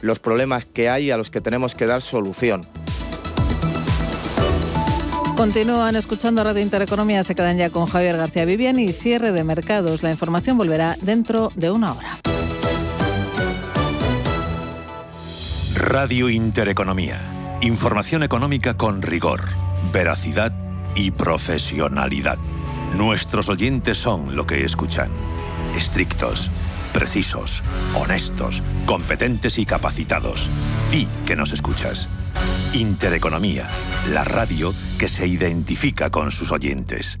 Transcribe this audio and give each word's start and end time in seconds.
los 0.00 0.18
problemas 0.20 0.66
que 0.66 0.88
hay 0.88 1.06
y 1.06 1.10
a 1.10 1.16
los 1.16 1.30
que 1.30 1.40
tenemos 1.40 1.74
que 1.74 1.86
dar 1.86 2.02
solución. 2.02 2.62
Continúan 5.36 5.94
escuchando 5.94 6.42
Radio 6.42 6.62
Intereconomía, 6.62 7.22
se 7.22 7.36
quedan 7.36 7.58
ya 7.58 7.70
con 7.70 7.86
Javier 7.86 8.16
García 8.16 8.44
Vivian 8.44 8.78
y 8.80 8.92
cierre 8.92 9.30
de 9.30 9.44
mercados. 9.44 10.02
La 10.02 10.10
información 10.10 10.58
volverá 10.58 10.96
dentro 11.00 11.52
de 11.54 11.70
una 11.70 11.92
hora. 11.92 12.10
Radio 15.76 16.28
Intereconomía. 16.28 17.20
Información 17.60 18.24
económica 18.24 18.76
con 18.76 19.00
rigor, 19.00 19.42
veracidad 19.92 20.52
y 20.96 21.12
profesionalidad. 21.12 22.38
Nuestros 22.96 23.48
oyentes 23.48 23.96
son 23.96 24.34
lo 24.34 24.44
que 24.44 24.64
escuchan. 24.64 25.10
Estrictos, 25.76 26.50
precisos, 26.88 27.62
honestos, 27.94 28.62
competentes 28.86 29.58
y 29.58 29.66
capacitados. 29.66 30.48
Ti 30.90 31.08
que 31.26 31.36
nos 31.36 31.52
escuchas. 31.52 32.08
Intereconomía, 32.72 33.68
la 34.12 34.24
radio 34.24 34.74
que 34.98 35.08
se 35.08 35.26
identifica 35.26 36.10
con 36.10 36.32
sus 36.32 36.52
oyentes. 36.52 37.20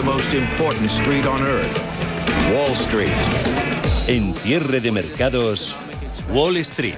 The 0.00 0.06
most 0.06 0.32
important 0.32 0.90
street 0.90 1.26
on 1.26 1.42
earth, 1.42 1.78
Wall 2.54 2.74
Street. 2.74 3.12
En 4.08 4.32
cierre 4.32 4.80
de 4.80 4.90
mercados, 4.90 5.76
Wall 6.32 6.56
Street. 6.58 6.94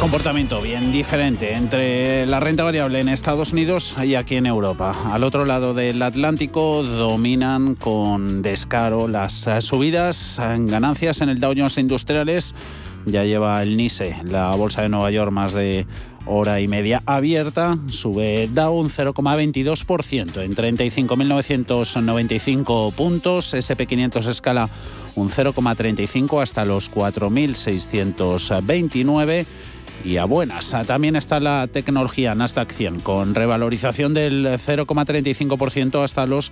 Comportamiento 0.00 0.60
bien 0.60 0.92
diferente 0.92 1.54
entre 1.54 2.26
la 2.26 2.38
renta 2.38 2.62
variable 2.62 3.00
en 3.00 3.08
Estados 3.08 3.52
Unidos 3.52 3.96
y 4.04 4.14
aquí 4.14 4.36
en 4.36 4.46
Europa. 4.46 4.94
Al 5.12 5.24
otro 5.24 5.44
lado 5.44 5.74
del 5.74 6.02
Atlántico 6.02 6.84
dominan 6.84 7.74
con 7.74 8.42
descaro 8.42 9.08
las 9.08 9.48
subidas 9.60 10.38
en 10.38 10.66
ganancias 10.66 11.20
en 11.20 11.30
el 11.30 11.40
Dow 11.40 11.54
Jones 11.56 11.78
Industriales. 11.78 12.54
Ya 13.06 13.24
lleva 13.24 13.60
el 13.62 13.76
NISE, 13.76 14.16
la 14.24 14.50
bolsa 14.54 14.82
de 14.82 14.88
Nueva 14.88 15.10
York, 15.10 15.32
más 15.32 15.52
de 15.54 15.86
hora 16.26 16.60
y 16.60 16.68
media 16.68 17.02
abierta. 17.06 17.78
Sube 17.88 18.48
Dow 18.52 18.78
un 18.78 18.88
0,22% 18.88 20.42
en 20.42 20.54
35.995 20.54 22.92
puntos. 22.94 23.54
SP500 23.54 24.28
escala 24.28 24.68
un 25.14 25.30
0,35 25.30 26.42
hasta 26.42 26.64
los 26.64 26.90
4.629 26.90 29.46
y 30.04 30.16
a 30.16 30.24
buenas. 30.24 30.74
También 30.86 31.16
está 31.16 31.40
la 31.40 31.66
tecnología 31.68 32.34
Nasdaq 32.34 32.72
100 32.72 33.00
con 33.00 33.34
revalorización 33.34 34.14
del 34.14 34.46
0,35% 34.46 36.02
hasta 36.02 36.24
los 36.26 36.48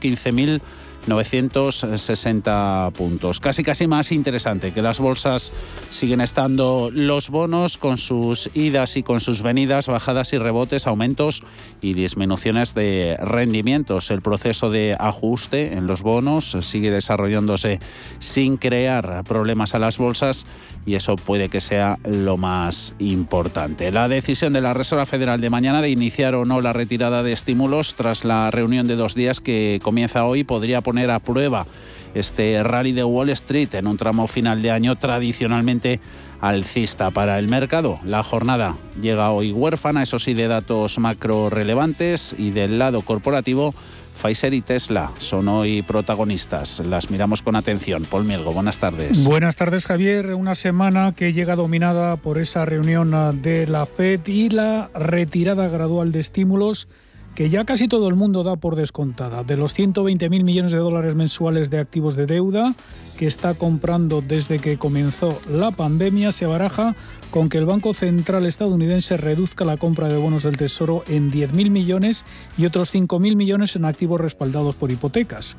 15.960 1.06 2.92
puntos. 2.92 3.40
Casi 3.40 3.62
casi 3.62 3.86
más 3.86 4.12
interesante 4.12 4.72
que 4.72 4.82
las 4.82 4.98
bolsas 4.98 5.52
siguen 5.90 6.20
estando 6.20 6.90
los 6.92 7.30
bonos 7.30 7.78
con 7.78 7.98
sus 7.98 8.50
idas 8.54 8.96
y 8.96 9.02
con 9.02 9.20
sus 9.20 9.42
venidas, 9.42 9.86
bajadas 9.86 10.32
y 10.32 10.38
rebotes, 10.38 10.86
aumentos 10.86 11.42
y 11.80 11.94
disminuciones 11.94 12.74
de 12.74 13.16
rendimientos. 13.20 14.10
El 14.10 14.22
proceso 14.22 14.70
de 14.70 14.96
ajuste 14.98 15.74
en 15.74 15.86
los 15.86 16.02
bonos 16.02 16.56
sigue 16.60 16.90
desarrollándose 16.90 17.80
sin 18.18 18.56
crear 18.56 19.24
problemas 19.24 19.74
a 19.74 19.78
las 19.78 19.98
bolsas 19.98 20.46
y 20.86 20.94
eso 20.94 21.16
puede 21.16 21.48
que 21.48 21.60
sea 21.60 21.98
lo 22.04 22.36
más 22.36 22.94
importante. 22.98 23.90
La 23.90 24.08
decisión 24.08 24.52
de 24.52 24.60
la 24.60 24.74
Reserva 24.74 25.06
Federal 25.06 25.40
de 25.40 25.50
mañana 25.50 25.82
de 25.82 25.90
iniciar 25.90 26.34
o 26.34 26.44
no 26.44 26.60
la 26.60 26.72
retirada 26.72 27.22
de 27.22 27.32
estímulos 27.32 27.94
tras 27.94 28.24
la 28.24 28.50
reunión 28.50 28.86
de 28.86 28.96
dos 28.96 29.14
días 29.14 29.40
que 29.40 29.80
comienza 29.82 30.24
hoy 30.24 30.44
podría 30.44 30.80
poner 30.90 31.12
a 31.12 31.20
prueba 31.20 31.68
este 32.14 32.60
rally 32.64 32.90
de 32.90 33.04
Wall 33.04 33.30
Street 33.30 33.72
en 33.74 33.86
un 33.86 33.96
tramo 33.96 34.26
final 34.26 34.60
de 34.60 34.72
año 34.72 34.96
tradicionalmente 34.96 36.00
alcista 36.40 37.12
para 37.12 37.38
el 37.38 37.46
mercado. 37.46 38.00
La 38.04 38.24
jornada 38.24 38.74
llega 39.00 39.30
hoy 39.30 39.52
huérfana, 39.52 40.02
eso 40.02 40.18
sí, 40.18 40.34
de 40.34 40.48
datos 40.48 40.98
macro 40.98 41.48
relevantes 41.48 42.34
y 42.36 42.50
del 42.50 42.80
lado 42.80 43.02
corporativo 43.02 43.72
Pfizer 44.20 44.52
y 44.52 44.62
Tesla 44.62 45.12
son 45.20 45.46
hoy 45.46 45.82
protagonistas. 45.82 46.80
Las 46.80 47.08
miramos 47.08 47.40
con 47.40 47.54
atención. 47.54 48.04
Paul 48.04 48.24
Mielgo, 48.24 48.52
buenas 48.52 48.78
tardes. 48.78 49.22
Buenas 49.22 49.54
tardes, 49.54 49.86
Javier. 49.86 50.34
Una 50.34 50.56
semana 50.56 51.14
que 51.16 51.32
llega 51.32 51.54
dominada 51.54 52.16
por 52.16 52.38
esa 52.38 52.64
reunión 52.64 53.40
de 53.42 53.68
la 53.68 53.86
FED 53.86 54.26
y 54.26 54.48
la 54.50 54.90
retirada 54.92 55.68
gradual 55.68 56.10
de 56.10 56.18
estímulos 56.18 56.88
que 57.34 57.48
ya 57.48 57.64
casi 57.64 57.88
todo 57.88 58.08
el 58.08 58.16
mundo 58.16 58.42
da 58.42 58.56
por 58.56 58.76
descontada. 58.76 59.44
De 59.44 59.56
los 59.56 59.76
120.000 59.78 60.44
millones 60.44 60.72
de 60.72 60.78
dólares 60.78 61.14
mensuales 61.14 61.70
de 61.70 61.78
activos 61.78 62.16
de 62.16 62.26
deuda 62.26 62.74
que 63.18 63.26
está 63.26 63.54
comprando 63.54 64.20
desde 64.20 64.58
que 64.58 64.78
comenzó 64.78 65.38
la 65.50 65.70
pandemia, 65.70 66.32
se 66.32 66.46
baraja 66.46 66.96
con 67.30 67.48
que 67.48 67.58
el 67.58 67.66
Banco 67.66 67.94
Central 67.94 68.46
estadounidense 68.46 69.16
reduzca 69.16 69.64
la 69.64 69.76
compra 69.76 70.08
de 70.08 70.16
bonos 70.16 70.42
del 70.42 70.56
Tesoro 70.56 71.04
en 71.08 71.30
10.000 71.30 71.70
millones 71.70 72.24
y 72.58 72.66
otros 72.66 72.92
5.000 72.92 73.36
millones 73.36 73.76
en 73.76 73.84
activos 73.84 74.20
respaldados 74.20 74.74
por 74.74 74.90
hipotecas. 74.90 75.56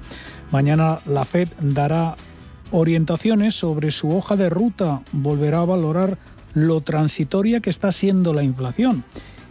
Mañana 0.51 0.99
la 1.05 1.23
Fed 1.23 1.47
dará 1.61 2.15
orientaciones 2.71 3.55
sobre 3.55 3.91
su 3.91 4.09
hoja 4.15 4.35
de 4.35 4.49
ruta, 4.49 5.01
volverá 5.11 5.61
a 5.61 5.65
valorar 5.65 6.17
lo 6.53 6.81
transitoria 6.81 7.59
que 7.59 7.69
está 7.69 7.91
siendo 7.91 8.33
la 8.33 8.43
inflación. 8.43 9.03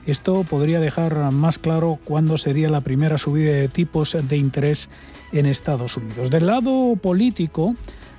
Esto 0.06 0.44
podría 0.44 0.80
dejar 0.80 1.30
más 1.30 1.58
claro 1.58 1.98
cuándo 2.04 2.38
sería 2.38 2.70
la 2.70 2.80
primera 2.80 3.18
subida 3.18 3.52
de 3.52 3.68
tipos 3.68 4.16
de 4.20 4.36
interés 4.36 4.88
en 5.32 5.46
Estados 5.46 5.96
Unidos. 5.96 6.30
Del 6.30 6.46
lado 6.46 6.96
político, 6.96 7.74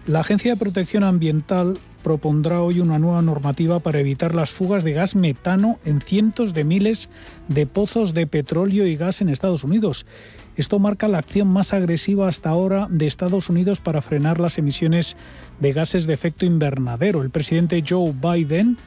la 0.08 0.22
Agencia 0.22 0.53
de 0.53 0.59
Protección 0.59 1.03
Ambiental 1.03 1.74
propondrá 2.03 2.62
hoy 2.62 2.80
una 2.80 2.97
nueva 2.97 3.22
normativa 3.22 3.80
para 3.80 4.00
evitar 4.00 4.34
las 4.34 4.52
fugas 4.52 4.84
de 4.84 4.94
gas 4.94 5.16
metano 5.16 5.80
en 5.86 6.02
cientos 6.02 6.53
de 6.53 6.64
miles 6.64 7.09
de 7.47 7.68
pozos 7.68 8.13
de 8.13 8.25
petróleo 8.25 8.88
y 8.88 8.96
gas 8.96 9.22
en 9.22 9.30
Estados 9.30 9.63
Unidos. 9.63 10.06
Esto 10.58 10.80
marca 10.80 11.08
la 11.08 11.19
acción 11.19 11.48
más 11.48 11.74
agresiva 11.74 12.28
hasta 12.28 12.50
ahora 12.50 12.88
de 12.90 13.08
Estados 13.08 13.50
Unidos 13.50 13.80
para 13.80 14.02
frenar 14.02 14.40
las 14.40 14.58
emisiones 14.58 15.16
de 15.59 15.72
gases 15.72 16.08
de 16.08 16.13
efecto 16.13 16.46
invernadero. 16.46 17.22
El 17.22 17.30
presidente 17.30 17.84
Joe 17.88 18.13
Biden 18.13 18.78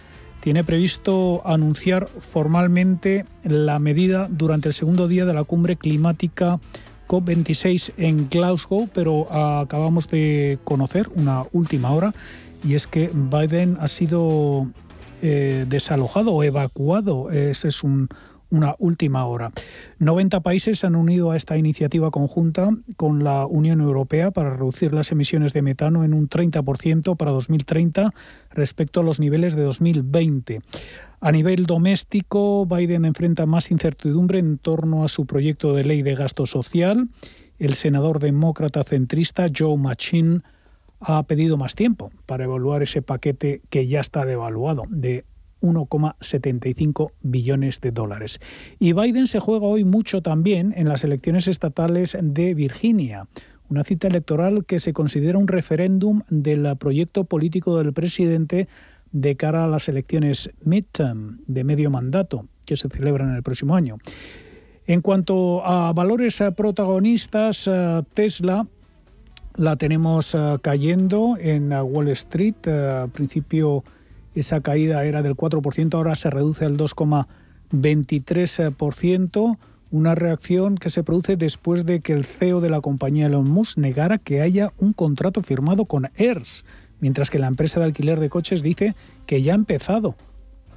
tiene 0.45 0.63
previsto 0.63 1.41
anunciar 1.47 2.07
formalmente 2.07 3.25
la 3.45 3.79
medida 3.79 4.29
durante 4.31 4.69
el 4.69 4.75
segundo 4.75 5.09
día 5.09 5.25
de 5.25 5.33
la 5.33 5.43
cumbre 5.43 5.77
climática 5.77 6.61
COP26 7.09 7.95
en 7.97 8.29
Glasgow, 8.29 8.91
pero 8.93 9.33
acabamos 9.33 10.07
de 10.11 10.59
conocer 10.63 11.09
una 11.17 11.45
última 11.55 11.93
hora 11.93 12.13
y 12.63 12.75
es 12.75 12.87
que 12.87 13.11
Biden 13.11 13.79
ha 13.81 13.89
sido 13.89 14.69
eh, 15.23 15.65
desalojado 15.67 16.33
o 16.33 16.43
evacuado. 16.43 17.31
Ese 17.31 17.69
es 17.69 17.83
un, 17.83 18.11
una 18.51 18.75
última 18.79 19.25
hora. 19.25 19.51
90 19.99 20.41
países 20.41 20.79
se 20.79 20.87
han 20.87 20.97
unido 20.97 21.31
a 21.31 21.37
esta 21.37 21.57
iniciativa 21.57 22.11
conjunta 22.11 22.71
con 22.97 23.25
la 23.25 23.47
Unión 23.47 23.81
Europea 23.81 24.31
para 24.31 24.51
reducir 24.51 24.93
las 24.93 25.11
emisiones 25.13 25.53
de 25.53 25.63
metano 25.63 26.05
en 26.05 26.15
un 26.15 26.29
30% 26.29 27.17
para 27.17 27.33
2030 27.33 28.13
respecto 28.51 29.01
a 29.01 29.03
los 29.03 29.21
niveles 29.21 29.55
de 29.55 29.63
2020. 29.63 30.61
A 31.21 31.33
nivel 31.33 31.65
doméstico, 31.65 32.67
Biden 32.67 33.07
enfrenta 33.07 33.47
más 33.47 33.71
incertidumbre 33.71 34.39
en 34.39 34.59
torno 34.59 35.05
a 35.05 35.09
su 35.09 35.25
proyecto 35.27 35.73
de 35.75 35.85
ley 35.85 36.03
de 36.03 36.15
gasto 36.15 36.45
social. 36.45 37.09
El 37.59 37.75
senador 37.75 38.19
demócrata 38.19 38.83
centrista 38.83 39.47
Joe 39.57 39.79
Manchin 39.79 40.43
ha 41.01 41.23
pedido 41.23 41.57
más 41.57 41.75
tiempo 41.75 42.11
para 42.27 42.45
evaluar 42.45 42.83
ese 42.83 43.03
paquete 43.03 43.63
que 43.71 43.87
ya 43.87 44.01
está 44.01 44.25
devaluado 44.25 44.83
de 44.89 45.25
1,75 45.65 47.13
billones 47.23 47.81
de 47.81 47.91
dólares. 47.91 48.41
Y 48.79 48.93
Biden 48.93 49.27
se 49.27 49.41
juega 49.41 49.67
hoy 49.67 49.85
mucho 49.85 50.21
también 50.21 50.75
en 50.77 50.89
las 50.89 51.03
elecciones 51.05 51.49
estatales 51.49 52.17
de 52.21 52.55
Virginia, 52.55 53.27
una 53.71 53.83
cita 53.83 54.09
electoral 54.09 54.67
que 54.67 54.79
se 54.79 54.93
considera 54.93 55.39
un 55.39 55.49
referéndum 55.49 56.21
del 56.29 56.77
proyecto 56.77 57.25
político 57.25 57.79
del 57.79 57.93
presidente 57.93 58.69
de 59.11 59.37
cara 59.37 59.65
a 59.65 59.69
las 59.69 59.89
elecciones 59.89 60.51
midterm 60.63 61.41
de 61.47 61.65
medio 61.65 61.91
mandato 61.91 62.47
que 62.67 62.77
se 62.77 62.89
celebran 62.89 63.35
el 63.35 63.43
próximo 63.43 63.75
año. 63.75 63.99
En 64.87 65.01
cuanto 65.01 65.65
a 65.65 65.93
valores 65.95 66.43
protagonistas, 66.55 67.71
Tesla 68.13 68.67
la 69.57 69.77
tenemos 69.77 70.37
cayendo 70.61 71.37
en 71.41 71.73
Wall 71.73 72.09
Street. 72.09 72.67
Al 72.67 73.09
principio 73.11 73.83
esa 74.35 74.61
caída 74.61 75.05
era 75.05 75.23
del 75.23 75.37
4%, 75.37 75.95
ahora 75.95 76.15
se 76.15 76.31
reduce 76.31 76.65
al 76.65 76.77
2,23%. 76.77 79.59
Una 79.91 80.15
reacción 80.17 80.77
que 80.77 80.91
se 80.91 81.03
produce 81.05 81.37
después 81.37 81.87
de 81.87 82.01
que 82.01 82.15
el 82.15 82.25
CEO 82.25 82.61
de 82.61 82.69
la 82.69 82.81
compañía 82.81 83.27
Elon 83.27 83.49
Musk 83.49 83.79
negara 83.79 84.19
que 84.19 84.41
haya 84.41 84.73
un 84.79 84.93
contrato 84.93 85.41
firmado 85.43 85.85
con 85.85 86.11
ERS, 86.17 86.65
mientras 87.01 87.31
que 87.31 87.39
la 87.39 87.47
empresa 87.47 87.79
de 87.79 87.87
alquiler 87.87 88.19
de 88.19 88.29
coches 88.29 88.61
dice 88.63 88.97
que 89.27 89.41
ya 89.43 89.53
ha 89.53 89.55
empezado, 89.55 90.17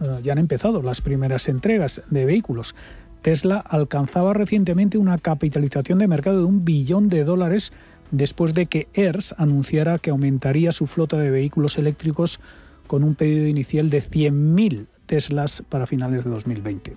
eh, 0.01 0.19
ya 0.24 0.33
han 0.33 0.38
empezado 0.38 0.83
las 0.83 1.01
primeras 1.01 1.50
entregas 1.50 2.03
de 2.12 2.25
vehículos. 2.25 2.75
Tesla 3.24 3.57
alcanzaba 3.57 4.33
recientemente 4.33 5.00
una 5.00 5.18
capitalización 5.18 6.00
de 6.00 6.07
mercado 6.07 6.39
de 6.39 6.45
un 6.45 6.63
billón 6.63 7.10
de 7.10 7.24
dólares 7.24 7.74
después 8.12 8.53
de 8.53 8.68
que 8.68 8.88
ERS 8.94 9.36
anunciara 9.38 9.98
que 9.98 10.12
aumentaría 10.12 10.71
su 10.71 10.86
flota 10.86 11.18
de 11.18 11.31
vehículos 11.31 11.77
eléctricos 11.77 12.39
con 12.88 13.04
un 13.04 13.16
pedido 13.16 13.48
inicial 13.48 13.89
de 13.89 14.01
100.000 14.01 14.88
Teslas 15.06 15.63
para 15.69 15.88
finales 15.88 16.24
de 16.24 16.30
2020. 16.30 16.95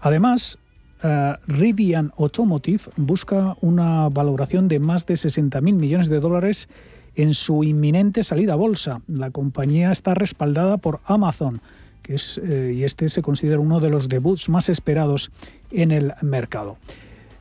Además, 0.00 0.58
uh, 1.04 1.34
Rivian 1.46 2.12
Automotive 2.18 2.84
busca 2.96 3.56
una 3.60 4.08
valoración 4.08 4.68
de 4.68 4.80
más 4.80 5.06
de 5.06 5.14
60.000 5.14 5.60
millones 5.60 6.08
de 6.08 6.20
dólares 6.20 6.68
en 7.16 7.34
su 7.34 7.64
inminente 7.64 8.22
salida 8.22 8.52
a 8.52 8.56
bolsa. 8.56 9.00
La 9.08 9.30
compañía 9.30 9.90
está 9.90 10.14
respaldada 10.14 10.76
por 10.76 11.00
Amazon, 11.06 11.60
que 12.02 12.14
es, 12.14 12.38
eh, 12.38 12.74
y 12.76 12.84
este 12.84 13.08
se 13.08 13.22
considera 13.22 13.58
uno 13.58 13.80
de 13.80 13.90
los 13.90 14.08
debuts 14.08 14.48
más 14.48 14.68
esperados 14.68 15.32
en 15.70 15.90
el 15.90 16.12
mercado. 16.20 16.76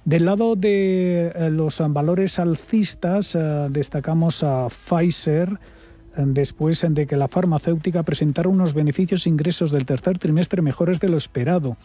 Del 0.06 0.26
lado 0.26 0.56
de 0.56 1.28
eh, 1.36 1.50
los 1.50 1.82
valores 1.90 2.40
alcistas, 2.40 3.36
eh, 3.36 3.68
destacamos 3.70 4.44
a 4.44 4.68
Pfizer, 4.70 5.60
después 6.18 6.86
de 6.88 7.08
que 7.08 7.18
la 7.18 7.28
farmacéutica 7.28 8.04
presentara 8.04 8.50
unos 8.50 8.74
beneficios 8.74 9.26
e 9.26 9.30
ingresos 9.30 9.72
del 9.72 9.86
tercer 9.86 10.20
trimestre 10.20 10.62
mejores 10.62 11.00
de 11.00 11.10
lo 11.10 11.18
esperado. 11.18 11.78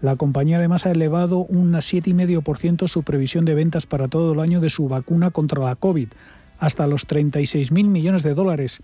La 0.00 0.16
compañía 0.16 0.58
además 0.58 0.86
ha 0.86 0.92
elevado 0.92 1.38
un 1.38 1.72
7,5% 1.72 2.86
su 2.86 3.02
previsión 3.02 3.44
de 3.44 3.54
ventas 3.54 3.86
para 3.86 4.08
todo 4.08 4.32
el 4.32 4.40
año 4.40 4.60
de 4.60 4.70
su 4.70 4.88
vacuna 4.88 5.30
contra 5.30 5.62
la 5.62 5.74
COVID, 5.74 6.08
hasta 6.58 6.86
los 6.86 7.06
36.000 7.06 7.88
millones 7.88 8.22
de 8.22 8.34
dólares. 8.34 8.80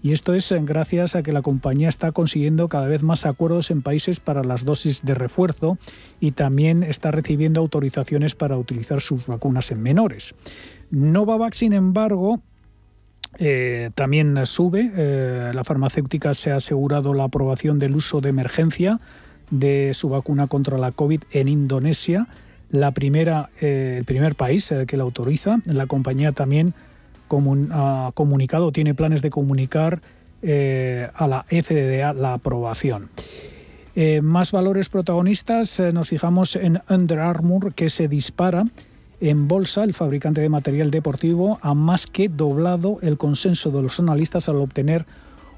Y 0.00 0.12
esto 0.12 0.32
es 0.34 0.54
gracias 0.62 1.16
a 1.16 1.22
que 1.22 1.32
la 1.32 1.42
compañía 1.42 1.88
está 1.88 2.12
consiguiendo 2.12 2.68
cada 2.68 2.86
vez 2.86 3.02
más 3.02 3.26
acuerdos 3.26 3.72
en 3.72 3.82
países 3.82 4.20
para 4.20 4.44
las 4.44 4.64
dosis 4.64 5.02
de 5.02 5.14
refuerzo 5.14 5.76
y 6.20 6.32
también 6.32 6.84
está 6.84 7.10
recibiendo 7.10 7.60
autorizaciones 7.60 8.36
para 8.36 8.56
utilizar 8.56 9.00
sus 9.00 9.26
vacunas 9.26 9.72
en 9.72 9.82
menores. 9.82 10.36
Novavax, 10.90 11.58
sin 11.58 11.72
embargo, 11.72 12.40
eh, 13.38 13.90
también 13.94 14.44
sube. 14.46 14.90
Eh, 14.96 15.50
la 15.54 15.64
farmacéutica 15.64 16.34
se 16.34 16.50
ha 16.50 16.56
asegurado 16.56 17.14
la 17.14 17.24
aprobación 17.24 17.78
del 17.78 17.94
uso 17.94 18.20
de 18.20 18.30
emergencia 18.30 19.00
de 19.50 19.94
su 19.94 20.08
vacuna 20.08 20.48
contra 20.48 20.76
la 20.76 20.90
COVID 20.90 21.22
en 21.30 21.48
Indonesia, 21.48 22.26
la 22.70 22.90
primera, 22.90 23.50
eh, 23.60 23.94
el 23.98 24.04
primer 24.04 24.34
país 24.34 24.74
que 24.86 24.96
la 24.96 25.04
autoriza. 25.04 25.58
La 25.64 25.86
compañía 25.86 26.32
también 26.32 26.74
ha 27.70 28.10
comunicado, 28.14 28.72
tiene 28.72 28.94
planes 28.94 29.22
de 29.22 29.30
comunicar 29.30 30.00
a 30.42 31.26
la 31.26 31.44
FDA 31.48 32.12
la 32.12 32.34
aprobación. 32.34 33.10
más 34.22 34.52
valores 34.52 34.88
protagonistas, 34.88 35.80
nos 35.92 36.08
fijamos 36.08 36.54
en 36.54 36.80
Under 36.88 37.18
Armour, 37.18 37.74
que 37.74 37.88
se 37.88 38.06
dispara 38.06 38.64
en 39.20 39.48
bolsa, 39.48 39.84
el 39.84 39.94
fabricante 39.94 40.40
de 40.40 40.48
material 40.48 40.90
deportivo 40.90 41.58
ha 41.62 41.74
más 41.74 42.06
que 42.06 42.28
doblado 42.28 42.98
el 43.02 43.18
consenso 43.18 43.70
de 43.70 43.82
los 43.82 43.98
analistas 43.98 44.48
al 44.48 44.56
obtener 44.56 45.06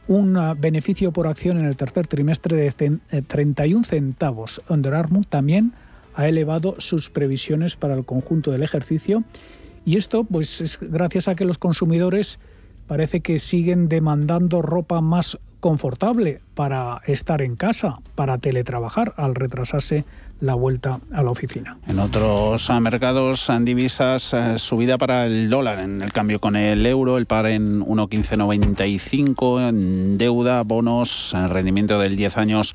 un 0.09 0.39
beneficio 0.59 1.13
por 1.13 1.27
acción 1.27 1.59
en 1.59 1.67
el 1.67 1.77
tercer 1.77 2.07
trimestre 2.07 2.57
de 2.57 3.23
31 3.23 3.81
eh, 3.81 3.85
centavos. 3.85 4.61
Under 4.69 4.95
Armour 4.95 5.27
también 5.27 5.73
ha 6.15 6.27
elevado 6.27 6.75
sus 6.79 7.11
previsiones 7.11 7.77
para 7.77 7.95
el 7.95 8.05
conjunto 8.05 8.51
del 8.51 8.63
ejercicio 8.63 9.25
y 9.85 9.97
esto 9.97 10.25
pues 10.25 10.61
es 10.61 10.79
gracias 10.81 11.29
a 11.29 11.35
que 11.35 11.45
los 11.45 11.59
consumidores 11.59 12.41
parece 12.87 13.21
que 13.21 13.39
siguen 13.39 13.89
demandando 13.89 14.63
ropa 14.63 15.01
más 15.01 15.39
confortable 15.61 16.41
para 16.55 17.03
estar 17.07 17.43
en 17.43 17.55
casa, 17.55 17.99
para 18.15 18.39
teletrabajar, 18.39 19.15
al 19.17 19.35
retrasarse 19.35 20.05
la 20.41 20.55
vuelta 20.55 21.01
a 21.13 21.23
la 21.23 21.31
oficina. 21.31 21.79
En 21.87 21.99
otros 21.99 22.69
mercados 22.81 23.49
en 23.51 23.65
divisas, 23.65 24.35
eh, 24.35 24.59
subida 24.59 24.99
para 24.99 25.27
el 25.27 25.51
dólar 25.51 25.81
en 25.81 26.03
el 26.03 26.13
cambio 26.13 26.41
con 26.41 26.57
el 26.57 26.85
euro, 26.87 27.19
el 27.19 27.27
par 27.27 27.47
en 27.47 27.81
1,1595, 27.83 29.69
en 29.69 30.19
deuda, 30.19 30.63
bonos, 30.63 31.35
rendimiento 31.49 31.99
del 31.99 32.17
10 32.17 32.37
años 32.37 32.73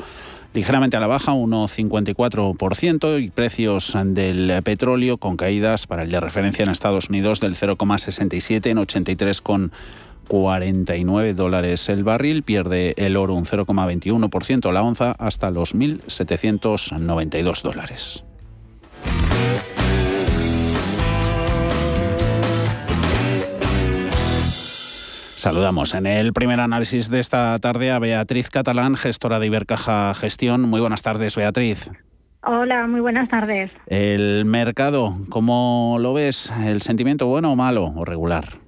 ligeramente 0.53 0.95
a 0.95 1.01
la 1.01 1.07
baja, 1.07 1.33
1,54%, 1.33 3.19
y 3.21 3.29
precios 3.29 3.93
del 4.05 4.63
petróleo 4.63 5.17
con 5.17 5.35
caídas 5.35 5.85
para 5.85 6.03
el 6.03 6.11
de 6.11 6.21
referencia 6.21 6.63
en 6.63 6.69
Estados 6.69 7.09
Unidos 7.09 7.41
del 7.41 7.55
0,67 7.55 8.67
en 8.67 8.77
83,5 8.77 9.71
49 10.27 11.33
dólares 11.33 11.89
el 11.89 12.03
barril, 12.03 12.43
pierde 12.43 12.93
el 12.97 13.15
oro 13.17 13.33
un 13.33 13.45
0,21% 13.45 14.71
la 14.71 14.83
onza 14.83 15.11
hasta 15.13 15.51
los 15.51 15.75
1.792 15.75 17.61
dólares. 17.61 18.23
Saludamos 25.45 25.93
en 25.93 26.07
el 26.07 26.33
primer 26.33 26.59
análisis 26.59 27.11
de 27.11 27.19
esta 27.19 27.59
tarde 27.59 27.91
a 27.91 27.99
Beatriz 27.99 28.49
Catalán, 28.49 28.95
gestora 28.95 29.37
de 29.37 29.45
Ibercaja 29.45 30.13
Gestión. 30.15 30.63
Muy 30.63 30.81
buenas 30.81 31.03
tardes, 31.03 31.35
Beatriz. 31.35 31.91
Hola, 32.41 32.87
muy 32.87 32.99
buenas 32.99 33.29
tardes. 33.29 33.69
El 33.85 34.45
mercado, 34.45 35.13
¿cómo 35.29 35.97
lo 35.99 36.13
ves? 36.13 36.51
¿El 36.63 36.81
sentimiento 36.81 37.27
bueno 37.27 37.51
o 37.51 37.55
malo 37.55 37.93
o 37.95 38.05
regular? 38.05 38.64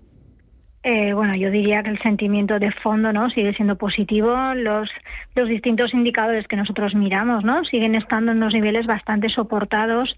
Eh, 0.90 1.12
bueno, 1.12 1.34
yo 1.38 1.52
diría 1.52 1.84
que 1.84 1.90
el 1.90 2.00
sentimiento 2.00 2.60
de 2.60 2.72
fondo 2.72 3.12
no 3.12 3.30
sigue 3.32 3.54
siendo 3.56 3.76
positivo. 3.76 4.34
Los, 4.56 4.90
los 5.38 5.50
distintos 5.50 5.94
indicadores 5.94 6.48
que 6.48 6.56
nosotros 6.56 6.96
miramos 6.96 7.44
no 7.44 7.64
siguen 7.66 7.96
estando 7.96 8.32
en 8.32 8.38
unos 8.38 8.54
niveles 8.54 8.86
bastante 8.86 9.30
soportados 9.30 10.16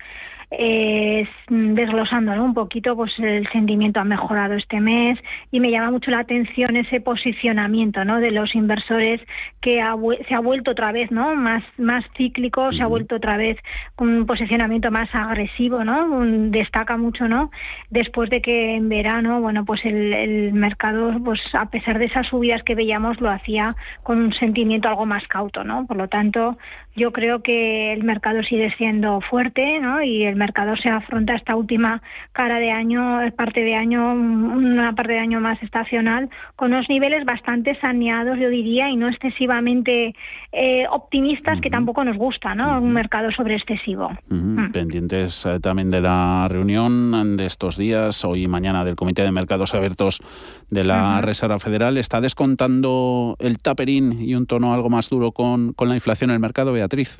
eh, 0.52 1.28
desglosando 1.48 2.32
un 2.44 2.56
poquito, 2.56 2.96
pues 2.96 3.12
el 3.20 3.48
sentimiento 3.52 4.00
ha 4.00 4.04
mejorado 4.04 4.56
este 4.56 4.82
mes 4.82 5.20
y 5.52 5.60
me 5.60 5.70
llama 5.70 5.92
mucho 5.92 6.10
la 6.10 6.20
atención 6.20 6.76
ese 6.76 7.02
posicionamiento 7.02 8.04
¿no? 8.04 8.20
de 8.20 8.32
los 8.32 8.56
inversores 8.56 9.22
que 9.62 9.84
se 10.28 10.34
ha 10.34 10.40
vuelto 10.40 10.72
otra 10.72 10.92
vez 10.92 11.12
¿no? 11.12 11.36
más, 11.36 11.64
más 11.78 12.04
cíclico, 12.18 12.72
se 12.72 12.82
ha 12.82 12.88
vuelto 12.88 13.18
otra 13.18 13.38
vez 13.38 13.58
con 13.96 14.10
un 14.10 14.26
posicionamiento 14.26 14.90
más 14.90 15.10
agresivo, 15.14 15.84
¿no? 15.84 16.26
destaca 16.50 16.98
mucho 16.98 17.28
¿no? 17.28 17.52
después 17.92 18.32
de 18.32 18.42
que 18.42 18.76
en 18.76 18.90
verano 18.90 19.42
bueno 19.42 19.66
pues 19.66 19.82
el, 19.86 20.14
el 20.14 20.54
mercado 20.54 21.14
pues 21.24 21.40
a 21.54 21.70
pesar 21.70 22.00
de 22.00 22.06
esas 22.06 22.26
subidas 22.28 22.64
que 22.64 22.74
veíamos 22.74 23.22
lo 23.22 23.30
hacía 23.30 23.76
con 24.02 24.20
un 24.20 24.34
sentimiento 24.34 24.88
algo 24.88 25.06
más 25.10 25.28
cauto, 25.28 25.64
¿no? 25.64 25.86
por 25.86 25.98
lo 25.98 26.08
tanto 26.08 26.58
yo 27.00 27.12
creo 27.12 27.42
que 27.42 27.94
el 27.94 28.04
mercado 28.04 28.44
sigue 28.44 28.72
siendo 28.78 29.22
fuerte 29.22 29.80
¿no? 29.80 30.04
y 30.04 30.24
el 30.26 30.36
mercado 30.36 30.76
se 30.76 30.90
afronta 30.90 31.34
esta 31.34 31.56
última 31.56 32.02
cara 32.34 32.60
de 32.60 32.72
año, 32.72 33.20
parte 33.38 33.62
de 33.62 33.76
año, 33.76 34.14
una 34.14 34.94
parte 34.94 35.14
de 35.14 35.20
año 35.20 35.40
más 35.40 35.62
estacional, 35.64 36.30
con 36.56 36.74
unos 36.74 36.90
niveles 36.90 37.26
bastante 37.26 37.80
saneados, 37.80 38.38
yo 38.38 38.50
diría, 38.50 38.90
y 38.90 38.98
no 38.98 39.08
excesivamente 39.08 40.14
eh, 40.52 40.86
optimistas, 40.92 41.62
que 41.62 41.70
tampoco 41.70 42.04
nos 42.04 42.18
gusta, 42.18 42.54
¿no? 42.54 42.82
Un 42.82 42.92
mercado 42.92 43.32
sobre 43.32 43.56
excesivo. 43.56 44.12
Mm. 44.30 44.72
Pendientes 44.72 45.46
eh, 45.46 45.60
también 45.62 45.90
de 45.90 46.02
la 46.02 46.48
reunión 46.50 47.38
de 47.38 47.46
estos 47.46 47.78
días, 47.78 48.26
hoy 48.26 48.44
y 48.44 48.48
mañana, 48.48 48.84
del 48.84 48.96
Comité 48.96 49.24
de 49.24 49.32
Mercados 49.32 49.74
Abiertos 49.74 50.22
de 50.70 50.84
la 50.84 51.22
Reserva 51.22 51.60
Federal. 51.60 51.98
¿Está 51.98 52.20
descontando 52.20 53.38
el 53.40 53.58
taperín 53.58 54.22
y 54.22 54.36
un 54.36 54.46
tono 54.46 54.74
algo 54.74 54.90
más 54.90 55.10
duro 55.10 55.32
con, 55.32 55.74
con 55.74 55.88
la 55.88 55.96
inflación 55.96 56.30
en 56.30 56.36
el 56.36 56.40
mercado, 56.40 56.74
Beatriz? 56.74 56.89
Beatriz. 56.90 57.20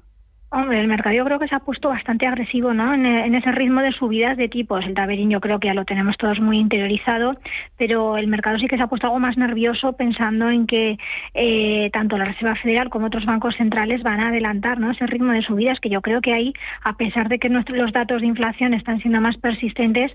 Hombre, 0.52 0.80
el 0.80 0.88
mercado 0.88 1.16
yo 1.16 1.26
creo 1.26 1.38
que 1.38 1.48
se 1.48 1.54
ha 1.54 1.60
puesto 1.60 1.90
bastante 1.90 2.26
agresivo 2.26 2.74
¿no? 2.74 2.92
en, 2.96 3.36
ese 3.36 3.52
ritmo 3.52 3.82
de 3.82 3.92
subidas 3.92 4.36
de 4.36 4.50
tipos. 4.50 4.84
El 4.84 4.96
taberín 4.96 5.30
yo 5.30 5.40
creo 5.40 5.60
que 5.60 5.68
ya 5.68 5.76
lo 5.76 5.86
tenemos 5.86 6.18
todos 6.18 6.40
muy 6.40 6.58
interiorizado, 6.58 7.34
pero 7.78 8.18
el 8.18 8.26
mercado 8.26 8.58
sí 8.58 8.66
que 8.66 8.76
se 8.76 8.82
ha 8.82 8.88
puesto 8.88 9.06
algo 9.06 9.20
más 9.20 9.38
nervioso 9.38 9.94
pensando 9.94 10.50
en 10.50 10.66
que 10.66 10.98
eh, 11.36 11.92
tanto 11.94 12.18
la 12.18 12.26
Reserva 12.26 12.56
Federal 12.56 12.90
como 12.90 13.06
otros 13.06 13.26
bancos 13.26 13.56
centrales 13.58 14.02
van 14.02 14.22
a 14.22 14.30
adelantar 14.30 14.80
¿no? 14.80 14.90
ese 14.90 15.06
ritmo 15.06 15.34
de 15.34 15.44
subidas 15.44 15.80
que 15.80 15.90
yo 15.90 16.02
creo 16.02 16.20
que 16.20 16.34
ahí, 16.34 16.52
a 16.84 16.98
pesar 16.98 17.30
de 17.30 17.38
que 17.38 17.50
nuestros, 17.50 17.78
los 17.78 17.94
datos 17.94 18.22
de 18.22 18.28
inflación 18.28 18.74
están 18.74 19.00
siendo 19.02 19.22
más 19.22 19.38
persistentes, 19.38 20.12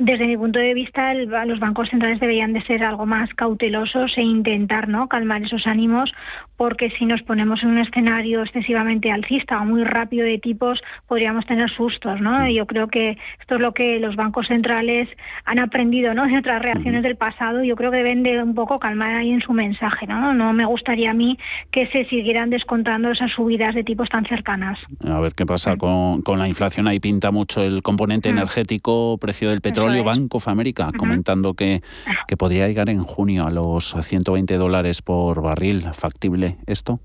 desde 0.00 0.28
mi 0.28 0.36
punto 0.36 0.60
de 0.60 0.74
vista 0.74 1.12
los 1.12 1.58
bancos 1.58 1.88
centrales 1.88 2.20
deberían 2.20 2.52
de 2.52 2.62
ser 2.62 2.84
algo 2.84 3.04
más 3.04 3.34
cautelosos 3.34 4.16
e 4.16 4.22
intentar 4.22 4.86
¿no? 4.88 5.08
calmar 5.08 5.42
esos 5.42 5.66
ánimos 5.66 6.12
porque 6.56 6.90
si 6.90 7.06
nos 7.06 7.20
ponemos 7.22 7.60
en 7.64 7.70
un 7.70 7.78
escenario 7.78 8.44
excesivamente 8.44 9.10
alcista 9.10 9.58
muy 9.72 9.84
rápido 9.84 10.24
de 10.24 10.38
tipos, 10.38 10.80
podríamos 11.08 11.46
tener 11.46 11.70
sustos, 11.70 12.20
¿no? 12.20 12.48
Yo 12.48 12.66
creo 12.66 12.88
que 12.88 13.16
esto 13.40 13.54
es 13.56 13.60
lo 13.60 13.72
que 13.72 13.98
los 13.98 14.14
bancos 14.16 14.46
centrales 14.46 15.08
han 15.44 15.58
aprendido, 15.58 16.14
¿no? 16.14 16.26
De 16.26 16.38
otras 16.38 16.62
reacciones 16.62 17.02
del 17.02 17.16
pasado. 17.16 17.64
Yo 17.64 17.74
creo 17.74 17.90
que 17.90 17.96
deben 17.98 18.22
de 18.22 18.42
un 18.42 18.54
poco 18.54 18.78
calmar 18.78 19.14
ahí 19.14 19.30
en 19.30 19.40
su 19.40 19.52
mensaje, 19.52 20.06
¿no? 20.06 20.32
No 20.32 20.52
me 20.52 20.64
gustaría 20.66 21.10
a 21.10 21.14
mí 21.14 21.38
que 21.70 21.86
se 21.88 22.04
siguieran 22.06 22.50
descontando 22.50 23.10
esas 23.10 23.32
subidas 23.32 23.74
de 23.74 23.84
tipos 23.84 24.08
tan 24.08 24.24
cercanas. 24.26 24.78
A 25.04 25.20
ver 25.20 25.34
qué 25.34 25.46
pasa 25.46 25.76
con, 25.76 26.22
con 26.22 26.38
la 26.38 26.48
inflación. 26.48 26.86
Ahí 26.86 27.00
pinta 27.00 27.30
mucho 27.30 27.62
el 27.62 27.82
componente 27.82 28.28
energético, 28.28 29.18
precio 29.18 29.48
del 29.48 29.60
petróleo. 29.60 30.04
Banco 30.04 30.38
of 30.38 30.48
America 30.48 30.90
comentando 30.96 31.54
que, 31.54 31.82
que 32.26 32.36
podría 32.36 32.66
llegar 32.66 32.88
en 32.88 33.02
junio 33.02 33.46
a 33.46 33.50
los 33.50 33.96
120 34.00 34.56
dólares 34.56 35.02
por 35.02 35.42
barril. 35.42 35.88
¿Factible 35.92 36.58
esto? 36.66 37.00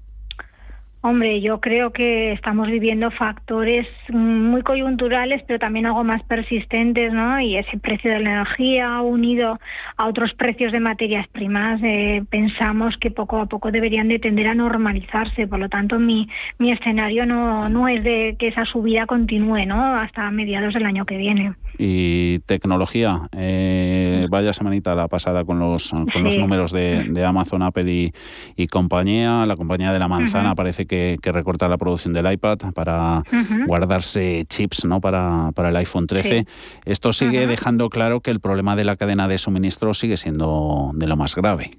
Hombre, 1.02 1.42
yo 1.42 1.62
creo 1.62 1.92
que 1.92 2.32
estamos 2.32 2.68
viviendo 2.68 3.12
factores 3.12 3.88
muy 4.10 4.64
coyunturales, 4.64 5.44
pero 5.46 5.60
también 5.60 5.86
algo 5.86 6.04
más 6.04 6.24
persistentes, 6.24 7.14
¿no? 7.14 7.40
Y 7.40 7.56
ese 7.56 7.78
precio 7.78 8.12
de 8.12 8.20
la 8.20 8.32
energía 8.32 9.00
unido 9.02 9.60
a 9.96 10.08
otros 10.08 10.34
precios 10.34 10.72
de 10.72 10.80
materias 10.80 11.28
primas, 11.28 11.80
eh, 11.84 12.24
pensamos 12.30 12.96
que 13.00 13.12
poco 13.12 13.40
a 13.40 13.46
poco 13.46 13.72
deberían 13.72 14.08
de 14.08 14.18
tender 14.18 14.48
a 14.48 14.56
normalizarse. 14.56 15.48
Por 15.48 15.60
lo 15.60 15.70
tanto, 15.70 16.00
mi, 16.00 16.28
mi 16.58 16.72
escenario 16.72 17.28
no, 17.28 17.70
no 17.70 17.88
es 17.88 18.04
de 18.04 18.36
que 18.40 18.48
esa 18.48 18.66
subida 18.66 19.06
continúe, 19.06 19.66
¿no? 19.68 19.96
Hasta 19.96 20.30
mediados 20.32 20.74
del 20.74 20.86
año 20.86 21.06
que 21.06 21.18
viene. 21.18 21.54
Y 21.78 22.40
tecnología, 22.40 23.30
eh, 23.38 24.26
vaya 24.32 24.52
semanita 24.52 24.96
la 24.96 25.08
pasada 25.08 25.46
con 25.46 25.60
los, 25.60 25.92
con 25.92 26.24
los 26.24 26.36
números 26.38 26.72
de, 26.72 27.04
de, 27.04 27.24
Amazon, 27.24 27.62
Apple 27.62 28.12
y, 28.56 28.68
compañía. 28.68 29.46
La 29.46 29.56
compañía 29.56 29.94
de 29.94 30.00
la 30.00 30.08
manzana 30.08 30.56
parece 30.56 30.87
que, 30.88 31.18
recorta 31.24 31.68
la 31.68 31.78
producción 31.78 32.14
del 32.14 32.32
iPad 32.32 32.58
para 32.74 33.24
guardarse 33.66 34.46
chips 34.48 34.86
¿no? 34.86 35.02
para, 35.02 35.52
para 35.54 35.70
el 35.70 35.76
iPhone 35.76 36.08
13. 36.08 36.46
Esto 36.86 37.14
sigue 37.14 37.46
dejando 37.48 37.90
claro 37.90 38.22
que 38.22 38.32
el 38.32 38.40
problema 38.40 38.76
de 38.76 38.86
la 38.86 38.96
cadena 38.96 39.28
de 39.28 39.38
suministro 39.38 39.94
sigue 39.94 40.18
siendo 40.18 40.92
de 40.96 41.08
lo 41.08 41.18
más 41.18 41.36
grave. 41.36 41.78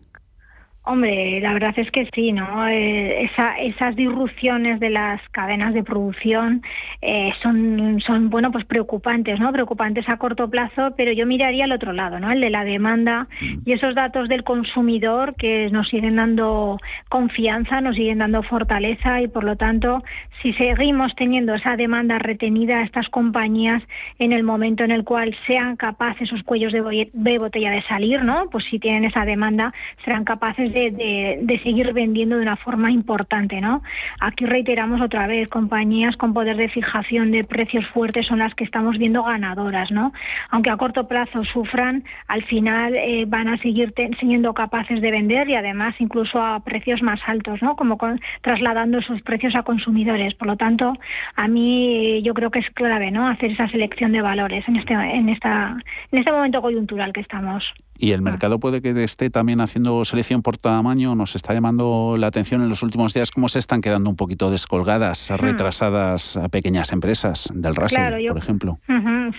Hombre, 0.91 1.39
la 1.43 1.53
verdad 1.53 1.75
es 1.77 1.91
que 1.91 2.09
sí, 2.15 2.33
¿no? 2.33 2.67
Eh, 2.67 3.31
esas 3.61 3.95
disrupciones 3.95 4.81
de 4.81 4.89
las 4.89 5.21
cadenas 5.33 5.75
de 5.75 5.83
producción 5.83 6.63
eh, 7.03 7.31
son, 7.43 8.01
son, 8.01 8.31
bueno, 8.31 8.51
pues 8.51 8.65
preocupantes, 8.65 9.39
¿no? 9.39 9.53
Preocupantes 9.53 10.09
a 10.09 10.17
corto 10.17 10.49
plazo, 10.49 10.95
pero 10.97 11.13
yo 11.13 11.27
miraría 11.27 11.65
al 11.65 11.73
otro 11.73 11.93
lado, 11.93 12.19
¿no? 12.19 12.33
El 12.33 12.41
de 12.41 12.49
la 12.49 12.65
demanda 12.65 13.29
mm. 13.39 13.59
y 13.67 13.73
esos 13.75 13.95
datos 13.95 14.31
del 14.31 14.45
consumidor 14.45 15.35
que 15.35 15.69
nos 15.71 15.91
siguen 15.91 16.17
dando 16.17 16.79
confianza, 17.11 17.83
nos 17.83 17.95
siguen 17.95 18.21
dando 18.21 18.43
fortaleza 18.43 19.21
y, 19.21 19.29
por 19.29 19.45
lo 19.45 19.57
tanto, 19.57 20.03
si 20.43 20.53
seguimos 20.55 21.15
teniendo 21.17 21.55
esa 21.55 21.77
demanda 21.77 22.19
retenida, 22.19 22.83
estas 22.83 23.09
compañías, 23.09 23.83
en 24.19 24.33
el 24.33 24.43
momento 24.43 24.85
en 24.85 24.91
el 24.91 25.05
cual 25.05 25.37
sean 25.47 25.77
capaces 25.77 26.29
esos 26.29 26.43
cuellos 26.43 26.73
de, 26.73 27.39
botella 27.39 27.71
de 27.71 27.83
salir, 27.83 28.25
¿no? 28.25 28.49
Pues 28.51 28.65
si 28.65 28.79
tienen 28.79 29.05
esa 29.05 29.25
demanda, 29.25 29.73
serán 30.05 30.25
capaces 30.25 30.73
de 30.73 30.89
de, 30.91 31.61
seguir 31.63 31.93
vendiendo 31.93 32.37
de 32.37 32.43
una 32.43 32.57
forma 32.57 32.91
importante, 32.91 33.61
¿no? 33.61 33.83
Aquí 34.21 34.45
reiteramos 34.45 35.01
otra 35.01 35.27
vez, 35.27 35.49
compañías 35.49 36.17
con 36.17 36.35
poder 36.35 36.57
de 36.57 36.69
fijación 36.69 37.31
de 37.31 37.45
precios 37.45 37.89
fuertes 37.91 38.27
son 38.27 38.39
las 38.39 38.55
que 38.55 38.65
estamos 38.65 38.99
viendo 38.99 39.23
ganadoras, 39.23 39.91
¿no? 39.91 40.13
Aunque 40.51 40.71
a 40.71 40.77
corto 40.77 41.09
plazo 41.09 41.45
sufran, 41.45 42.05
al 42.27 42.45
final 42.45 42.97
eh, 42.97 43.25
van 43.27 43.49
a 43.49 43.59
seguir 43.59 43.93
siendo 44.19 44.55
capaces 44.55 45.01
de 45.01 45.11
vender 45.11 45.49
y 45.49 45.55
además 45.55 45.95
incluso 45.99 46.41
a 46.41 46.61
precios 46.61 47.03
más 47.03 47.21
altos, 47.27 47.63
¿no? 47.63 47.77
Como 47.77 47.99
trasladando 48.43 48.99
esos 48.99 49.21
precios 49.23 49.55
a 49.55 49.63
consumidores. 49.63 50.28
Por 50.35 50.49
lo 50.49 50.57
tanto, 50.57 50.95
a 51.37 51.49
mí 51.49 52.23
yo 52.23 52.35
creo 52.35 52.51
que 52.51 52.61
es 52.61 52.71
clave, 52.71 53.11
¿no? 53.11 53.29
Hacer 53.29 53.53
esa 53.53 53.69
selección 53.69 54.13
de 54.13 54.23
valores 54.23 54.67
en 54.69 54.77
este 54.77 54.95
en 54.95 55.29
esta 55.29 55.77
en 56.13 56.19
este 56.19 56.33
momento 56.33 56.63
coyuntural 56.63 57.13
que 57.13 57.21
estamos. 57.21 57.65
Y 57.99 58.13
el 58.13 58.23
mercado 58.23 58.61
puede 58.61 58.81
que 58.81 58.91
esté 59.03 59.29
también 59.29 59.61
haciendo 59.61 60.05
selección 60.05 60.41
por 60.43 60.57
tamaño. 60.57 61.17
Nos 61.17 61.35
está 61.35 61.53
llamando 61.53 62.17
la 62.17 62.29
atención 62.29 62.63
en 62.63 62.69
los 62.69 62.85
últimos 62.85 63.13
días 63.13 63.33
cómo 63.33 63.49
se 63.49 63.59
están 63.59 63.81
quedando 63.81 64.09
un 64.09 64.17
poquito 64.17 64.51
descolgadas, 64.51 65.31
hmm. 65.31 65.35
retrasadas 65.35 66.37
a 66.37 66.49
pequeñas 66.49 66.93
empresas 66.93 67.51
del 67.53 67.75
Russell, 67.75 68.29
por 68.29 68.39
ejemplo. 68.39 68.79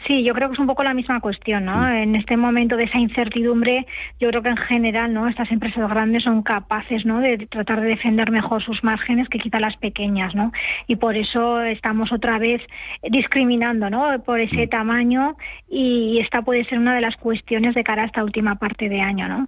Sí, 0.06 0.24
yo 0.24 0.34
creo 0.34 0.50
que 0.50 0.54
es 0.54 0.60
un 0.60 0.68
poco 0.68 0.84
la 0.84 0.94
misma 0.94 1.22
cuestión, 1.22 1.66
¿no? 1.66 1.78
Hmm. 1.78 1.94
En 1.94 2.16
este 2.16 2.36
momento 2.36 2.76
de 2.76 2.84
esa 2.84 2.98
incertidumbre, 2.98 3.86
yo 4.20 4.30
creo 4.30 4.42
que 4.42 4.50
en 4.50 4.58
general, 4.58 5.14
¿no? 5.14 5.28
Estas 5.28 5.50
empresas 5.52 5.90
grandes 5.90 6.24
son 6.24 6.44
capaces, 6.44 7.06
¿no? 7.06 7.22
De 7.22 7.48
tratar 7.48 7.80
de 7.80 7.88
defender 7.88 8.30
mejor 8.30 8.62
sus 8.62 8.84
márgenes 8.84 9.30
que 9.30 9.40
quizá 9.40 9.60
las 9.60 9.78
pequeñas, 9.78 10.36
¿no? 10.36 10.52
Y 10.88 10.98
por 10.98 11.16
eso 11.16 11.62
estamos 11.62 12.12
otra 12.12 12.40
vez 12.40 12.62
discriminando, 13.10 13.90
¿no? 13.90 14.22
Por 14.24 14.42
ese 14.42 14.66
hmm. 14.66 14.70
tamaño 14.70 15.38
y 15.70 16.20
esta 16.20 16.42
puede 16.42 16.66
ser 16.66 16.80
una 16.80 16.96
de 16.96 17.02
las 17.02 17.16
cuestiones 17.16 17.74
de 17.76 17.84
cara 17.84 18.04
a 18.04 18.06
esta 18.06 18.24
última 18.24 18.49
parte 18.56 18.90
de 18.90 19.02
año, 19.02 19.28
¿no? 19.28 19.48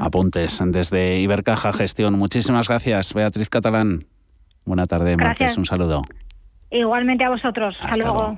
Apuntes 0.00 0.62
desde 0.66 1.20
Ibercaja 1.20 1.72
Gestión. 1.72 2.18
Muchísimas 2.18 2.68
gracias, 2.68 3.14
Beatriz 3.14 3.48
Catalán. 3.48 4.04
Buena 4.64 4.84
tarde, 4.84 5.16
Martes. 5.16 5.56
Un 5.56 5.66
saludo. 5.66 6.02
Igualmente 6.70 7.24
a 7.24 7.30
vosotros. 7.30 7.76
Hasta, 7.80 8.04
luego. 8.04 8.36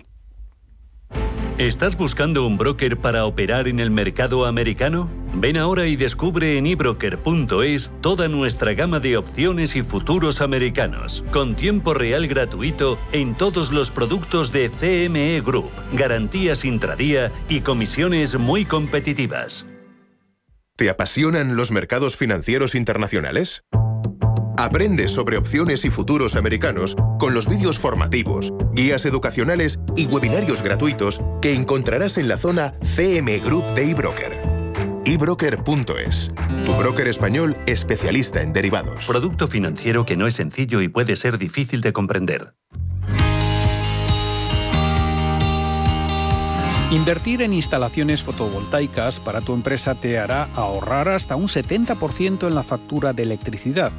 ¿Estás 1.59 1.97
buscando 1.97 2.47
un 2.47 2.59
broker 2.59 2.99
para 2.99 3.25
operar 3.25 3.67
en 3.67 3.81
el 3.81 3.91
mercado 3.91 4.45
americano? 4.45 5.09
Ven 5.33 5.57
ahora 5.57 5.87
y 5.87 5.97
descubre 5.97 6.59
en 6.59 6.67
ebroker.es 6.67 7.93
toda 8.03 8.29
nuestra 8.29 8.75
gama 8.75 9.00
de 9.00 9.17
opciones 9.17 9.75
y 9.75 9.83
futuros 9.83 10.43
americanos, 10.43 11.25
con 11.33 11.57
tiempo 11.57 11.95
real 11.95 12.26
gratuito 12.26 12.99
en 13.12 13.35
todos 13.35 13.73
los 13.73 13.91
productos 13.91 14.53
de 14.53 14.69
CME 14.69 15.41
Group, 15.41 15.71
garantías 15.95 16.67
intradía 16.67 17.31
y 17.49 17.61
comisiones 17.61 18.38
muy 18.38 18.67
competitivas. 18.67 19.67
¿Te 20.76 20.90
apasionan 20.90 21.56
los 21.56 21.73
mercados 21.73 22.18
financieros 22.18 22.75
internacionales? 22.75 23.64
Aprende 24.59 25.09
sobre 25.09 25.38
opciones 25.38 25.87
y 25.87 25.90
futuros 25.90 26.37
americanos 26.37 26.97
con 27.18 27.33
los 27.33 27.49
vídeos 27.49 27.78
formativos, 27.78 28.52
guías 28.73 29.06
educacionales 29.06 29.78
y 29.97 30.04
webinarios 30.04 30.61
gratuitos 30.61 31.23
que 31.40 31.54
encontrarás 31.54 32.18
en 32.18 32.28
la 32.28 32.37
zona 32.37 32.75
CM 32.83 33.38
Group 33.38 33.64
de 33.75 33.90
eBroker. 33.90 34.38
eBroker.es, 35.06 36.33
tu 36.66 36.75
broker 36.75 37.09
español 37.09 37.56
especialista 37.64 38.42
en 38.42 38.52
derivados. 38.52 39.06
Producto 39.06 39.49
financiero 39.49 40.04
que 40.04 40.18
no 40.18 40.26
es 40.26 40.35
sencillo 40.35 40.83
y 40.83 40.88
puede 40.88 41.16
ser 41.16 41.38
difícil 41.38 41.80
de 41.80 41.95
comprender. 41.95 42.54
Invertir 46.93 47.43
en 47.43 47.52
instalaciones 47.52 48.23
fotovoltaicas 48.23 49.19
para 49.19 49.40
tu 49.40 49.55
empresa 49.55 49.97
te 49.97 50.21
hará 50.21 50.45
ahorrar 50.55 51.09
hasta 51.09 51.35
un 51.35 51.49
70% 51.49 52.47
en 52.47 52.55
la 52.55 52.62
factura 52.62 53.12
de 53.12 53.25
electricidad 53.25 53.90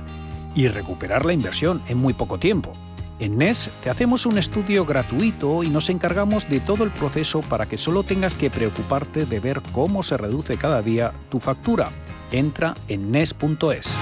y 0.56 0.70
recuperar 0.70 1.26
la 1.26 1.34
inversión 1.34 1.82
en 1.90 1.98
muy 1.98 2.14
poco 2.14 2.40
tiempo. 2.40 2.72
En 3.20 3.38
NES 3.38 3.70
te 3.84 3.90
hacemos 3.90 4.26
un 4.26 4.38
estudio 4.38 4.86
gratuito 4.86 5.64
y 5.64 5.70
nos 5.70 5.90
encargamos 5.90 6.48
de 6.48 6.62
todo 6.62 6.86
el 6.86 6.92
proceso 6.92 7.42
para 7.42 7.66
que 7.66 7.76
solo 7.76 8.04
tengas 8.04 8.36
que 8.36 8.50
preocuparte 8.50 9.26
de 9.26 9.40
ver 9.42 9.62
cómo 9.74 10.02
se 10.02 10.16
reduce 10.16 10.56
cada 10.56 10.82
día 10.82 11.12
tu 11.30 11.42
factura. 11.42 11.90
Entra 12.32 12.74
en 12.88 13.12
NES.es. 13.12 13.98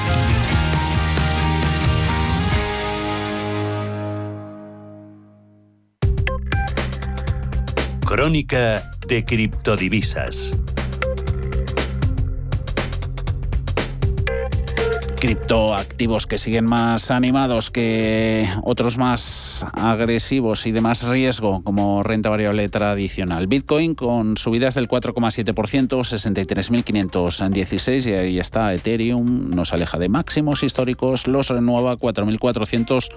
Crónica 8.16 8.82
de 9.10 9.26
criptodivisas. 9.26 10.54
criptoactivos 15.20 16.26
que 16.28 16.38
siguen 16.38 16.66
más 16.66 17.10
animados 17.12 17.72
que 17.72 18.48
otros 18.64 18.98
más 18.98 19.66
agresivos 19.74 20.66
y 20.68 20.72
de 20.72 20.80
más 20.82 21.04
riesgo 21.04 21.62
como 21.64 22.04
renta 22.04 22.30
variable 22.30 22.70
tradicional. 22.70 23.48
Bitcoin 23.48 23.96
con 23.96 24.38
subidas 24.38 24.76
del 24.76 24.88
4,7%, 24.88 25.54
63.516 25.54 28.08
y 28.08 28.14
ahí 28.14 28.40
está 28.40 28.72
Ethereum, 28.74 29.50
nos 29.50 29.74
aleja 29.74 29.98
de 29.98 30.08
máximos 30.10 30.62
históricos, 30.64 31.28
los 31.28 31.50
renueva 31.50 31.98
4.400 31.98 33.10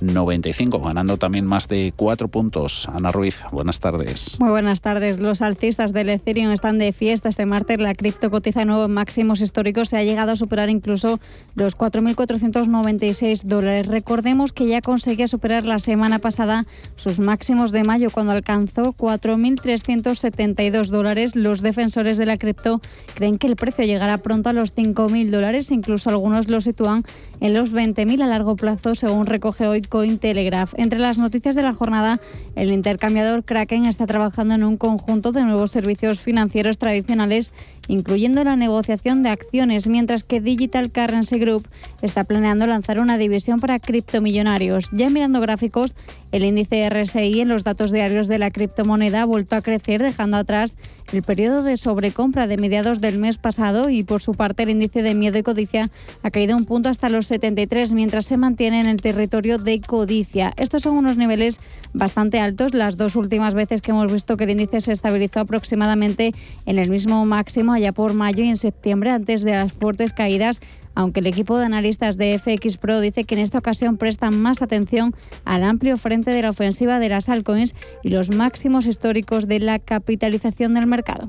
95, 0.00 0.80
ganando 0.80 1.16
también 1.16 1.46
más 1.46 1.68
de 1.68 1.92
cuatro 1.96 2.28
puntos. 2.28 2.88
Ana 2.92 3.12
Ruiz, 3.12 3.42
buenas 3.50 3.80
tardes. 3.80 4.36
Muy 4.38 4.50
buenas 4.50 4.80
tardes. 4.80 5.18
Los 5.18 5.42
alcistas 5.42 5.92
del 5.92 6.10
Ethereum 6.10 6.52
están 6.52 6.78
de 6.78 6.92
fiesta 6.92 7.28
este 7.28 7.46
martes. 7.46 7.80
La 7.80 7.94
cripto 7.94 8.30
cotiza 8.30 8.60
de 8.60 8.66
nuevo 8.66 8.84
en 8.84 8.92
máximos 8.92 9.40
históricos. 9.40 9.88
Se 9.88 9.96
ha 9.96 10.04
llegado 10.04 10.32
a 10.32 10.36
superar 10.36 10.68
incluso 10.68 11.18
los 11.54 11.76
4.496 11.76 13.42
dólares. 13.44 13.86
Recordemos 13.86 14.52
que 14.52 14.66
ya 14.66 14.80
conseguía 14.80 15.28
superar 15.28 15.64
la 15.64 15.78
semana 15.78 16.18
pasada 16.18 16.66
sus 16.96 17.18
máximos 17.18 17.72
de 17.72 17.84
mayo 17.84 18.10
cuando 18.10 18.32
alcanzó 18.32 18.92
4.372 18.92 20.88
dólares. 20.88 21.36
Los 21.36 21.62
defensores 21.62 22.18
de 22.18 22.26
la 22.26 22.36
cripto 22.36 22.80
creen 23.14 23.38
que 23.38 23.46
el 23.46 23.56
precio 23.56 23.84
llegará 23.84 24.18
pronto 24.18 24.50
a 24.50 24.52
los 24.52 24.74
5.000 24.74 25.30
dólares. 25.30 25.70
Incluso 25.70 26.10
algunos 26.10 26.48
lo 26.48 26.60
sitúan 26.60 27.02
en 27.40 27.54
los 27.54 27.72
20.000 27.72 28.22
a 28.22 28.26
largo 28.26 28.56
plazo, 28.56 28.94
según 28.94 29.26
recoge 29.26 29.66
hoy 29.66 29.82
Cointelegraph. 29.88 30.74
Entre 30.76 30.98
las 30.98 31.18
noticias 31.18 31.54
de 31.54 31.62
la 31.62 31.72
jornada, 31.72 32.20
el 32.54 32.72
intercambiador 32.72 33.44
Kraken 33.44 33.86
está 33.86 34.06
trabajando 34.06 34.54
en 34.54 34.64
un 34.64 34.76
conjunto 34.76 35.32
de 35.32 35.44
nuevos 35.44 35.70
servicios 35.70 36.20
financieros 36.20 36.78
tradicionales, 36.78 37.52
incluyendo 37.88 38.44
la 38.44 38.56
negociación 38.56 39.22
de 39.22 39.30
acciones, 39.30 39.86
mientras 39.86 40.24
que 40.24 40.40
Digital 40.40 40.90
Currency 40.90 41.38
Group 41.38 41.68
está 42.02 42.24
planeando 42.24 42.66
lanzar 42.66 42.98
una 42.98 43.18
división 43.18 43.60
para 43.60 43.78
criptomillonarios. 43.78 44.90
Ya 44.92 45.10
mirando 45.10 45.40
gráficos, 45.40 45.94
el 46.32 46.44
índice 46.44 46.88
RSI 46.88 47.40
en 47.40 47.48
los 47.48 47.64
datos 47.64 47.90
diarios 47.90 48.28
de 48.28 48.38
la 48.38 48.50
criptomoneda 48.50 49.22
ha 49.22 49.26
vuelto 49.26 49.56
a 49.56 49.62
crecer, 49.62 50.02
dejando 50.02 50.36
atrás 50.36 50.76
el 51.12 51.22
periodo 51.22 51.62
de 51.62 51.76
sobrecompra 51.76 52.46
de 52.46 52.56
mediados 52.56 53.00
del 53.00 53.18
mes 53.18 53.38
pasado 53.38 53.90
y 53.90 54.02
por 54.02 54.20
su 54.20 54.32
parte 54.32 54.64
el 54.64 54.70
índice 54.70 55.02
de 55.02 55.14
miedo 55.14 55.38
y 55.38 55.42
codicia 55.42 55.90
ha 56.22 56.30
caído 56.30 56.56
un 56.56 56.64
punto 56.64 56.88
hasta 56.88 57.08
los 57.08 57.26
73 57.28 57.92
mientras 57.92 58.26
se 58.26 58.36
mantiene 58.36 58.80
en 58.80 58.86
el 58.86 59.00
territorio 59.00 59.58
de 59.58 59.75
codicia. 59.80 60.52
Estos 60.56 60.82
son 60.82 60.96
unos 60.96 61.16
niveles 61.16 61.60
bastante 61.92 62.40
altos. 62.40 62.74
Las 62.74 62.96
dos 62.96 63.16
últimas 63.16 63.54
veces 63.54 63.82
que 63.82 63.90
hemos 63.90 64.12
visto 64.12 64.36
que 64.36 64.44
el 64.44 64.50
índice 64.50 64.80
se 64.80 64.92
estabilizó 64.92 65.40
aproximadamente 65.40 66.34
en 66.66 66.78
el 66.78 66.90
mismo 66.90 67.24
máximo 67.24 67.72
allá 67.72 67.92
por 67.92 68.14
mayo 68.14 68.44
y 68.44 68.48
en 68.48 68.56
septiembre 68.56 69.10
antes 69.10 69.42
de 69.42 69.52
las 69.52 69.72
fuertes 69.72 70.12
caídas 70.12 70.60
aunque 70.96 71.20
el 71.20 71.26
equipo 71.26 71.58
de 71.58 71.66
analistas 71.66 72.16
de 72.16 72.36
FX 72.38 72.78
Pro 72.78 73.00
dice 73.00 73.24
que 73.24 73.36
en 73.36 73.42
esta 73.42 73.58
ocasión 73.58 73.98
prestan 73.98 74.40
más 74.40 74.62
atención 74.62 75.14
al 75.44 75.62
amplio 75.62 75.96
frente 75.98 76.32
de 76.32 76.42
la 76.42 76.50
ofensiva 76.50 76.98
de 76.98 77.10
las 77.10 77.28
altcoins 77.28 77.74
y 78.02 78.08
los 78.08 78.30
máximos 78.30 78.86
históricos 78.86 79.46
de 79.46 79.60
la 79.60 79.78
capitalización 79.78 80.72
del 80.74 80.86
mercado. 80.86 81.28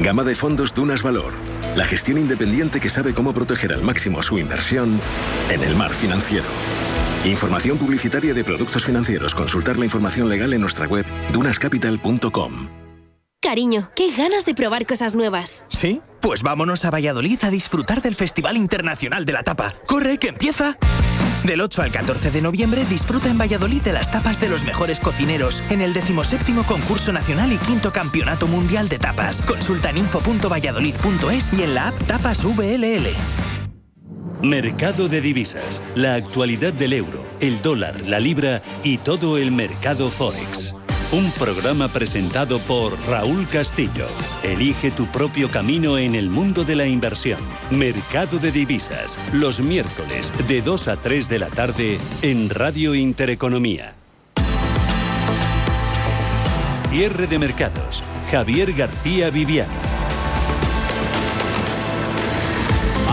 Gama 0.00 0.24
de 0.24 0.34
fondos 0.34 0.72
Dunas 0.72 1.02
Valor. 1.02 1.34
La 1.76 1.84
gestión 1.84 2.16
independiente 2.16 2.80
que 2.80 2.88
sabe 2.88 3.12
cómo 3.12 3.34
proteger 3.34 3.74
al 3.74 3.82
máximo 3.82 4.22
su 4.22 4.38
inversión 4.38 4.98
en 5.50 5.62
el 5.62 5.76
mar 5.76 5.92
financiero. 5.92 6.46
Información 7.26 7.76
publicitaria 7.76 8.32
de 8.32 8.42
productos 8.42 8.84
financieros. 8.84 9.34
Consultar 9.34 9.78
la 9.78 9.84
información 9.84 10.30
legal 10.30 10.54
en 10.54 10.62
nuestra 10.62 10.86
web 10.86 11.04
dunascapital.com. 11.34 12.68
Cariño, 13.42 13.90
qué 13.94 14.10
ganas 14.10 14.46
de 14.46 14.54
probar 14.54 14.86
cosas 14.86 15.14
nuevas. 15.14 15.66
¿Sí? 15.68 16.00
Pues 16.20 16.42
vámonos 16.42 16.84
a 16.86 16.90
Valladolid 16.90 17.38
a 17.42 17.50
disfrutar 17.50 18.00
del 18.00 18.14
Festival 18.14 18.56
Internacional 18.56 19.26
de 19.26 19.32
la 19.34 19.42
Tapa. 19.42 19.74
¡Corre, 19.86 20.18
que 20.18 20.28
empieza! 20.28 20.78
Del 21.44 21.62
8 21.62 21.82
al 21.82 21.90
14 21.90 22.30
de 22.30 22.42
noviembre 22.42 22.84
disfruta 22.84 23.30
en 23.30 23.38
Valladolid 23.38 23.80
de 23.82 23.94
las 23.94 24.12
tapas 24.12 24.38
de 24.40 24.48
los 24.48 24.64
mejores 24.64 25.00
cocineros 25.00 25.62
en 25.70 25.80
el 25.80 25.94
17 25.94 26.52
concurso 26.66 27.12
nacional 27.12 27.52
y 27.52 27.58
quinto 27.58 27.92
campeonato 27.92 28.46
mundial 28.46 28.88
de 28.88 28.98
tapas. 28.98 29.40
Consulta 29.42 29.90
en 29.90 29.98
info.valladolid.es 29.98 31.52
y 31.58 31.62
en 31.62 31.74
la 31.74 31.88
app 31.88 31.94
Tapas 32.06 32.44
VLL. 32.44 33.08
Mercado 34.42 35.08
de 35.08 35.20
divisas, 35.20 35.82
la 35.94 36.14
actualidad 36.14 36.72
del 36.72 36.94
euro, 36.94 37.24
el 37.40 37.60
dólar, 37.62 38.00
la 38.06 38.20
libra 38.20 38.62
y 38.82 38.98
todo 38.98 39.36
el 39.36 39.50
mercado 39.50 40.08
forex. 40.10 40.74
Un 41.12 41.28
programa 41.32 41.88
presentado 41.88 42.60
por 42.60 42.96
Raúl 43.08 43.44
Castillo. 43.48 44.06
Elige 44.44 44.92
tu 44.92 45.06
propio 45.06 45.50
camino 45.50 45.98
en 45.98 46.14
el 46.14 46.30
mundo 46.30 46.62
de 46.62 46.76
la 46.76 46.86
inversión. 46.86 47.40
Mercado 47.72 48.38
de 48.38 48.52
divisas, 48.52 49.18
los 49.32 49.60
miércoles 49.60 50.32
de 50.46 50.62
2 50.62 50.86
a 50.86 50.96
3 50.96 51.28
de 51.28 51.38
la 51.40 51.48
tarde 51.48 51.98
en 52.22 52.48
Radio 52.48 52.94
Intereconomía. 52.94 53.94
Cierre 56.90 57.26
de 57.26 57.40
mercados. 57.40 58.04
Javier 58.30 58.72
García 58.72 59.30
Viviano. 59.30 59.99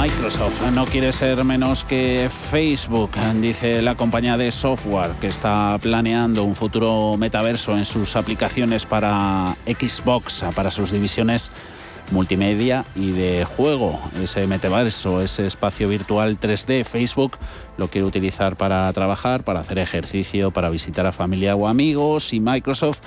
Microsoft 0.07 0.61
no 0.73 0.85
quiere 0.85 1.11
ser 1.11 1.43
menos 1.43 1.83
que 1.83 2.29
Facebook, 2.29 3.11
dice 3.41 3.81
la 3.81 3.95
compañía 3.95 4.37
de 4.37 4.51
software 4.51 5.11
que 5.19 5.27
está 5.27 5.77
planeando 5.81 6.45
un 6.45 6.55
futuro 6.55 7.17
metaverso 7.17 7.77
en 7.77 7.83
sus 7.83 8.15
aplicaciones 8.15 8.85
para 8.85 9.57
Xbox, 9.65 10.45
para 10.55 10.71
sus 10.71 10.91
divisiones 10.91 11.51
multimedia 12.11 12.85
y 12.95 13.11
de 13.11 13.43
juego. 13.43 13.99
Ese 14.23 14.47
metaverso, 14.47 15.21
ese 15.21 15.45
espacio 15.45 15.89
virtual 15.89 16.39
3D, 16.39 16.85
Facebook 16.85 17.37
lo 17.75 17.89
quiere 17.89 18.07
utilizar 18.07 18.55
para 18.55 18.91
trabajar, 18.93 19.43
para 19.43 19.59
hacer 19.59 19.77
ejercicio, 19.77 20.51
para 20.51 20.69
visitar 20.69 21.05
a 21.05 21.11
familia 21.11 21.53
o 21.57 21.67
amigos 21.67 22.31
y 22.31 22.39
Microsoft 22.39 23.01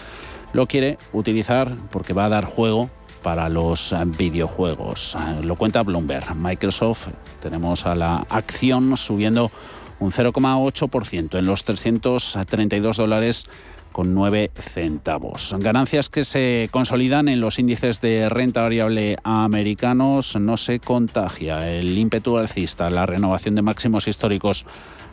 lo 0.53 0.67
quiere 0.67 0.99
utilizar 1.15 1.75
porque 1.91 2.13
va 2.13 2.27
a 2.27 2.29
dar 2.29 2.45
juego 2.45 2.91
para 3.23 3.49
los 3.49 3.95
videojuegos. 4.19 5.17
Lo 5.43 5.57
cuenta 5.57 5.83
Bloomberg. 5.83 6.35
Microsoft, 6.35 7.09
tenemos 7.41 7.87
a 7.87 7.95
la 7.95 8.27
acción 8.29 8.97
subiendo 8.97 9.51
un 9.99 10.11
0,8% 10.11 11.39
en 11.39 11.47
los 11.47 11.65
332 11.65 12.97
dólares 12.97 13.47
con 13.93 14.15
9 14.15 14.51
centavos. 14.55 15.55
Ganancias 15.59 16.09
que 16.09 16.25
se 16.25 16.69
consolidan 16.71 17.29
en 17.29 17.41
los 17.41 17.59
índices 17.59 18.01
de 18.01 18.29
renta 18.29 18.63
variable 18.63 19.17
americanos. 19.25 20.37
No 20.37 20.57
se 20.57 20.79
contagia 20.79 21.71
el 21.71 21.99
ímpetu 21.99 22.39
alcista, 22.39 22.89
la 22.89 23.07
renovación 23.07 23.55
de 23.55 23.63
máximos 23.63 24.09
históricos 24.09 24.65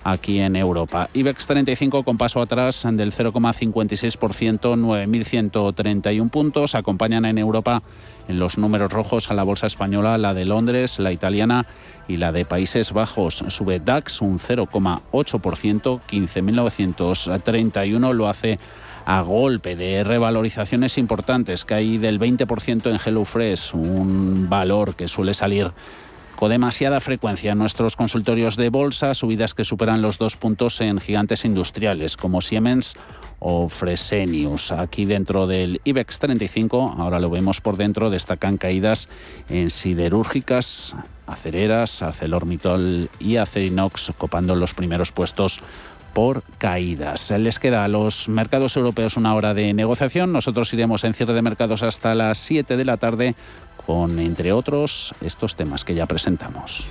aquí 0.08 0.40
en 0.40 0.56
Europa. 0.56 1.10
IBEX 1.14 1.46
35 1.48 2.04
con 2.04 2.18
paso 2.18 2.42
atrás 2.42 2.88
del 2.90 3.12
0,56%, 3.12 4.80
9.131 4.80 6.30
puntos. 6.30 6.76
Acompañan 6.76 7.26
en 7.26 7.38
Europa 7.38 7.84
en 8.30 8.40
los 8.40 8.58
números 8.58 8.94
rojos 8.94 9.30
a 9.30 9.34
la 9.34 9.44
bolsa 9.44 9.68
española, 9.68 10.18
la 10.18 10.34
de 10.34 10.46
Londres, 10.46 11.00
la 11.00 11.12
italiana 11.12 11.66
y 12.08 12.16
la 12.18 12.32
de 12.32 12.46
Países 12.46 12.94
Bajos. 12.94 13.44
Sube 13.50 13.82
DAX 13.82 14.22
un 14.22 14.40
0,8%, 14.40 16.00
15.931 16.10 18.14
lo 18.14 18.30
hace 18.30 18.60
a 19.06 19.20
golpe 19.22 19.76
de 19.76 20.06
revalorizaciones 20.06 20.98
importantes, 20.98 21.66
que 21.66 21.74
hay 21.74 21.98
del 21.98 22.18
20% 22.20 22.90
en 22.90 22.98
HelloFresh, 22.98 23.74
un 23.74 24.48
valor 24.50 24.96
que 24.96 25.10
suele 25.10 25.34
salir 25.34 25.74
con 26.38 26.52
demasiada 26.52 27.00
frecuencia 27.00 27.54
en 27.54 27.58
nuestros 27.58 27.96
consultorios 27.96 28.56
de 28.58 28.70
bolsa, 28.70 29.16
subidas 29.16 29.56
que 29.56 29.66
superan 29.66 30.04
los 30.04 30.20
dos 30.20 30.38
puntos 30.38 30.80
en 30.82 31.00
gigantes 31.00 31.44
industriales 31.46 32.16
como 32.16 32.42
Siemens 32.42 32.96
o 33.40 33.68
Fresenius. 33.68 34.72
Aquí 34.72 35.06
dentro 35.06 35.48
del 35.48 35.82
IBEX 35.84 36.20
35, 36.20 36.96
ahora 37.00 37.20
lo 37.20 37.32
vemos 37.32 37.60
por 37.60 37.76
dentro, 37.76 38.12
destacan 38.12 38.58
caídas 38.58 39.10
en 39.50 39.72
siderúrgicas, 39.72 40.96
acereras, 41.26 42.04
ArcelorMittal 42.04 43.10
y 43.20 43.38
Acerinox 43.38 44.14
copando 44.16 44.56
los 44.56 44.76
primeros 44.76 45.12
puestos 45.12 45.64
por 46.14 46.44
caídas. 46.58 47.32
Les 47.32 47.60
queda 47.60 47.84
a 47.84 47.88
los 47.88 48.28
mercados 48.28 48.76
europeos 48.76 49.18
una 49.18 49.36
hora 49.36 49.54
de 49.54 49.72
negociación. 49.74 50.34
Nosotros 50.34 50.74
iremos 50.74 51.04
en 51.04 51.14
cierre 51.14 51.34
de 51.34 51.44
mercados 51.44 51.84
hasta 51.84 52.16
las 52.16 52.40
7 52.40 52.76
de 52.76 52.86
la 52.86 52.98
tarde 52.98 53.36
con, 53.88 54.20
entre 54.20 54.52
otros, 54.52 55.16
estos 55.22 55.56
temas 55.56 55.86
que 55.86 55.96
ya 55.96 56.06
presentamos. 56.06 56.90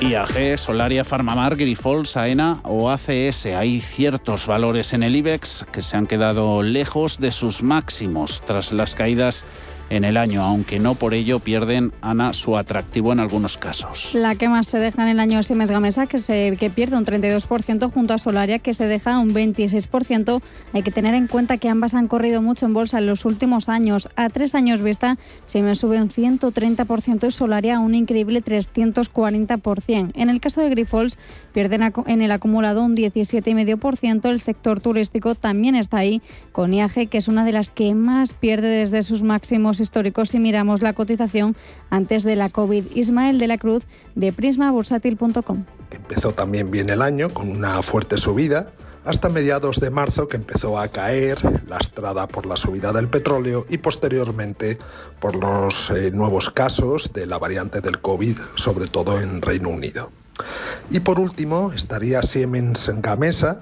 IAG, 0.00 0.58
Solaria, 0.58 1.04
Farmamar, 1.04 1.56
Grifol, 1.56 2.06
Saena 2.06 2.58
o 2.64 2.90
ACS. 2.90 3.46
Hay 3.46 3.80
ciertos 3.80 4.46
valores 4.46 4.92
en 4.92 5.04
el 5.04 5.16
IBEX 5.16 5.64
que 5.72 5.82
se 5.82 5.96
han 5.96 6.06
quedado 6.06 6.62
lejos 6.62 7.18
de 7.18 7.30
sus 7.30 7.62
máximos 7.62 8.42
tras 8.44 8.72
las 8.72 8.94
caídas 8.94 9.46
en 9.90 10.04
el 10.04 10.16
año, 10.16 10.42
aunque 10.42 10.78
no 10.78 10.94
por 10.94 11.14
ello 11.14 11.38
pierden, 11.38 11.92
Ana, 12.00 12.32
su 12.32 12.56
atractivo 12.56 13.12
en 13.12 13.20
algunos 13.20 13.56
casos. 13.56 14.14
La 14.14 14.34
que 14.34 14.48
más 14.48 14.66
se 14.66 14.78
deja 14.78 15.02
en 15.02 15.08
el 15.08 15.20
año 15.20 15.38
es 15.38 15.46
Siemens 15.46 15.70
Gamesa, 15.70 16.06
que, 16.06 16.18
se, 16.18 16.56
que 16.58 16.70
pierde 16.70 16.96
un 16.96 17.04
32% 17.04 17.90
junto 17.90 18.14
a 18.14 18.18
Solaria, 18.18 18.58
que 18.58 18.74
se 18.74 18.86
deja 18.86 19.18
un 19.18 19.32
26%. 19.32 20.42
Hay 20.72 20.82
que 20.82 20.90
tener 20.90 21.14
en 21.14 21.28
cuenta 21.28 21.56
que 21.58 21.68
ambas 21.68 21.94
han 21.94 22.08
corrido 22.08 22.42
mucho 22.42 22.66
en 22.66 22.74
bolsa 22.74 22.98
en 22.98 23.06
los 23.06 23.24
últimos 23.24 23.68
años. 23.68 24.08
A 24.16 24.28
tres 24.28 24.54
años 24.54 24.82
vista, 24.82 25.18
Siemens 25.46 25.78
sube 25.78 26.00
un 26.00 26.08
130% 26.08 27.28
y 27.28 27.30
Solaria 27.30 27.78
un 27.78 27.94
increíble 27.94 28.42
340%. 28.42 30.12
En 30.14 30.30
el 30.30 30.40
caso 30.40 30.60
de 30.60 30.70
Grifols, 30.70 31.18
pierden 31.52 31.92
en 32.06 32.22
el 32.22 32.30
acumulado 32.32 32.82
un 32.82 32.96
17,5%. 32.96 34.28
El 34.28 34.40
sector 34.40 34.80
turístico 34.80 35.34
también 35.34 35.76
está 35.76 35.98
ahí, 35.98 36.22
con 36.52 36.74
IAG, 36.74 37.08
que 37.08 37.18
es 37.18 37.28
una 37.28 37.44
de 37.44 37.52
las 37.52 37.70
que 37.70 37.94
más 37.94 38.32
pierde 38.32 38.68
desde 38.68 39.02
sus 39.02 39.22
máximos 39.22 39.75
históricos 39.80 40.30
si 40.30 40.38
miramos 40.38 40.82
la 40.82 40.92
cotización 40.92 41.56
antes 41.90 42.22
de 42.24 42.36
la 42.36 42.48
COVID. 42.48 42.84
Ismael 42.94 43.38
de 43.38 43.46
la 43.46 43.58
Cruz 43.58 43.86
de 44.14 44.32
prismabursátil.com. 44.32 45.64
Empezó 45.90 46.32
también 46.32 46.70
bien 46.70 46.90
el 46.90 47.02
año 47.02 47.30
con 47.30 47.48
una 47.48 47.82
fuerte 47.82 48.16
subida 48.16 48.72
hasta 49.06 49.28
mediados 49.28 49.78
de 49.80 49.90
marzo 49.90 50.26
que 50.26 50.36
empezó 50.36 50.78
a 50.78 50.88
caer, 50.88 51.38
lastrada 51.68 52.26
por 52.26 52.44
la 52.44 52.56
subida 52.56 52.92
del 52.92 53.08
petróleo 53.08 53.64
y 53.68 53.78
posteriormente 53.78 54.78
por 55.20 55.36
los 55.36 55.90
eh, 55.90 56.10
nuevos 56.10 56.50
casos 56.50 57.12
de 57.12 57.26
la 57.26 57.38
variante 57.38 57.80
del 57.80 58.00
COVID, 58.00 58.36
sobre 58.56 58.88
todo 58.88 59.20
en 59.20 59.40
Reino 59.42 59.68
Unido. 59.68 60.10
Y 60.90 61.00
por 61.00 61.20
último 61.20 61.72
estaría 61.72 62.20
Siemens 62.22 62.90
Gamesa, 62.96 63.60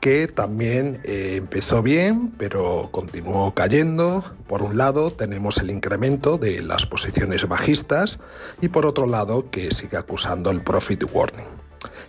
que 0.00 0.26
también 0.28 1.00
eh, 1.04 1.34
empezó 1.36 1.82
bien, 1.82 2.32
pero 2.38 2.88
continuó 2.90 3.54
cayendo. 3.54 4.24
Por 4.48 4.62
un 4.62 4.78
lado 4.78 5.12
tenemos 5.12 5.58
el 5.58 5.70
incremento 5.70 6.38
de 6.38 6.62
las 6.62 6.86
posiciones 6.86 7.46
bajistas 7.46 8.18
y 8.60 8.68
por 8.68 8.86
otro 8.86 9.06
lado 9.06 9.50
que 9.50 9.70
sigue 9.70 9.96
acusando 9.96 10.50
el 10.50 10.62
profit 10.62 11.04
warning. 11.12 11.46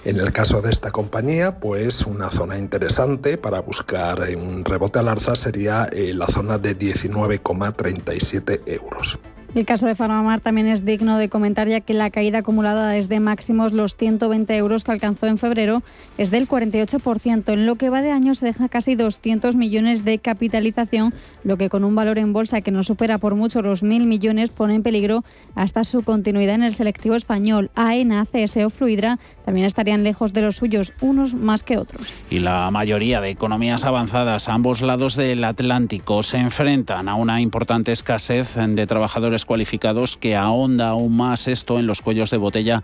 En 0.04 0.18
el 0.18 0.32
caso 0.34 0.62
de 0.62 0.72
esta 0.72 0.92
compañía, 0.92 1.60
pues 1.60 2.06
una 2.08 2.32
zona 2.32 2.58
interesante 2.58 3.38
para 3.38 3.62
buscar 3.62 4.22
un 4.36 4.66
rebote 4.66 4.98
al 5.00 5.08
alza 5.10 5.36
sería 5.36 5.88
eh, 5.92 6.14
la 6.14 6.26
zona 6.28 6.58
de 6.58 6.76
19,37 6.78 8.62
euros. 8.66 9.20
El 9.54 9.66
caso 9.66 9.86
de 9.86 9.96
Farmamar 9.96 10.40
también 10.40 10.68
es 10.68 10.86
digno 10.86 11.18
de 11.18 11.28
comentar 11.28 11.68
ya 11.68 11.82
que 11.82 11.94
la 11.94 12.10
caída 12.10 12.38
acumulada 12.38 12.88
desde 12.88 13.20
máximos 13.20 13.74
los 13.74 13.98
120 13.98 14.56
euros 14.56 14.86
que 14.86 14.94
alcanzó 14.94 15.28
en 15.28 15.38
febrero 15.38 15.84
es 16.18 16.32
del 16.32 16.48
48%. 16.48 17.52
En 17.52 17.66
lo 17.66 17.76
que 17.76 17.90
va 17.90 18.02
de 18.02 18.12
año 18.12 18.34
se 18.34 18.46
deja 18.46 18.70
casi 18.70 18.96
200 18.96 19.58
millones 19.58 20.06
de 20.06 20.20
capitalización, 20.20 21.14
lo 21.44 21.58
que 21.58 21.68
con 21.68 21.84
un 21.84 21.96
valor 21.96 22.18
en 22.18 22.32
bolsa 22.32 22.62
que 22.62 22.72
no 22.72 22.82
supera 22.82 23.18
por 23.18 23.36
mucho 23.36 23.62
los 23.62 23.84
1.000 23.84 24.06
millones 24.06 24.52
pone 24.52 24.76
en 24.76 24.84
peligro 24.84 25.26
hasta 25.54 25.84
su 25.84 26.02
continuidad 26.04 26.56
en 26.56 26.64
el 26.64 26.74
selectivo 26.74 27.16
español. 27.16 27.72
AENA, 27.76 28.26
CS 28.26 28.56
o 28.64 28.70
Fluidra 28.70 29.20
también 29.52 29.68
estarían 29.68 30.06
lejos 30.06 30.32
de 30.32 30.44
los 30.44 30.56
suyos, 30.56 30.94
unos 31.02 31.36
más 31.36 31.62
que 31.64 31.78
otros. 31.78 32.14
Y 32.30 32.40
la 32.40 32.72
mayoría 32.72 33.20
de 33.20 33.32
economías 33.32 33.84
avanzadas 33.84 34.48
a 34.48 34.54
ambos 34.54 34.82
lados 34.82 35.18
del 35.18 35.44
Atlántico 35.44 36.24
se 36.24 36.38
enfrentan 36.38 37.10
a 37.10 37.16
una 37.16 37.42
importante 37.42 37.92
escasez 37.92 38.56
de 38.56 38.88
trabajadores 38.88 39.44
cualificados 39.44 40.16
que 40.16 40.38
ahonda 40.38 40.88
aún 40.92 41.18
más 41.18 41.50
esto 41.50 41.80
en 41.80 41.86
los 41.86 42.02
cuellos 42.02 42.30
de 42.30 42.38
botella 42.38 42.82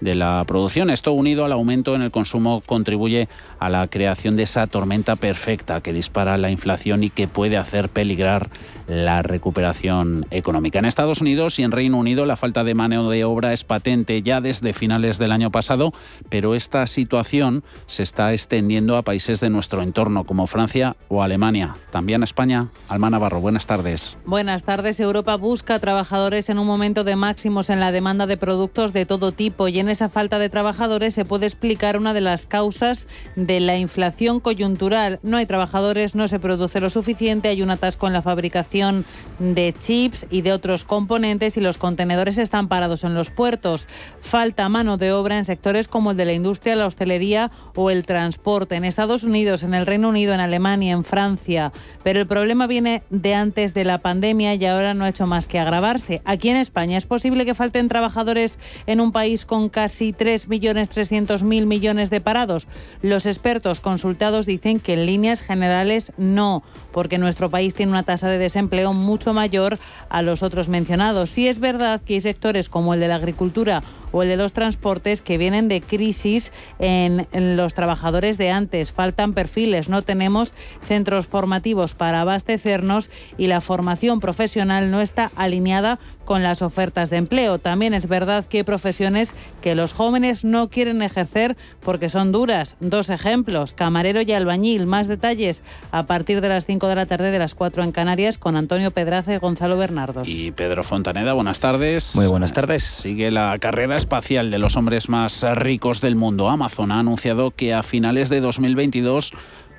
de 0.00 0.14
la 0.14 0.42
producción. 0.46 0.90
Esto 0.90 1.12
unido 1.12 1.44
al 1.44 1.52
aumento 1.52 1.94
en 1.94 2.02
el 2.02 2.10
consumo 2.10 2.62
contribuye 2.64 3.28
a 3.58 3.68
la 3.68 3.86
creación 3.88 4.36
de 4.36 4.44
esa 4.44 4.66
tormenta 4.66 5.16
perfecta 5.16 5.80
que 5.80 5.92
dispara 5.92 6.38
la 6.38 6.50
inflación 6.50 7.04
y 7.04 7.10
que 7.10 7.28
puede 7.28 7.56
hacer 7.56 7.88
peligrar 7.88 8.50
la 8.90 9.22
recuperación 9.22 10.26
económica. 10.30 10.80
En 10.80 10.84
Estados 10.84 11.20
Unidos 11.20 11.58
y 11.58 11.62
en 11.62 11.70
Reino 11.70 11.96
Unido 11.98 12.26
la 12.26 12.36
falta 12.36 12.64
de 12.64 12.74
mano 12.74 13.08
de 13.08 13.24
obra 13.24 13.52
es 13.52 13.62
patente 13.62 14.20
ya 14.22 14.40
desde 14.40 14.72
finales 14.72 15.18
del 15.18 15.30
año 15.30 15.50
pasado, 15.50 15.92
pero 16.28 16.54
esta 16.56 16.86
situación 16.88 17.62
se 17.86 18.02
está 18.02 18.32
extendiendo 18.32 18.96
a 18.96 19.02
países 19.02 19.38
de 19.40 19.48
nuestro 19.48 19.82
entorno 19.82 20.24
como 20.24 20.48
Francia 20.48 20.96
o 21.08 21.22
Alemania. 21.22 21.76
También 21.92 22.24
España. 22.24 22.68
Alma 22.88 23.10
Navarro, 23.10 23.40
buenas 23.40 23.66
tardes. 23.66 24.18
Buenas 24.24 24.64
tardes. 24.64 24.98
Europa 24.98 25.36
busca 25.36 25.78
trabajadores 25.78 26.48
en 26.48 26.58
un 26.58 26.66
momento 26.66 27.04
de 27.04 27.14
máximos 27.14 27.70
en 27.70 27.78
la 27.78 27.92
demanda 27.92 28.26
de 28.26 28.36
productos 28.36 28.92
de 28.92 29.06
todo 29.06 29.30
tipo 29.30 29.68
y 29.68 29.78
en 29.78 29.88
esa 29.90 30.08
falta 30.08 30.38
de 30.38 30.48
trabajadores 30.48 31.14
se 31.14 31.24
puede 31.24 31.46
explicar 31.46 31.96
una 31.96 32.14
de 32.14 32.20
las 32.20 32.46
causas 32.46 33.06
de 33.36 33.60
la 33.60 33.76
inflación 33.76 34.40
coyuntural. 34.40 35.20
No 35.22 35.36
hay 35.36 35.46
trabajadores, 35.46 36.14
no 36.14 36.28
se 36.28 36.38
produce 36.38 36.80
lo 36.80 36.90
suficiente, 36.90 37.48
hay 37.48 37.62
un 37.62 37.70
atasco 37.70 38.06
en 38.06 38.12
la 38.12 38.22
fabricación 38.22 39.04
de 39.38 39.74
chips 39.78 40.26
y 40.30 40.42
de 40.42 40.52
otros 40.52 40.84
componentes 40.84 41.56
y 41.56 41.60
los 41.60 41.78
contenedores 41.78 42.38
están 42.38 42.68
parados 42.68 43.04
en 43.04 43.14
los 43.14 43.30
puertos. 43.30 43.88
Falta 44.20 44.68
mano 44.68 44.96
de 44.96 45.12
obra 45.12 45.38
en 45.38 45.44
sectores 45.44 45.88
como 45.88 46.12
el 46.12 46.16
de 46.16 46.24
la 46.24 46.32
industria, 46.32 46.76
la 46.76 46.86
hostelería 46.86 47.50
o 47.74 47.90
el 47.90 48.06
transporte. 48.06 48.76
En 48.76 48.84
Estados 48.84 49.24
Unidos, 49.24 49.62
en 49.62 49.74
el 49.74 49.86
Reino 49.86 50.08
Unido, 50.08 50.34
en 50.34 50.40
Alemania, 50.40 50.92
en 50.92 51.04
Francia. 51.04 51.72
Pero 52.02 52.20
el 52.20 52.26
problema 52.26 52.66
viene 52.66 53.02
de 53.10 53.34
antes 53.34 53.74
de 53.74 53.84
la 53.84 53.98
pandemia 53.98 54.54
y 54.54 54.64
ahora 54.66 54.94
no 54.94 55.04
ha 55.04 55.08
hecho 55.08 55.26
más 55.26 55.46
que 55.46 55.58
agravarse. 55.58 56.22
Aquí 56.24 56.48
en 56.48 56.56
España 56.56 56.98
es 56.98 57.06
posible 57.06 57.44
que 57.44 57.54
falten 57.54 57.88
trabajadores 57.88 58.58
en 58.86 59.00
un 59.00 59.12
país 59.12 59.44
con 59.44 59.68
casi 59.80 60.12
3.300.000 60.12 61.64
millones 61.64 62.10
de 62.10 62.20
parados. 62.20 62.68
Los 63.00 63.24
expertos 63.24 63.80
consultados 63.80 64.44
dicen 64.44 64.78
que 64.78 64.92
en 64.92 65.06
líneas 65.06 65.40
generales 65.40 66.12
no, 66.18 66.62
porque 66.92 67.16
nuestro 67.16 67.48
país 67.48 67.74
tiene 67.74 67.92
una 67.92 68.02
tasa 68.02 68.28
de 68.28 68.36
desempleo 68.36 68.92
mucho 68.92 69.32
mayor 69.32 69.78
a 70.10 70.20
los 70.20 70.42
otros 70.42 70.68
mencionados. 70.68 71.30
Sí 71.30 71.48
es 71.48 71.60
verdad 71.60 72.02
que 72.02 72.12
hay 72.12 72.20
sectores 72.20 72.68
como 72.68 72.92
el 72.92 73.00
de 73.00 73.08
la 73.08 73.14
agricultura 73.14 73.82
o 74.12 74.22
el 74.22 74.28
de 74.28 74.36
los 74.36 74.52
transportes 74.52 75.22
que 75.22 75.38
vienen 75.38 75.68
de 75.68 75.80
crisis 75.80 76.52
en, 76.78 77.26
los 77.56 77.72
trabajadores 77.72 78.36
de 78.36 78.50
antes. 78.50 78.92
Faltan 78.92 79.32
perfiles, 79.32 79.88
no 79.88 80.02
tenemos 80.02 80.52
centros 80.82 81.26
formativos 81.26 81.94
para 81.94 82.20
abastecernos 82.20 83.08
y 83.38 83.46
la 83.46 83.62
formación 83.62 84.20
profesional 84.20 84.90
no 84.90 85.00
está 85.00 85.32
alineada 85.36 85.98
con 86.30 86.44
las 86.44 86.62
ofertas 86.62 87.10
de 87.10 87.16
empleo. 87.16 87.58
También 87.58 87.92
es 87.92 88.06
verdad 88.06 88.44
que 88.44 88.58
hay 88.58 88.62
profesiones 88.62 89.34
que 89.62 89.74
los 89.74 89.92
jóvenes 89.92 90.44
no 90.44 90.68
quieren 90.68 91.02
ejercer 91.02 91.56
porque 91.82 92.08
son 92.08 92.30
duras. 92.30 92.76
Dos 92.78 93.08
ejemplos, 93.08 93.74
camarero 93.74 94.22
y 94.22 94.30
albañil. 94.30 94.86
Más 94.86 95.08
detalles 95.08 95.64
a 95.90 96.04
partir 96.04 96.40
de 96.40 96.48
las 96.48 96.66
5 96.66 96.86
de 96.86 96.94
la 96.94 97.06
tarde 97.06 97.32
de 97.32 97.40
las 97.40 97.56
4 97.56 97.82
en 97.82 97.90
Canarias 97.90 98.38
con 98.38 98.54
Antonio 98.54 98.92
Pedraza 98.92 99.34
y 99.34 99.38
Gonzalo 99.38 99.76
Bernardos. 99.76 100.28
Y 100.28 100.52
Pedro 100.52 100.84
Fontaneda, 100.84 101.32
buenas 101.32 101.58
tardes. 101.58 102.14
Muy 102.14 102.28
buenas 102.28 102.52
tardes. 102.52 102.84
Sigue 102.84 103.32
la 103.32 103.58
carrera 103.58 103.96
espacial 103.96 104.52
de 104.52 104.58
los 104.60 104.76
hombres 104.76 105.08
más 105.08 105.42
ricos 105.56 106.00
del 106.00 106.14
mundo. 106.14 106.48
Amazon 106.48 106.92
ha 106.92 107.00
anunciado 107.00 107.50
que 107.50 107.74
a 107.74 107.82
finales 107.82 108.28
de 108.28 108.40
2022 108.40 109.32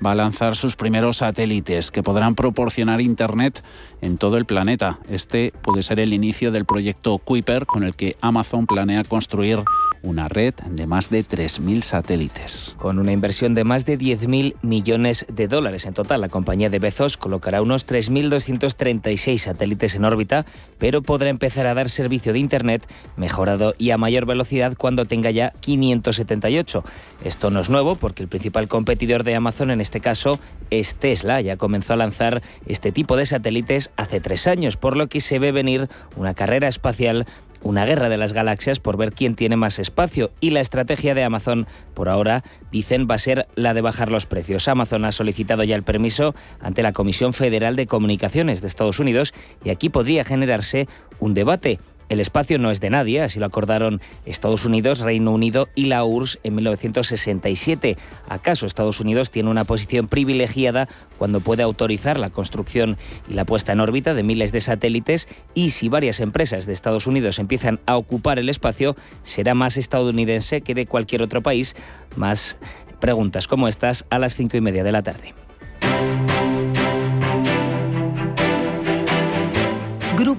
va 0.04 0.12
a 0.12 0.14
lanzar 0.14 0.56
sus 0.56 0.76
primeros 0.76 1.18
satélites 1.18 1.90
que 1.90 2.02
podrán 2.02 2.34
proporcionar 2.34 3.00
Internet 3.00 3.62
en 4.00 4.18
todo 4.18 4.36
el 4.36 4.46
planeta. 4.46 4.98
Este 5.08 5.52
puede 5.62 5.82
ser 5.82 6.00
el 6.00 6.12
inicio 6.12 6.50
del 6.50 6.64
proyecto 6.64 7.18
Kuiper, 7.18 7.66
con 7.66 7.84
el 7.84 7.94
que 7.94 8.16
Amazon 8.20 8.66
planea 8.66 9.02
construir 9.04 9.62
una 10.02 10.24
red 10.24 10.54
de 10.54 10.86
más 10.86 11.10
de 11.10 11.24
3.000 11.24 11.82
satélites. 11.82 12.74
Con 12.78 12.98
una 12.98 13.12
inversión 13.12 13.54
de 13.54 13.64
más 13.64 13.86
de 13.86 13.98
10.000 13.98 14.56
millones 14.62 15.26
de 15.28 15.48
dólares 15.48 15.86
en 15.86 15.94
total, 15.94 16.20
la 16.20 16.28
compañía 16.28 16.70
de 16.70 16.78
Bezos 16.78 17.16
colocará 17.16 17.62
unos 17.62 17.86
3.236 17.86 19.38
satélites 19.38 19.94
en 19.94 20.04
órbita, 20.04 20.44
pero 20.78 21.02
podrá 21.02 21.30
empezar 21.30 21.66
a 21.66 21.74
dar 21.74 21.88
servicio 21.88 22.32
de 22.32 22.38
Internet 22.38 22.86
mejorado 23.16 23.74
y 23.78 23.90
a 23.90 23.98
mayor 23.98 24.26
velocidad 24.26 24.76
cuando 24.76 25.04
tenga 25.04 25.30
ya 25.30 25.52
578. 25.60 26.84
Esto 27.24 27.50
no 27.50 27.60
es 27.60 27.70
nuevo 27.70 27.96
porque 27.96 28.22
el 28.22 28.28
principal 28.28 28.68
competidor 28.68 29.24
de 29.24 29.34
Amazon 29.34 29.70
en 29.70 29.80
este 29.80 30.00
caso 30.00 30.38
es 30.70 30.96
Tesla. 30.96 31.40
Ya 31.40 31.56
comenzó 31.56 31.92
a 31.92 31.96
lanzar 31.96 32.42
este 32.66 32.92
tipo 32.92 33.16
de 33.16 33.26
satélites 33.26 33.90
hace 33.96 34.20
tres 34.20 34.46
años, 34.46 34.76
por 34.76 34.96
lo 34.96 35.08
que 35.08 35.20
se 35.20 35.38
ve 35.38 35.52
venir 35.52 35.88
una 36.16 36.34
carrera 36.34 36.68
espacial 36.68 37.26
una 37.62 37.84
guerra 37.84 38.08
de 38.08 38.16
las 38.16 38.32
galaxias 38.32 38.78
por 38.78 38.96
ver 38.96 39.12
quién 39.12 39.34
tiene 39.34 39.56
más 39.56 39.78
espacio 39.78 40.30
y 40.40 40.50
la 40.50 40.60
estrategia 40.60 41.14
de 41.14 41.24
Amazon 41.24 41.66
por 41.94 42.08
ahora 42.08 42.42
dicen 42.70 43.06
va 43.10 43.16
a 43.16 43.18
ser 43.18 43.46
la 43.54 43.74
de 43.74 43.80
bajar 43.80 44.10
los 44.10 44.26
precios. 44.26 44.68
Amazon 44.68 45.04
ha 45.04 45.12
solicitado 45.12 45.64
ya 45.64 45.76
el 45.76 45.82
permiso 45.82 46.34
ante 46.60 46.82
la 46.82 46.92
Comisión 46.92 47.32
Federal 47.32 47.76
de 47.76 47.86
Comunicaciones 47.86 48.60
de 48.60 48.66
Estados 48.66 48.98
Unidos 48.98 49.32
y 49.64 49.70
aquí 49.70 49.88
podría 49.88 50.24
generarse 50.24 50.88
un 51.20 51.34
debate 51.34 51.78
El 52.12 52.20
espacio 52.20 52.58
no 52.58 52.70
es 52.70 52.78
de 52.80 52.90
nadie, 52.90 53.22
así 53.22 53.40
lo 53.40 53.46
acordaron 53.46 54.02
Estados 54.26 54.66
Unidos, 54.66 55.00
Reino 55.00 55.32
Unido 55.32 55.70
y 55.74 55.86
la 55.86 56.04
URSS 56.04 56.40
en 56.42 56.56
1967. 56.56 57.96
¿Acaso 58.28 58.66
Estados 58.66 59.00
Unidos 59.00 59.30
tiene 59.30 59.48
una 59.48 59.64
posición 59.64 60.08
privilegiada 60.08 60.90
cuando 61.16 61.40
puede 61.40 61.62
autorizar 61.62 62.18
la 62.18 62.28
construcción 62.28 62.98
y 63.30 63.32
la 63.32 63.46
puesta 63.46 63.72
en 63.72 63.80
órbita 63.80 64.12
de 64.12 64.24
miles 64.24 64.52
de 64.52 64.60
satélites? 64.60 65.26
Y 65.54 65.70
si 65.70 65.88
varias 65.88 66.20
empresas 66.20 66.66
de 66.66 66.74
Estados 66.74 67.06
Unidos 67.06 67.38
empiezan 67.38 67.80
a 67.86 67.96
ocupar 67.96 68.38
el 68.38 68.50
espacio, 68.50 68.94
será 69.22 69.54
más 69.54 69.78
estadounidense 69.78 70.60
que 70.60 70.74
de 70.74 70.84
cualquier 70.84 71.22
otro 71.22 71.40
país. 71.40 71.74
Más 72.16 72.58
preguntas 73.00 73.46
como 73.46 73.68
estas 73.68 74.04
a 74.10 74.18
las 74.18 74.36
cinco 74.36 74.58
y 74.58 74.60
media 74.60 74.84
de 74.84 74.92
la 74.92 75.02
tarde. 75.02 75.32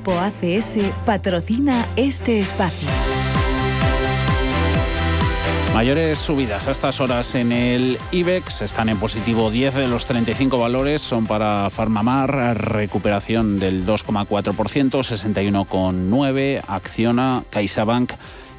Grupo 0.04 0.20
ACS 0.20 0.80
patrocina 1.06 1.88
este 1.96 2.42
espacio. 2.42 2.90
Mayores 5.74 6.20
subidas 6.20 6.68
a 6.68 6.72
estas 6.72 7.00
horas 7.00 7.36
en 7.36 7.54
el 7.54 7.98
IBEX, 8.12 8.64
están 8.64 8.90
en 8.90 8.98
positivo 8.98 9.50
10 9.50 9.76
de 9.76 9.88
los 9.88 10.06
35 10.06 10.60
valores, 10.60 11.02
son 11.02 11.26
para 11.26 11.70
Farmamar, 11.70 12.70
recuperación 12.70 13.60
del 13.60 13.86
2,4%, 13.86 14.54
61,9%, 14.54 16.64
Acciona, 16.68 17.44
CaixaBank 17.50 18.12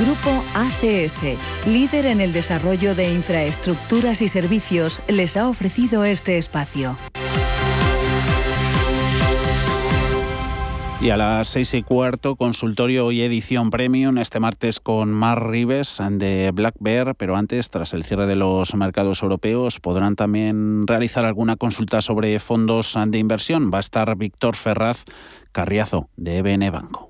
Grupo 0.00 0.42
ACS, 0.54 1.36
líder 1.66 2.06
en 2.06 2.22
el 2.22 2.32
desarrollo 2.32 2.94
de 2.94 3.12
infraestructuras 3.12 4.22
y 4.22 4.28
servicios, 4.28 5.02
les 5.08 5.36
ha 5.36 5.46
ofrecido 5.46 6.06
este 6.06 6.38
espacio. 6.38 6.96
Y 11.02 11.10
a 11.10 11.18
las 11.18 11.48
seis 11.48 11.74
y 11.74 11.82
cuarto, 11.82 12.36
consultorio 12.36 13.12
y 13.12 13.20
edición 13.20 13.68
premium, 13.68 14.16
este 14.16 14.40
martes 14.40 14.80
con 14.80 15.12
Mar 15.12 15.50
Rives 15.50 15.98
de 16.12 16.50
Black 16.54 16.76
Bear, 16.80 17.14
pero 17.14 17.36
antes, 17.36 17.68
tras 17.68 17.92
el 17.92 18.04
cierre 18.04 18.26
de 18.26 18.36
los 18.36 18.74
mercados 18.74 19.22
europeos, 19.22 19.80
podrán 19.80 20.16
también 20.16 20.86
realizar 20.86 21.26
alguna 21.26 21.56
consulta 21.56 22.00
sobre 22.00 22.38
fondos 22.40 22.98
de 23.06 23.18
inversión. 23.18 23.70
Va 23.72 23.78
a 23.78 23.80
estar 23.80 24.16
Víctor 24.16 24.56
Ferraz 24.56 25.04
Carriazo 25.52 26.08
de 26.16 26.38
EBN 26.38 26.70
Banco. 26.70 27.09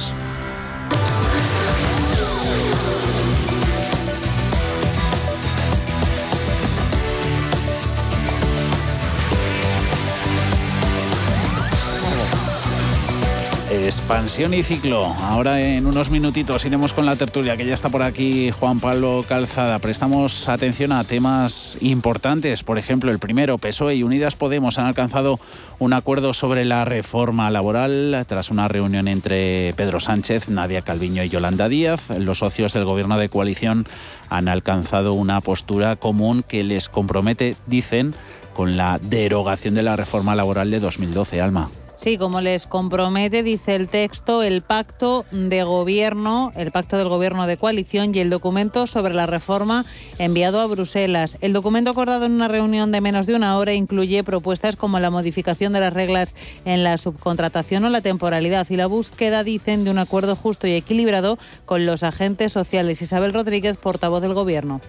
Expansión 13.83 14.53
y 14.53 14.61
ciclo. 14.61 15.05
Ahora 15.05 15.59
en 15.59 15.87
unos 15.87 16.11
minutitos 16.11 16.63
iremos 16.65 16.93
con 16.93 17.05
la 17.05 17.15
tertulia, 17.15 17.57
que 17.57 17.65
ya 17.65 17.73
está 17.73 17.89
por 17.89 18.03
aquí 18.03 18.51
Juan 18.51 18.79
Pablo 18.79 19.25
Calzada. 19.27 19.79
Prestamos 19.79 20.47
atención 20.47 20.91
a 20.91 21.03
temas 21.03 21.77
importantes. 21.81 22.63
Por 22.63 22.77
ejemplo, 22.77 23.11
el 23.11 23.17
primero, 23.17 23.57
PSOE 23.57 23.95
y 23.95 24.03
Unidas 24.03 24.35
Podemos 24.35 24.77
han 24.77 24.85
alcanzado 24.85 25.39
un 25.79 25.93
acuerdo 25.93 26.33
sobre 26.33 26.63
la 26.63 26.85
reforma 26.85 27.49
laboral 27.49 28.23
tras 28.27 28.51
una 28.51 28.67
reunión 28.67 29.07
entre 29.07 29.73
Pedro 29.73 29.99
Sánchez, 29.99 30.47
Nadia 30.47 30.83
Calviño 30.83 31.23
y 31.23 31.29
Yolanda 31.29 31.67
Díaz. 31.67 32.11
Los 32.11 32.39
socios 32.39 32.73
del 32.73 32.85
gobierno 32.85 33.17
de 33.17 33.29
coalición 33.29 33.87
han 34.29 34.47
alcanzado 34.47 35.13
una 35.13 35.41
postura 35.41 35.95
común 35.95 36.43
que 36.47 36.63
les 36.63 36.87
compromete, 36.87 37.55
dicen, 37.65 38.13
con 38.53 38.77
la 38.77 38.99
derogación 38.99 39.73
de 39.73 39.83
la 39.83 39.95
reforma 39.95 40.35
laboral 40.35 40.69
de 40.69 40.79
2012. 40.79 41.41
Alma. 41.41 41.69
Sí, 42.01 42.17
como 42.17 42.41
les 42.41 42.65
compromete, 42.65 43.43
dice 43.43 43.75
el 43.75 43.87
texto, 43.87 44.41
el 44.41 44.63
pacto 44.63 45.23
de 45.29 45.61
gobierno, 45.61 46.51
el 46.55 46.71
pacto 46.71 46.97
del 46.97 47.09
gobierno 47.09 47.45
de 47.45 47.57
coalición 47.57 48.09
y 48.15 48.17
el 48.17 48.31
documento 48.31 48.87
sobre 48.87 49.13
la 49.13 49.27
reforma 49.27 49.85
enviado 50.17 50.61
a 50.61 50.65
Bruselas. 50.65 51.37
El 51.41 51.53
documento 51.53 51.91
acordado 51.91 52.25
en 52.25 52.31
una 52.31 52.47
reunión 52.47 52.91
de 52.91 53.01
menos 53.01 53.27
de 53.27 53.35
una 53.35 53.55
hora 53.55 53.75
incluye 53.75 54.23
propuestas 54.23 54.77
como 54.77 54.99
la 54.99 55.11
modificación 55.11 55.73
de 55.73 55.79
las 55.79 55.93
reglas 55.93 56.33
en 56.65 56.83
la 56.83 56.97
subcontratación 56.97 57.85
o 57.85 57.89
la 57.89 58.01
temporalidad 58.01 58.65
y 58.71 58.77
la 58.77 58.87
búsqueda, 58.87 59.43
dicen, 59.43 59.83
de 59.83 59.91
un 59.91 59.99
acuerdo 59.99 60.35
justo 60.35 60.65
y 60.65 60.73
equilibrado 60.73 61.37
con 61.65 61.85
los 61.85 62.01
agentes 62.01 62.51
sociales. 62.51 63.03
Isabel 63.03 63.31
Rodríguez, 63.31 63.77
portavoz 63.77 64.23
del 64.23 64.33
gobierno 64.33 64.81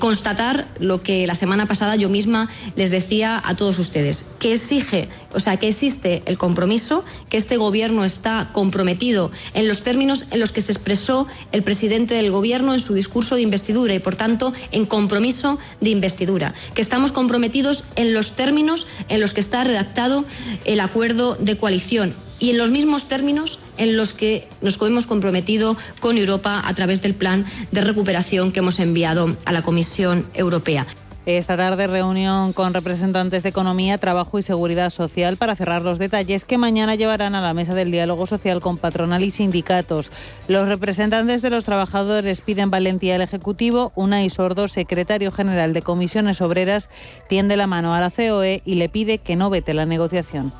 constatar 0.00 0.66
lo 0.80 1.00
que 1.02 1.28
la 1.28 1.36
semana 1.36 1.66
pasada 1.66 1.94
yo 1.94 2.08
misma 2.08 2.48
les 2.74 2.90
decía 2.90 3.40
a 3.44 3.54
todos 3.54 3.78
ustedes, 3.78 4.30
que 4.40 4.52
exige, 4.52 5.08
o 5.32 5.38
sea, 5.38 5.56
que 5.58 5.68
existe 5.68 6.22
el 6.26 6.36
compromiso, 6.36 7.04
que 7.28 7.36
este 7.36 7.56
gobierno 7.56 8.04
está 8.04 8.48
comprometido 8.52 9.30
en 9.54 9.68
los 9.68 9.82
términos 9.82 10.24
en 10.32 10.40
los 10.40 10.50
que 10.50 10.62
se 10.62 10.72
expresó 10.72 11.28
el 11.52 11.62
presidente 11.62 12.14
del 12.14 12.32
gobierno 12.32 12.74
en 12.74 12.80
su 12.80 12.94
discurso 12.94 13.36
de 13.36 13.42
investidura 13.42 13.94
y, 13.94 14.00
por 14.00 14.16
tanto, 14.16 14.52
en 14.72 14.86
compromiso 14.86 15.60
de 15.80 15.90
investidura, 15.90 16.52
que 16.74 16.82
estamos 16.82 17.12
comprometidos 17.12 17.84
en 17.94 18.12
los 18.12 18.32
términos 18.32 18.88
en 19.08 19.20
los 19.20 19.32
que 19.32 19.40
está 19.40 19.62
redactado 19.62 20.24
el 20.64 20.80
acuerdo 20.80 21.36
de 21.36 21.56
coalición 21.56 22.12
y 22.40 22.50
en 22.50 22.58
los 22.58 22.70
mismos 22.70 23.04
términos 23.04 23.60
en 23.76 23.96
los 23.96 24.12
que 24.12 24.48
nos 24.62 24.80
hemos 24.82 25.06
comprometido 25.06 25.76
con 26.00 26.16
Europa 26.16 26.62
a 26.64 26.74
través 26.74 27.02
del 27.02 27.14
plan 27.14 27.44
de 27.70 27.82
recuperación 27.82 28.50
que 28.50 28.58
hemos 28.58 28.80
enviado 28.80 29.36
a 29.44 29.52
la 29.52 29.62
Comisión 29.62 30.26
Europea. 30.34 30.86
Esta 31.26 31.56
tarde 31.56 31.86
reunión 31.86 32.54
con 32.54 32.72
representantes 32.72 33.42
de 33.42 33.50
Economía, 33.50 33.98
Trabajo 33.98 34.38
y 34.38 34.42
Seguridad 34.42 34.88
Social 34.88 35.36
para 35.36 35.54
cerrar 35.54 35.82
los 35.82 35.98
detalles 35.98 36.46
que 36.46 36.56
mañana 36.56 36.94
llevarán 36.94 37.34
a 37.34 37.42
la 37.42 37.52
mesa 37.52 37.74
del 37.74 37.92
diálogo 37.92 38.26
social 38.26 38.60
con 38.60 38.78
patronal 38.78 39.22
y 39.22 39.30
sindicatos. 39.30 40.10
Los 40.48 40.66
representantes 40.66 41.42
de 41.42 41.50
los 41.50 41.66
trabajadores 41.66 42.40
piden 42.40 42.70
valentía 42.70 43.16
al 43.16 43.22
Ejecutivo. 43.22 43.92
Unai 43.94 44.30
Sordo, 44.30 44.66
secretario 44.66 45.30
general 45.30 45.74
de 45.74 45.82
Comisiones 45.82 46.40
Obreras, 46.40 46.88
tiende 47.28 47.56
la 47.56 47.66
mano 47.66 47.94
a 47.94 48.00
la 48.00 48.10
COE 48.10 48.62
y 48.64 48.76
le 48.76 48.88
pide 48.88 49.18
que 49.18 49.36
no 49.36 49.50
vete 49.50 49.74
la 49.74 49.84
negociación. 49.84 50.52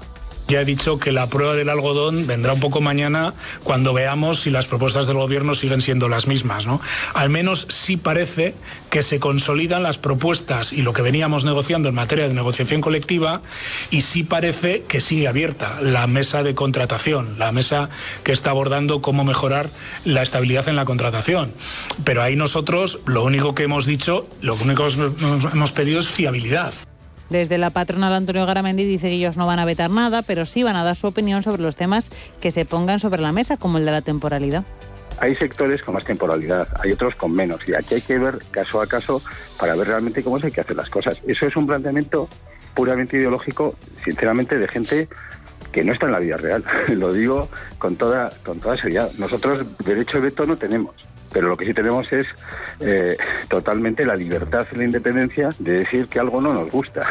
Ya 0.50 0.62
he 0.62 0.64
dicho 0.64 0.98
que 0.98 1.12
la 1.12 1.28
prueba 1.28 1.54
del 1.54 1.68
algodón 1.68 2.26
vendrá 2.26 2.52
un 2.52 2.58
poco 2.58 2.80
mañana 2.80 3.34
cuando 3.62 3.94
veamos 3.94 4.40
si 4.40 4.50
las 4.50 4.66
propuestas 4.66 5.06
del 5.06 5.16
gobierno 5.16 5.54
siguen 5.54 5.80
siendo 5.80 6.08
las 6.08 6.26
mismas. 6.26 6.66
¿no? 6.66 6.80
Al 7.14 7.30
menos 7.30 7.68
sí 7.68 7.96
parece 7.96 8.56
que 8.90 9.02
se 9.02 9.20
consolidan 9.20 9.84
las 9.84 9.96
propuestas 9.96 10.72
y 10.72 10.82
lo 10.82 10.92
que 10.92 11.02
veníamos 11.02 11.44
negociando 11.44 11.88
en 11.88 11.94
materia 11.94 12.26
de 12.26 12.34
negociación 12.34 12.80
colectiva 12.80 13.42
y 13.92 14.00
sí 14.00 14.24
parece 14.24 14.82
que 14.88 15.00
sigue 15.00 15.28
abierta 15.28 15.78
la 15.82 16.08
mesa 16.08 16.42
de 16.42 16.56
contratación, 16.56 17.38
la 17.38 17.52
mesa 17.52 17.88
que 18.24 18.32
está 18.32 18.50
abordando 18.50 19.00
cómo 19.00 19.22
mejorar 19.22 19.70
la 20.04 20.22
estabilidad 20.22 20.68
en 20.68 20.74
la 20.74 20.84
contratación. 20.84 21.52
Pero 22.02 22.24
ahí 22.24 22.34
nosotros 22.34 22.98
lo 23.06 23.22
único 23.22 23.54
que 23.54 23.62
hemos 23.62 23.86
dicho, 23.86 24.26
lo 24.40 24.56
único 24.56 24.88
que 24.88 24.94
hemos 25.52 25.70
pedido 25.70 26.00
es 26.00 26.08
fiabilidad. 26.08 26.74
Desde 27.30 27.58
la 27.58 27.70
patronal 27.70 28.12
Antonio 28.12 28.44
Garamendi 28.44 28.84
dice 28.84 29.08
que 29.08 29.14
ellos 29.14 29.36
no 29.36 29.46
van 29.46 29.60
a 29.60 29.64
vetar 29.64 29.88
nada, 29.88 30.22
pero 30.22 30.46
sí 30.46 30.64
van 30.64 30.74
a 30.74 30.82
dar 30.82 30.96
su 30.96 31.06
opinión 31.06 31.44
sobre 31.44 31.62
los 31.62 31.76
temas 31.76 32.10
que 32.40 32.50
se 32.50 32.64
pongan 32.64 32.98
sobre 32.98 33.22
la 33.22 33.30
mesa, 33.30 33.56
como 33.56 33.78
el 33.78 33.84
de 33.84 33.92
la 33.92 34.02
temporalidad. 34.02 34.64
Hay 35.20 35.36
sectores 35.36 35.80
con 35.82 35.94
más 35.94 36.04
temporalidad, 36.04 36.66
hay 36.82 36.90
otros 36.92 37.14
con 37.14 37.32
menos, 37.32 37.60
y 37.68 37.74
aquí 37.74 37.94
hay 37.94 38.00
que 38.00 38.18
ver 38.18 38.38
caso 38.50 38.82
a 38.82 38.86
caso 38.86 39.22
para 39.60 39.76
ver 39.76 39.86
realmente 39.86 40.24
cómo 40.24 40.38
se 40.38 40.46
hay 40.46 40.52
que 40.52 40.60
hacer 40.60 40.76
las 40.76 40.90
cosas. 40.90 41.22
Eso 41.26 41.46
es 41.46 41.54
un 41.54 41.68
planteamiento 41.68 42.28
puramente 42.74 43.16
ideológico, 43.16 43.76
sinceramente, 44.04 44.58
de 44.58 44.66
gente 44.66 45.08
que 45.70 45.84
no 45.84 45.92
está 45.92 46.06
en 46.06 46.12
la 46.12 46.18
vida 46.18 46.36
real. 46.36 46.64
Lo 46.88 47.12
digo 47.12 47.48
con 47.78 47.94
toda, 47.94 48.30
con 48.44 48.58
toda 48.58 48.76
seriedad. 48.76 49.08
Nosotros 49.18 49.64
derecho 49.84 50.16
de 50.18 50.24
veto 50.24 50.46
no 50.46 50.56
tenemos 50.56 50.94
pero 51.32 51.48
lo 51.48 51.56
que 51.56 51.66
sí 51.66 51.74
tenemos 51.74 52.12
es 52.12 52.26
eh, 52.80 53.16
totalmente 53.48 54.04
la 54.04 54.16
libertad 54.16 54.66
y 54.72 54.76
la 54.76 54.84
independencia 54.84 55.50
de 55.58 55.72
decir 55.78 56.08
que 56.08 56.18
algo 56.18 56.40
no 56.40 56.52
nos 56.52 56.70
gusta. 56.70 57.06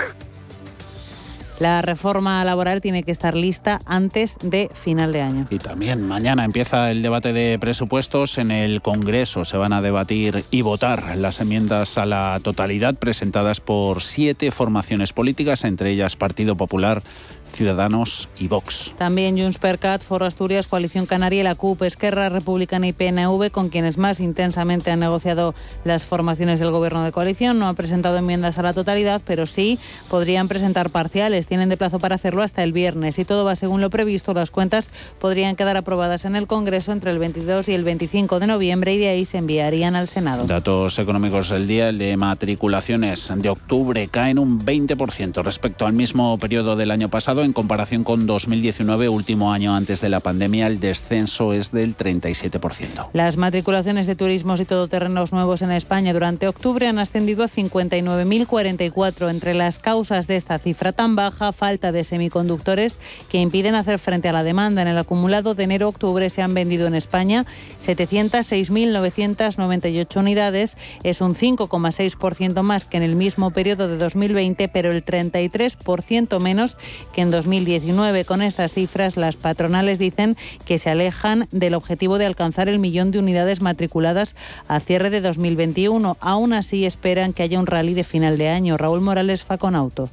La 1.59 1.81
reforma 1.81 2.43
laboral 2.45 2.79
tiene 2.79 3.03
que 3.03 3.11
estar 3.11 3.35
lista 3.35 3.81
antes 3.85 4.37
de 4.41 4.69
final 4.73 5.11
de 5.11 5.21
año. 5.21 5.45
Y 5.49 5.57
también 5.57 6.07
mañana 6.07 6.45
empieza 6.45 6.89
el 6.89 7.01
debate 7.01 7.33
de 7.33 7.59
presupuestos. 7.59 8.37
En 8.37 8.49
el 8.49 8.81
Congreso 8.81 9.43
se 9.43 9.57
van 9.57 9.73
a 9.73 9.81
debatir 9.81 10.45
y 10.51 10.61
votar 10.61 11.17
las 11.17 11.41
enmiendas 11.41 11.97
a 11.97 12.05
la 12.05 12.39
totalidad 12.41 12.95
presentadas 12.95 13.59
por 13.59 14.01
siete 14.01 14.51
formaciones 14.51 15.11
políticas, 15.11 15.65
entre 15.65 15.89
ellas 15.89 16.15
Partido 16.15 16.55
Popular, 16.55 17.01
Ciudadanos 17.51 18.29
y 18.37 18.47
Vox. 18.47 18.93
También 18.97 19.37
Junts 19.37 19.57
per 19.57 19.79
Cat, 19.79 20.01
Foro 20.01 20.25
Asturias, 20.25 20.67
Coalición 20.67 21.05
Canaria 21.05 21.41
y 21.41 21.43
la 21.43 21.55
CUP, 21.55 21.83
Esquerra 21.83 22.29
Republicana 22.29 22.87
y 22.87 22.93
PNV, 22.93 23.51
con 23.51 23.69
quienes 23.69 23.97
más 23.97 24.19
intensamente 24.19 24.91
han 24.91 24.99
negociado 24.99 25.53
las 25.83 26.05
formaciones 26.05 26.59
del 26.59 26.71
gobierno 26.71 27.03
de 27.03 27.11
coalición. 27.11 27.59
No 27.59 27.67
han 27.67 27.75
presentado 27.75 28.17
enmiendas 28.17 28.57
a 28.57 28.63
la 28.63 28.73
totalidad, 28.73 29.21
pero 29.25 29.45
sí 29.45 29.79
podrían 30.09 30.47
presentar 30.47 30.89
parciales. 30.89 31.47
Tienen 31.47 31.69
de 31.69 31.77
plazo 31.77 31.99
para 31.99 32.15
hacerlo 32.15 32.43
hasta 32.43 32.63
el 32.63 32.73
viernes. 32.73 33.15
Si 33.15 33.25
todo 33.25 33.45
va 33.45 33.55
según 33.55 33.81
lo 33.81 33.89
previsto, 33.89 34.33
las 34.33 34.51
cuentas 34.51 34.89
podrían 35.19 35.55
quedar 35.55 35.77
aprobadas 35.77 36.25
en 36.25 36.35
el 36.35 36.47
Congreso 36.47 36.91
entre 36.91 37.11
el 37.11 37.19
22 37.19 37.69
y 37.69 37.73
el 37.73 37.83
25 37.83 38.39
de 38.39 38.47
noviembre 38.47 38.93
y 38.93 38.97
de 38.97 39.09
ahí 39.09 39.25
se 39.25 39.37
enviarían 39.37 39.95
al 39.95 40.07
Senado. 40.07 40.45
Datos 40.45 40.99
económicos 40.99 41.49
del 41.49 41.67
día, 41.67 41.89
el 41.89 41.97
de 41.97 42.17
matriculaciones 42.17 43.31
de 43.35 43.49
octubre 43.49 44.07
caen 44.07 44.39
un 44.39 44.59
20% 44.59 45.43
respecto 45.43 45.85
al 45.85 45.93
mismo 45.93 46.37
periodo 46.37 46.75
del 46.75 46.91
año 46.91 47.09
pasado 47.09 47.38
en 47.43 47.53
comparación 47.53 48.03
con 48.03 48.25
2019, 48.25 49.09
último 49.09 49.53
año 49.53 49.75
antes 49.75 50.01
de 50.01 50.09
la 50.09 50.19
pandemia. 50.19 50.67
El 50.67 50.79
descenso 50.79 51.53
es 51.53 51.71
del 51.71 51.95
37%. 51.95 53.09
Las 53.13 53.37
matriculaciones 53.37 54.07
de 54.07 54.15
turismos 54.15 54.59
y 54.59 54.65
todoterrenos 54.65 55.31
nuevos 55.31 55.61
en 55.61 55.71
España 55.71 56.13
durante 56.13 56.47
octubre 56.47 56.87
han 56.87 56.99
ascendido 56.99 57.43
a 57.43 57.47
59.044. 57.47 59.29
Entre 59.29 59.53
las 59.53 59.79
causas 59.79 60.27
de 60.27 60.35
esta 60.35 60.59
cifra 60.59 60.91
tan 60.91 61.15
baja, 61.15 61.53
falta 61.53 61.91
de 61.91 62.03
semiconductores 62.03 62.97
que 63.29 63.39
impiden 63.39 63.75
hacer 63.75 63.99
frente 63.99 64.29
a 64.29 64.33
la 64.33 64.43
demanda. 64.43 64.81
En 64.81 64.87
el 64.87 64.97
acumulado 64.97 65.53
de 65.55 65.63
enero-octubre 65.63 66.29
se 66.29 66.41
han 66.41 66.53
vendido 66.53 66.87
en 66.87 66.95
España 66.95 67.45
706.998 67.79 70.17
unidades. 70.17 70.77
Es 71.03 71.21
un 71.21 71.35
5,6% 71.35 72.63
más 72.63 72.85
que 72.85 72.97
en 72.97 73.03
el 73.03 73.15
mismo 73.15 73.51
periodo 73.51 73.87
de 73.87 73.97
2020, 73.97 74.67
pero 74.69 74.91
el 74.91 75.05
33% 75.05 76.39
menos 76.39 76.77
que 77.13 77.21
en 77.21 77.28
2019. 77.31 78.25
Con 78.25 78.41
estas 78.41 78.73
cifras, 78.73 79.17
las 79.17 79.35
patronales 79.35 79.99
dicen 79.99 80.37
que 80.65 80.77
se 80.77 80.89
alejan 80.89 81.47
del 81.51 81.73
objetivo 81.73 82.17
de 82.17 82.25
alcanzar 82.25 82.69
el 82.69 82.79
millón 82.79 83.11
de 83.11 83.19
unidades 83.19 83.61
matriculadas 83.61 84.35
a 84.67 84.79
cierre 84.79 85.09
de 85.09 85.21
2021. 85.21 86.17
Aún 86.19 86.53
así, 86.53 86.85
esperan 86.85 87.33
que 87.33 87.43
haya 87.43 87.59
un 87.59 87.67
rally 87.67 87.93
de 87.93 88.03
final 88.03 88.37
de 88.37 88.49
año. 88.49 88.77
Raúl 88.77 89.01
Morales, 89.01 89.43
Faconauto. 89.43 90.09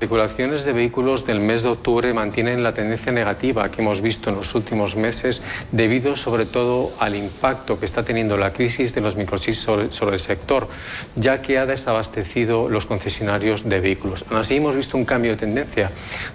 Matriculaciones 0.00 0.64
de 0.64 0.72
vehículos 0.72 1.26
del 1.26 1.40
mes 1.40 1.62
de 1.62 1.68
octubre 1.68 2.14
mantienen 2.14 2.62
la 2.62 2.72
tendencia 2.72 3.12
negativa 3.12 3.70
que 3.70 3.82
hemos 3.82 4.00
visto 4.00 4.30
en 4.30 4.36
los 4.36 4.54
últimos 4.54 4.96
meses 4.96 5.42
debido 5.72 6.16
sobre 6.16 6.46
todo 6.46 6.90
al 7.00 7.14
impacto 7.14 7.78
que 7.78 7.84
está 7.84 8.02
teniendo 8.02 8.38
la 8.38 8.54
crisis 8.54 8.94
de 8.94 9.02
los 9.02 9.14
microchips 9.14 9.58
sobre, 9.58 10.14
el 10.14 10.18
sector, 10.18 10.68
ya 11.16 11.42
que 11.42 11.58
ha 11.58 11.66
desabastecido 11.66 12.70
los 12.70 12.86
concesionarios 12.86 13.68
de 13.68 13.78
vehículos. 13.78 14.24
Aún 14.30 14.40
así 14.40 14.56
hemos 14.56 14.74
visto 14.74 14.96
un 14.96 15.04
cambio 15.04 15.32
de 15.32 15.36
tendencia, 15.36 15.90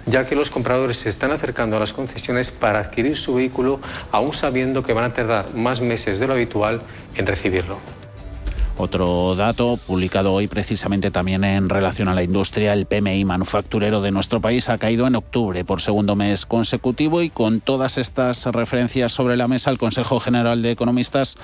ya 0.06 0.24
que 0.24 0.36
los 0.36 0.52
compradores 0.52 0.98
se 0.98 1.08
están 1.08 1.32
acercando 1.32 1.76
a 1.76 1.80
las 1.80 1.92
concesiones 1.92 2.52
para 2.52 2.78
adquirir 2.78 3.18
su 3.18 3.34
vehículo 3.34 3.80
aún 4.12 4.32
sabiendo 4.32 4.84
que 4.84 4.92
van 4.92 5.10
a 5.10 5.12
tardar 5.12 5.52
más 5.56 5.80
meses 5.80 6.20
de 6.20 6.28
lo 6.28 6.34
habitual 6.34 6.82
en 7.16 7.26
recibirlo. 7.26 8.05
Otro 8.78 9.34
dato 9.36 9.78
publicado 9.86 10.34
hoy 10.34 10.48
precisamente 10.48 11.10
también 11.10 11.44
en 11.44 11.70
relación 11.70 12.08
a 12.08 12.14
la 12.14 12.22
industria, 12.22 12.74
el 12.74 12.84
PMI 12.84 13.24
manufacturero 13.24 14.02
de 14.02 14.10
nuestro 14.10 14.40
país 14.40 14.68
ha 14.68 14.76
caído 14.76 15.06
en 15.06 15.16
octubre 15.16 15.64
por 15.64 15.80
segundo 15.80 16.14
mes 16.14 16.44
consecutivo 16.44 17.22
y 17.22 17.30
con 17.30 17.60
todas 17.60 17.96
estas 17.96 18.44
referencias 18.44 19.12
sobre 19.12 19.38
la 19.38 19.48
mesa, 19.48 19.70
el 19.70 19.78
Consejo 19.78 20.20
General 20.20 20.60
de 20.60 20.72
Economistas 20.72 21.36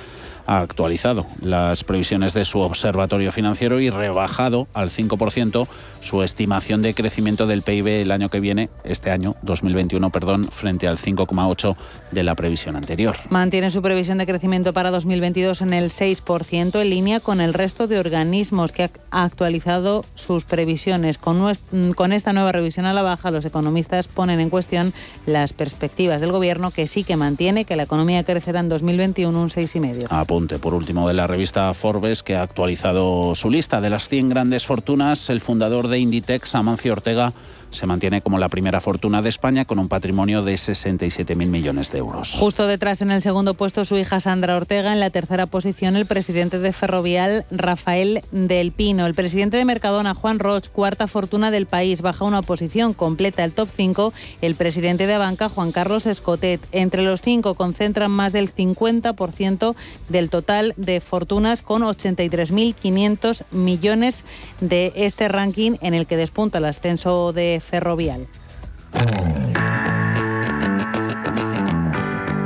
ha 0.46 0.58
actualizado 0.58 1.26
las 1.40 1.84
previsiones 1.84 2.34
de 2.34 2.44
su 2.44 2.60
observatorio 2.60 3.32
financiero 3.32 3.80
y 3.80 3.88
rebajado 3.88 4.68
al 4.74 4.90
5% 4.90 5.66
su 6.02 6.22
estimación 6.22 6.82
de 6.82 6.92
crecimiento 6.92 7.46
del 7.46 7.62
PIB 7.62 8.02
el 8.02 8.10
año 8.10 8.28
que 8.28 8.40
viene, 8.40 8.68
este 8.84 9.10
año 9.10 9.34
2021, 9.42 10.10
perdón, 10.10 10.44
frente 10.44 10.88
al 10.88 10.98
5,8 10.98 11.76
de 12.10 12.22
la 12.22 12.34
previsión 12.34 12.76
anterior. 12.76 13.16
Mantiene 13.30 13.70
su 13.70 13.80
previsión 13.80 14.18
de 14.18 14.26
crecimiento 14.26 14.74
para 14.74 14.90
2022 14.90 15.62
en 15.62 15.72
el 15.72 15.90
6%, 15.90 16.80
en 16.80 16.90
línea 16.90 17.20
con 17.20 17.40
el 17.40 17.54
resto 17.54 17.86
de 17.86 17.98
organismos 17.98 18.72
que 18.72 18.90
ha 19.10 19.24
actualizado 19.24 20.04
sus 20.14 20.44
previsiones. 20.44 21.16
Con, 21.16 21.54
con 21.94 22.12
esta 22.12 22.34
nueva 22.34 22.52
revisión 22.52 22.84
a 22.84 22.92
la 22.92 23.02
baja, 23.02 23.30
los 23.30 23.44
economistas 23.44 24.08
ponen 24.08 24.40
en 24.40 24.50
cuestión 24.50 24.92
las 25.24 25.52
perspectivas 25.52 26.20
del 26.20 26.32
gobierno 26.32 26.70
que 26.70 26.86
sí 26.86 27.04
que 27.04 27.16
mantiene 27.16 27.64
que 27.64 27.76
la 27.76 27.84
economía 27.84 28.24
crecerá 28.24 28.60
en 28.60 28.68
2021 28.68 29.40
un 29.40 29.48
6,5 29.48 30.02
apunte 30.32 30.58
por 30.58 30.74
último 30.74 31.08
de 31.08 31.14
la 31.14 31.26
revista 31.26 31.72
Forbes 31.74 32.22
que 32.22 32.36
ha 32.36 32.42
actualizado 32.42 33.34
su 33.34 33.50
lista 33.50 33.80
de 33.80 33.90
las 33.90 34.08
100 34.08 34.28
grandes 34.28 34.66
fortunas. 34.66 35.30
El 35.30 35.40
fundador 35.40 35.88
de 35.88 35.91
Inditex, 35.98 36.54
Amancio 36.54 36.92
Ortega, 36.92 37.32
se 37.72 37.86
mantiene 37.86 38.20
como 38.20 38.38
la 38.38 38.48
primera 38.48 38.80
fortuna 38.80 39.22
de 39.22 39.28
España 39.28 39.64
con 39.64 39.78
un 39.78 39.88
patrimonio 39.88 40.42
de 40.42 40.54
67.000 40.54 41.34
millones 41.48 41.90
de 41.90 41.98
euros. 41.98 42.34
Justo 42.38 42.66
detrás 42.66 43.02
en 43.02 43.10
el 43.10 43.22
segundo 43.22 43.54
puesto 43.54 43.84
su 43.84 43.96
hija 43.96 44.20
Sandra 44.20 44.56
Ortega, 44.56 44.92
en 44.92 45.00
la 45.00 45.10
tercera 45.10 45.46
posición 45.46 45.96
el 45.96 46.06
presidente 46.06 46.58
de 46.58 46.72
Ferrovial 46.72 47.44
Rafael 47.50 48.22
del 48.30 48.72
Pino, 48.72 49.06
el 49.06 49.14
presidente 49.14 49.56
de 49.56 49.64
Mercadona 49.64 50.14
Juan 50.14 50.38
Roch, 50.38 50.68
cuarta 50.68 51.06
fortuna 51.06 51.50
del 51.50 51.66
país, 51.66 52.02
baja 52.02 52.24
una 52.24 52.42
posición, 52.42 52.94
completa 52.94 53.44
el 53.44 53.52
top 53.52 53.68
5 53.74 54.12
el 54.40 54.54
presidente 54.54 55.06
de 55.06 55.18
Banca 55.18 55.48
Juan 55.48 55.72
Carlos 55.72 56.06
Escotet. 56.06 56.60
Entre 56.72 57.02
los 57.02 57.22
cinco 57.22 57.54
concentran 57.54 58.10
más 58.10 58.32
del 58.32 58.54
50% 58.54 59.74
del 60.08 60.30
total 60.30 60.74
de 60.76 61.00
fortunas 61.00 61.62
con 61.62 61.82
83.500 61.82 63.44
millones 63.50 64.24
de 64.60 64.92
este 64.96 65.28
ranking 65.28 65.72
en 65.80 65.94
el 65.94 66.06
que 66.06 66.16
despunta 66.16 66.58
el 66.58 66.64
ascenso 66.66 67.32
de 67.32 67.61
ferrovial. 67.62 68.28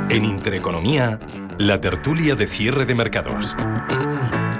En 0.09 0.25
Intereconomía, 0.25 1.19
la 1.57 1.81
tertulia 1.81 2.35
de 2.35 2.47
cierre 2.47 2.85
de 2.85 2.95
mercados. 2.95 3.55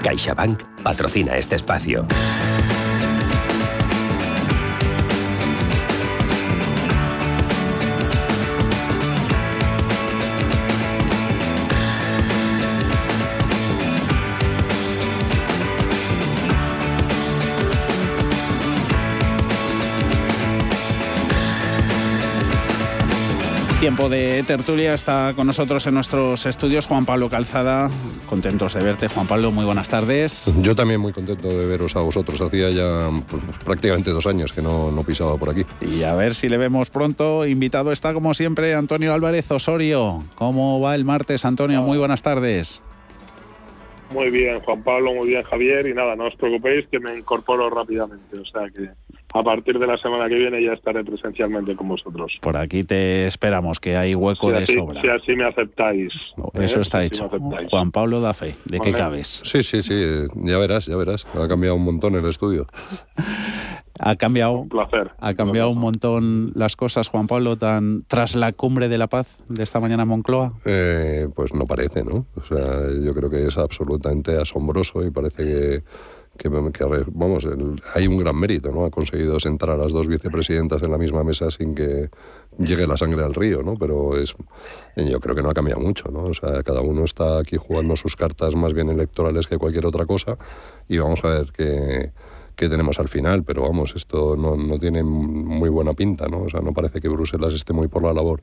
CaixaBank 0.04 0.64
patrocina 0.84 1.38
este 1.38 1.56
espacio. 1.56 2.06
Tiempo 23.80 24.10
de 24.10 24.42
tertulia 24.42 24.96
está 24.96 25.34
con 25.36 25.46
nosotros 25.46 25.86
en 25.86 25.94
nuestros 25.94 26.48
estudios 26.48 26.88
Juan 26.88 27.06
Pablo 27.06 27.30
Calzada. 27.30 27.92
Contentos 28.28 28.74
de 28.74 28.82
verte, 28.82 29.08
Juan 29.08 29.28
Pablo. 29.28 29.52
Muy 29.52 29.66
buenas 29.66 29.88
tardes. 29.88 30.52
Yo 30.62 30.76
también 30.76 31.00
muy 31.00 31.14
contento 31.14 31.48
de 31.48 31.68
veros 31.68 31.96
a 31.96 32.02
vosotros. 32.02 32.42
Hacía 32.42 32.72
ya 32.72 33.08
pues, 33.30 33.44
prácticamente 33.64 34.10
dos 34.10 34.26
años 34.26 34.52
que 34.52 34.64
no, 34.64 34.92
no 34.92 35.04
pisaba 35.04 35.38
por 35.38 35.52
aquí. 35.52 35.64
Y 35.82 36.02
a 36.02 36.16
ver 36.16 36.34
si 36.34 36.50
le 36.50 36.58
vemos 36.58 36.90
pronto. 36.90 37.46
Invitado 37.46 37.92
está, 37.92 38.16
como 38.16 38.34
siempre, 38.34 38.74
Antonio 38.74 39.14
Álvarez 39.14 39.52
Osorio. 39.52 40.24
¿Cómo 40.34 40.82
va 40.82 40.96
el 40.96 41.06
martes, 41.06 41.46
Antonio? 41.46 41.84
Muy 41.84 42.00
buenas 42.00 42.24
tardes. 42.24 42.82
Muy 44.10 44.32
bien, 44.32 44.60
Juan 44.62 44.82
Pablo, 44.82 45.14
muy 45.14 45.28
bien, 45.28 45.44
Javier. 45.44 45.86
Y 45.86 45.94
nada, 45.94 46.16
no 46.16 46.26
os 46.26 46.36
preocupéis 46.36 46.88
que 46.88 47.00
me 47.00 47.16
incorporo 47.16 47.70
rápidamente. 47.70 48.40
O 48.40 48.46
sea 48.46 48.70
que 48.76 48.90
a 49.34 49.44
partir 49.44 49.78
de 49.78 49.88
la 49.88 49.98
semana 49.98 50.28
que 50.28 50.36
viene 50.36 50.64
ya 50.64 50.74
estaré 50.74 51.04
presencialmente 51.04 51.76
con 51.76 51.90
vosotros. 51.90 52.38
Por 52.42 52.58
aquí 52.58 52.84
te 52.84 53.28
esperamos, 53.28 53.80
que 53.80 53.98
hay 53.98 54.16
hueco 54.16 54.52
de 54.52 54.66
sobra. 54.66 55.02
Si 55.02 55.08
así 55.08 55.36
me 55.36 55.46
aceptáis. 55.46 56.14
Eso 56.54 56.82
está 56.82 57.04
hecho. 57.04 57.30
Juan 57.70 57.92
Pablo 57.92 58.22
da 58.22 58.34
fe, 58.34 58.56
¿de 58.66 58.80
qué 58.80 58.92
cabes? 58.92 59.42
Sí, 59.44 59.64
sí, 59.64 59.82
sí, 59.82 60.28
ya 60.36 60.58
verás, 60.58 60.86
ya 60.86 60.96
verás. 60.96 61.28
Ha 61.36 61.48
cambiado 61.48 61.76
un 61.76 61.84
montón 61.84 62.16
el 62.16 62.26
estudio. 62.26 62.68
Ha 64.00 64.16
cambiado, 64.16 64.54
un 64.54 64.70
placer. 64.70 65.12
Ha 65.20 65.34
cambiado 65.34 65.72
un 65.72 65.80
montón 65.80 66.52
las 66.54 66.76
cosas, 66.76 67.08
Juan 67.08 67.26
Pablo, 67.28 67.58
tan 67.58 68.04
tras 68.08 68.36
la 68.36 68.52
cumbre 68.54 68.90
de 68.90 68.98
la 68.98 69.08
paz 69.08 69.38
de 69.50 69.64
esta 69.64 69.80
mañana 69.80 70.04
en 70.04 70.10
Moncloa. 70.10 70.54
Eh, 70.66 71.28
pues 71.36 71.54
no 71.54 71.66
parece, 71.66 72.04
¿no? 72.04 72.28
O 72.36 72.44
sea, 72.44 72.84
yo 73.04 73.14
creo 73.16 73.30
que 73.30 73.48
es 73.48 73.58
absolutamente 73.58 74.38
asombroso 74.38 75.04
y 75.04 75.10
parece 75.10 75.44
que 75.44 75.84
que, 76.38 76.50
vamos, 76.50 77.48
hay 77.94 78.08
un 78.08 78.18
gran 78.18 78.36
mérito, 78.36 78.72
¿no? 78.72 78.86
Ha 78.86 78.90
conseguido 78.90 79.40
sentar 79.40 79.72
a 79.72 79.78
las 79.78 79.92
dos 79.92 80.08
vicepresidentas 80.08 80.82
en 80.84 80.92
la 80.92 80.98
misma 80.98 81.24
mesa 81.24 81.52
sin 81.52 81.76
que 81.76 82.10
llegue 82.58 82.88
la 82.88 82.98
sangre 82.98 83.24
al 83.24 83.34
río, 83.34 83.64
¿no? 83.64 83.76
Pero 83.76 84.18
es, 84.18 84.36
yo 84.96 85.20
creo 85.20 85.36
que 85.36 85.42
no 85.42 85.50
ha 85.50 85.54
cambiado 85.54 85.82
mucho, 85.82 86.10
¿no? 86.10 86.24
O 86.26 86.34
sea, 86.34 86.64
cada 86.64 86.82
uno 86.82 87.04
está 87.04 87.40
aquí 87.40 87.58
jugando 87.58 87.96
sus 87.96 88.16
cartas 88.16 88.56
más 88.56 88.74
bien 88.74 88.90
electorales 88.90 89.48
que 89.48 89.58
cualquier 89.58 89.86
otra 89.86 90.06
cosa 90.06 90.38
y 90.88 90.98
vamos 90.98 91.24
a 91.24 91.30
ver 91.30 91.52
qué, 91.52 92.12
qué 92.56 92.70
tenemos 92.70 93.00
al 93.00 93.08
final, 93.08 93.44
pero 93.44 93.62
vamos, 93.64 93.94
esto 93.96 94.36
no, 94.36 94.56
no 94.56 94.80
tiene 94.80 95.04
muy 95.04 95.70
buena 95.70 95.94
pinta, 95.94 96.28
¿no? 96.28 96.44
O 96.44 96.50
sea, 96.50 96.62
no 96.62 96.74
parece 96.74 97.02
que 97.02 97.10
Bruselas 97.10 97.54
esté 97.54 97.74
muy 97.74 97.88
por 97.88 98.04
la 98.04 98.14
labor 98.14 98.42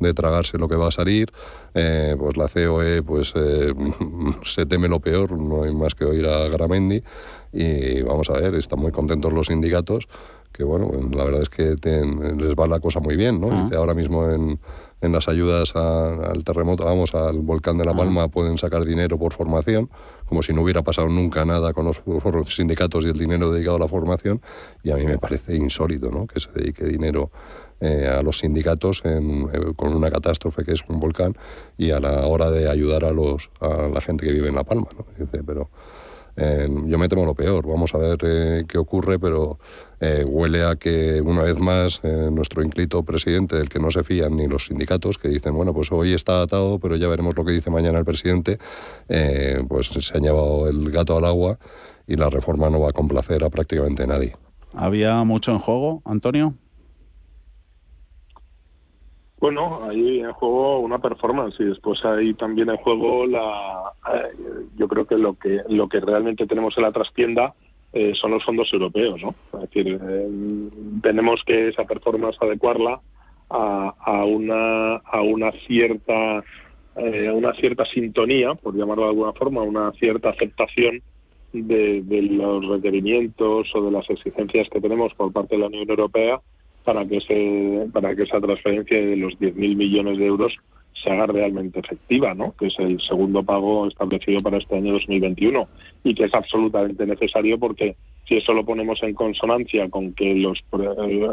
de 0.00 0.14
tragarse 0.14 0.58
lo 0.58 0.68
que 0.68 0.76
va 0.76 0.88
a 0.88 0.90
salir, 0.90 1.32
eh, 1.74 2.14
pues 2.18 2.36
la 2.36 2.48
COE 2.48 3.02
pues 3.02 3.32
eh, 3.36 3.72
se 4.42 4.66
teme 4.66 4.88
lo 4.88 5.00
peor, 5.00 5.32
no 5.32 5.64
hay 5.64 5.74
más 5.74 5.94
que 5.94 6.04
oír 6.04 6.26
a 6.26 6.48
Gramendi 6.48 7.02
y 7.52 8.02
vamos 8.02 8.28
a 8.30 8.34
ver, 8.34 8.54
están 8.54 8.80
muy 8.80 8.92
contentos 8.92 9.32
los 9.32 9.46
sindicatos, 9.46 10.08
que 10.52 10.64
bueno, 10.64 10.90
la 11.12 11.24
verdad 11.24 11.42
es 11.42 11.48
que 11.48 11.76
les 11.84 12.54
va 12.54 12.66
la 12.66 12.80
cosa 12.80 13.00
muy 13.00 13.16
bien, 13.16 13.40
¿no? 13.40 13.64
Dice 13.64 13.76
ahora 13.76 13.94
mismo 13.94 14.28
en, 14.30 14.58
en 15.00 15.12
las 15.12 15.28
ayudas 15.28 15.76
al 15.76 16.42
terremoto, 16.44 16.84
vamos, 16.84 17.14
al 17.14 17.40
volcán 17.40 17.78
de 17.78 17.84
La 17.84 17.94
Palma, 17.94 18.28
pueden 18.28 18.58
sacar 18.58 18.84
dinero 18.84 19.18
por 19.18 19.32
formación, 19.32 19.90
como 20.26 20.42
si 20.42 20.52
no 20.52 20.62
hubiera 20.62 20.82
pasado 20.82 21.08
nunca 21.08 21.44
nada 21.44 21.72
con 21.72 21.84
los 21.84 22.02
sindicatos 22.54 23.04
y 23.04 23.08
el 23.08 23.18
dinero 23.18 23.50
dedicado 23.50 23.76
a 23.76 23.80
la 23.80 23.88
formación, 23.88 24.40
y 24.82 24.90
a 24.90 24.96
mí 24.96 25.04
me 25.04 25.18
parece 25.18 25.54
insólito, 25.54 26.10
¿no? 26.10 26.26
Que 26.26 26.40
se 26.40 26.50
dedique 26.52 26.84
dinero 26.84 27.30
eh, 27.78 28.08
a 28.08 28.22
los 28.22 28.38
sindicatos 28.38 29.02
eh, 29.04 29.20
con 29.76 29.94
una 29.94 30.10
catástrofe 30.10 30.64
que 30.64 30.72
es 30.72 30.80
un 30.88 30.98
volcán 30.98 31.36
y 31.76 31.90
a 31.90 32.00
la 32.00 32.26
hora 32.26 32.50
de 32.50 32.70
ayudar 32.70 33.04
a, 33.04 33.10
los, 33.10 33.50
a 33.60 33.88
la 33.92 34.00
gente 34.00 34.24
que 34.24 34.32
vive 34.32 34.48
en 34.48 34.54
La 34.54 34.64
Palma. 34.64 34.86
¿no? 34.96 35.04
pero 35.44 35.68
Eh, 36.36 36.68
yo 36.86 36.98
me 36.98 37.08
temo 37.08 37.24
lo 37.24 37.34
peor. 37.34 37.66
Vamos 37.66 37.94
a 37.94 37.98
ver 37.98 38.18
eh, 38.22 38.64
qué 38.68 38.78
ocurre, 38.78 39.18
pero 39.18 39.58
eh, 40.00 40.24
huele 40.26 40.64
a 40.64 40.76
que 40.76 41.20
una 41.20 41.42
vez 41.42 41.58
más 41.58 42.02
nuestro 42.04 42.62
inclito 42.62 43.02
presidente, 43.02 43.56
del 43.56 43.68
que 43.68 43.78
no 43.78 43.90
se 43.90 44.02
fían 44.02 44.36
ni 44.36 44.46
los 44.46 44.66
sindicatos, 44.66 45.18
que 45.18 45.28
dicen, 45.28 45.54
bueno, 45.54 45.72
pues 45.72 45.90
hoy 45.90 46.12
está 46.12 46.42
atado, 46.42 46.78
pero 46.78 46.96
ya 46.96 47.08
veremos 47.08 47.36
lo 47.36 47.44
que 47.44 47.52
dice 47.52 47.70
mañana 47.70 47.98
el 47.98 48.04
presidente, 48.04 48.58
pues 49.68 49.86
se 49.88 50.16
ha 50.16 50.20
llevado 50.20 50.68
el 50.68 50.90
gato 50.90 51.16
al 51.16 51.24
agua 51.24 51.58
y 52.06 52.16
la 52.16 52.28
reforma 52.28 52.70
no 52.70 52.80
va 52.80 52.90
a 52.90 52.92
complacer 52.92 53.42
a 53.44 53.50
prácticamente 53.50 54.06
nadie. 54.06 54.36
¿Había 54.74 55.24
mucho 55.24 55.52
en 55.52 55.58
juego, 55.58 56.02
Antonio? 56.04 56.54
Bueno, 59.38 59.80
ahí 59.84 60.20
en 60.20 60.32
juego 60.32 60.78
una 60.80 60.98
performance 60.98 61.60
y 61.60 61.64
después 61.64 62.02
ahí 62.06 62.32
también 62.34 62.70
en 62.70 62.78
juego 62.78 63.26
la. 63.26 63.92
Eh, 64.14 64.32
yo 64.76 64.88
creo 64.88 65.04
que 65.04 65.16
lo 65.16 65.34
que 65.34 65.60
lo 65.68 65.88
que 65.88 66.00
realmente 66.00 66.46
tenemos 66.46 66.74
en 66.78 66.84
la 66.84 66.92
trastienda 66.92 67.54
eh, 67.92 68.14
son 68.18 68.30
los 68.30 68.44
fondos 68.44 68.72
europeos, 68.72 69.20
¿no? 69.20 69.34
Es 69.52 69.60
decir, 69.68 70.00
eh, 70.02 70.28
tenemos 71.02 71.42
que 71.44 71.68
esa 71.68 71.84
performance 71.84 72.38
adecuarla 72.40 73.00
a, 73.50 74.24
una 74.24 74.96
a 74.96 75.20
una 75.20 75.52
cierta 75.66 76.38
a 76.38 77.32
una 77.34 77.52
cierta 77.54 77.84
sintonía, 77.92 78.54
por 78.54 78.74
llamarlo 78.74 79.04
de 79.04 79.10
alguna 79.10 79.32
forma, 79.34 79.62
una 79.62 79.92
cierta 79.92 80.30
aceptación 80.30 81.02
de 81.52 82.02
los 82.30 82.66
requerimientos 82.66 83.68
o 83.74 83.82
de 83.82 83.90
las 83.90 84.08
exigencias 84.08 84.68
que 84.70 84.80
tenemos 84.80 85.12
por 85.14 85.30
parte 85.30 85.56
de 85.56 85.60
la 85.60 85.66
Unión 85.66 85.88
Europea 85.88 86.40
para 86.86 87.04
que 87.04 87.20
se 87.20 87.88
para 87.92 88.14
que 88.14 88.22
esa 88.22 88.40
transferencia 88.40 88.96
de 88.96 89.16
los 89.16 89.34
10.000 89.40 89.76
millones 89.76 90.18
de 90.18 90.26
euros 90.26 90.54
se 91.02 91.10
haga 91.10 91.26
realmente 91.26 91.80
efectiva, 91.80 92.32
¿no? 92.32 92.54
que 92.56 92.68
es 92.68 92.74
el 92.78 93.00
segundo 93.00 93.42
pago 93.42 93.88
establecido 93.88 94.38
para 94.38 94.58
este 94.58 94.76
año 94.76 94.92
2021 94.92 95.68
y 96.04 96.14
que 96.14 96.24
es 96.24 96.32
absolutamente 96.34 97.04
necesario 97.04 97.58
porque 97.58 97.96
si 98.28 98.36
eso 98.36 98.52
lo 98.52 98.64
ponemos 98.64 99.02
en 99.02 99.14
consonancia 99.14 99.90
con 99.90 100.14
que 100.14 100.36
los, 100.36 100.64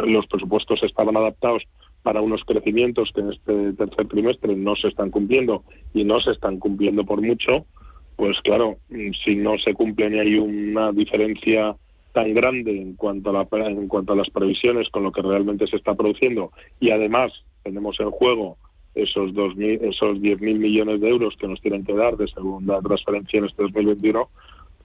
los 0.08 0.26
presupuestos 0.26 0.82
estaban 0.82 1.16
adaptados 1.16 1.62
para 2.02 2.22
unos 2.22 2.44
crecimientos 2.46 3.12
que 3.14 3.22
en 3.22 3.32
este 3.32 3.74
tercer 3.74 4.08
trimestre 4.08 4.56
no 4.56 4.76
se 4.76 4.88
están 4.88 5.12
cumpliendo 5.12 5.64
y 5.94 6.04
no 6.04 6.20
se 6.20 6.32
están 6.32 6.58
cumpliendo 6.58 7.06
por 7.06 7.22
mucho, 7.22 7.68
pues 8.16 8.40
claro, 8.42 8.78
si 9.24 9.36
no 9.36 9.60
se 9.60 9.74
cumple 9.76 10.10
ni 10.10 10.20
hay 10.20 10.36
una 10.36 10.92
diferencia 10.92 11.76
tan 12.14 12.34
grande 12.34 12.80
en 12.80 12.96
cuanto 12.96 13.32
a 13.32 13.34
la, 13.34 13.68
en 13.68 13.88
cuanto 13.88 14.14
a 14.14 14.16
las 14.16 14.30
previsiones 14.30 14.90
con 14.90 15.04
lo 15.04 15.12
que 15.12 15.22
realmente 15.22 15.68
se 15.68 15.76
está 15.76 15.96
produciendo 15.96 16.52
y 16.80 16.92
además 16.92 17.34
tenemos 17.64 18.00
en 18.00 18.12
juego 18.12 18.58
esos 18.96 19.34
dos 19.34 19.54
esos 19.58 20.20
10.000 20.20 20.40
millones 20.40 21.02
de 21.02 21.10
euros 21.10 21.36
que 21.38 21.48
nos 21.48 21.60
tienen 21.62 21.84
que 21.84 21.94
dar 21.94 22.16
de 22.16 22.28
segunda 22.28 22.80
transferencia 22.82 23.40
en 23.40 23.46
este 23.46 23.64
2021 23.64 24.30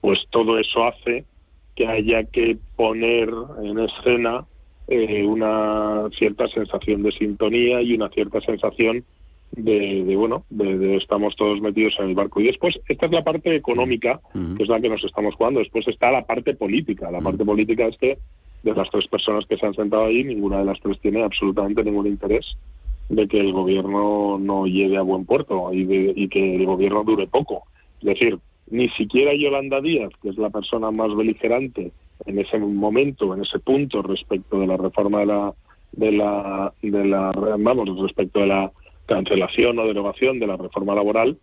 pues 0.01 0.19
todo 0.31 0.57
eso 0.57 0.83
hace 0.85 1.25
que 1.75 1.87
haya 1.87 2.23
que 2.23 2.57
poner 2.75 3.29
en 3.63 3.79
escena 3.79 4.45
eh, 4.87 5.23
una 5.23 6.09
cierta 6.17 6.47
sensación 6.47 7.03
de 7.03 7.11
sintonía 7.11 7.81
y 7.81 7.93
una 7.93 8.09
cierta 8.09 8.41
sensación 8.41 9.05
de, 9.51 10.15
bueno, 10.15 10.43
de, 10.49 10.97
estamos 10.97 11.35
todos 11.35 11.61
metidos 11.61 11.95
en 11.99 12.09
el 12.09 12.15
barco. 12.15 12.39
Y 12.41 12.45
después, 12.45 12.79
esta 12.87 13.05
es 13.05 13.11
la 13.11 13.23
parte 13.23 13.55
económica, 13.55 14.19
que 14.33 14.63
es 14.63 14.69
la 14.69 14.79
que 14.79 14.89
nos 14.89 15.03
estamos 15.03 15.35
jugando. 15.35 15.59
Después 15.59 15.87
está 15.87 16.11
la 16.11 16.25
parte 16.25 16.53
política. 16.55 17.11
La 17.11 17.21
parte 17.21 17.43
política 17.43 17.87
es 17.87 17.97
que 17.97 18.17
de 18.63 18.73
las 18.73 18.89
tres 18.89 19.07
personas 19.07 19.45
que 19.45 19.57
se 19.57 19.65
han 19.65 19.73
sentado 19.73 20.05
ahí, 20.05 20.23
ninguna 20.23 20.59
de 20.59 20.65
las 20.65 20.79
tres 20.81 20.99
tiene 20.99 21.23
absolutamente 21.23 21.83
ningún 21.83 22.07
interés 22.07 22.45
de 23.07 23.27
que 23.27 23.39
el 23.39 23.51
gobierno 23.51 24.37
no 24.39 24.67
llegue 24.67 24.97
a 24.97 25.01
buen 25.01 25.25
puerto 25.25 25.73
y, 25.73 26.13
y 26.15 26.27
que 26.27 26.55
el 26.55 26.65
gobierno 26.65 27.03
dure 27.03 27.25
poco. 27.25 27.63
Es 27.99 28.05
decir, 28.05 28.37
ni 28.69 28.89
siquiera 28.89 29.33
Yolanda 29.33 29.81
Díaz, 29.81 30.11
que 30.21 30.29
es 30.29 30.37
la 30.37 30.49
persona 30.49 30.91
más 30.91 31.15
beligerante 31.15 31.91
en 32.25 32.39
ese 32.39 32.59
momento, 32.59 33.33
en 33.33 33.41
ese 33.41 33.59
punto 33.59 34.01
respecto 34.01 34.59
de 34.59 34.67
la 34.67 34.77
reforma 34.77 35.19
de 35.19 35.25
la 35.25 35.53
de 35.91 36.11
la 36.11 36.73
de 36.81 37.05
la 37.05 37.31
vamos 37.57 37.99
respecto 38.01 38.41
de 38.41 38.47
la 38.47 38.71
cancelación 39.09 39.79
o 39.79 39.87
derogación 39.87 40.39
de 40.39 40.47
la 40.47 40.55
reforma 40.55 40.93
laboral, 40.93 41.37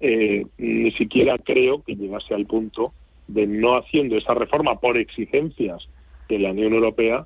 eh, 0.00 0.44
ni 0.58 0.90
siquiera 0.92 1.38
creo 1.38 1.82
que 1.82 1.94
llegase 1.94 2.34
al 2.34 2.46
punto 2.46 2.92
de 3.28 3.46
no 3.46 3.76
haciendo 3.76 4.16
esa 4.16 4.34
reforma 4.34 4.80
por 4.80 4.98
exigencias 4.98 5.88
de 6.28 6.40
la 6.40 6.50
Unión 6.50 6.74
Europea 6.74 7.24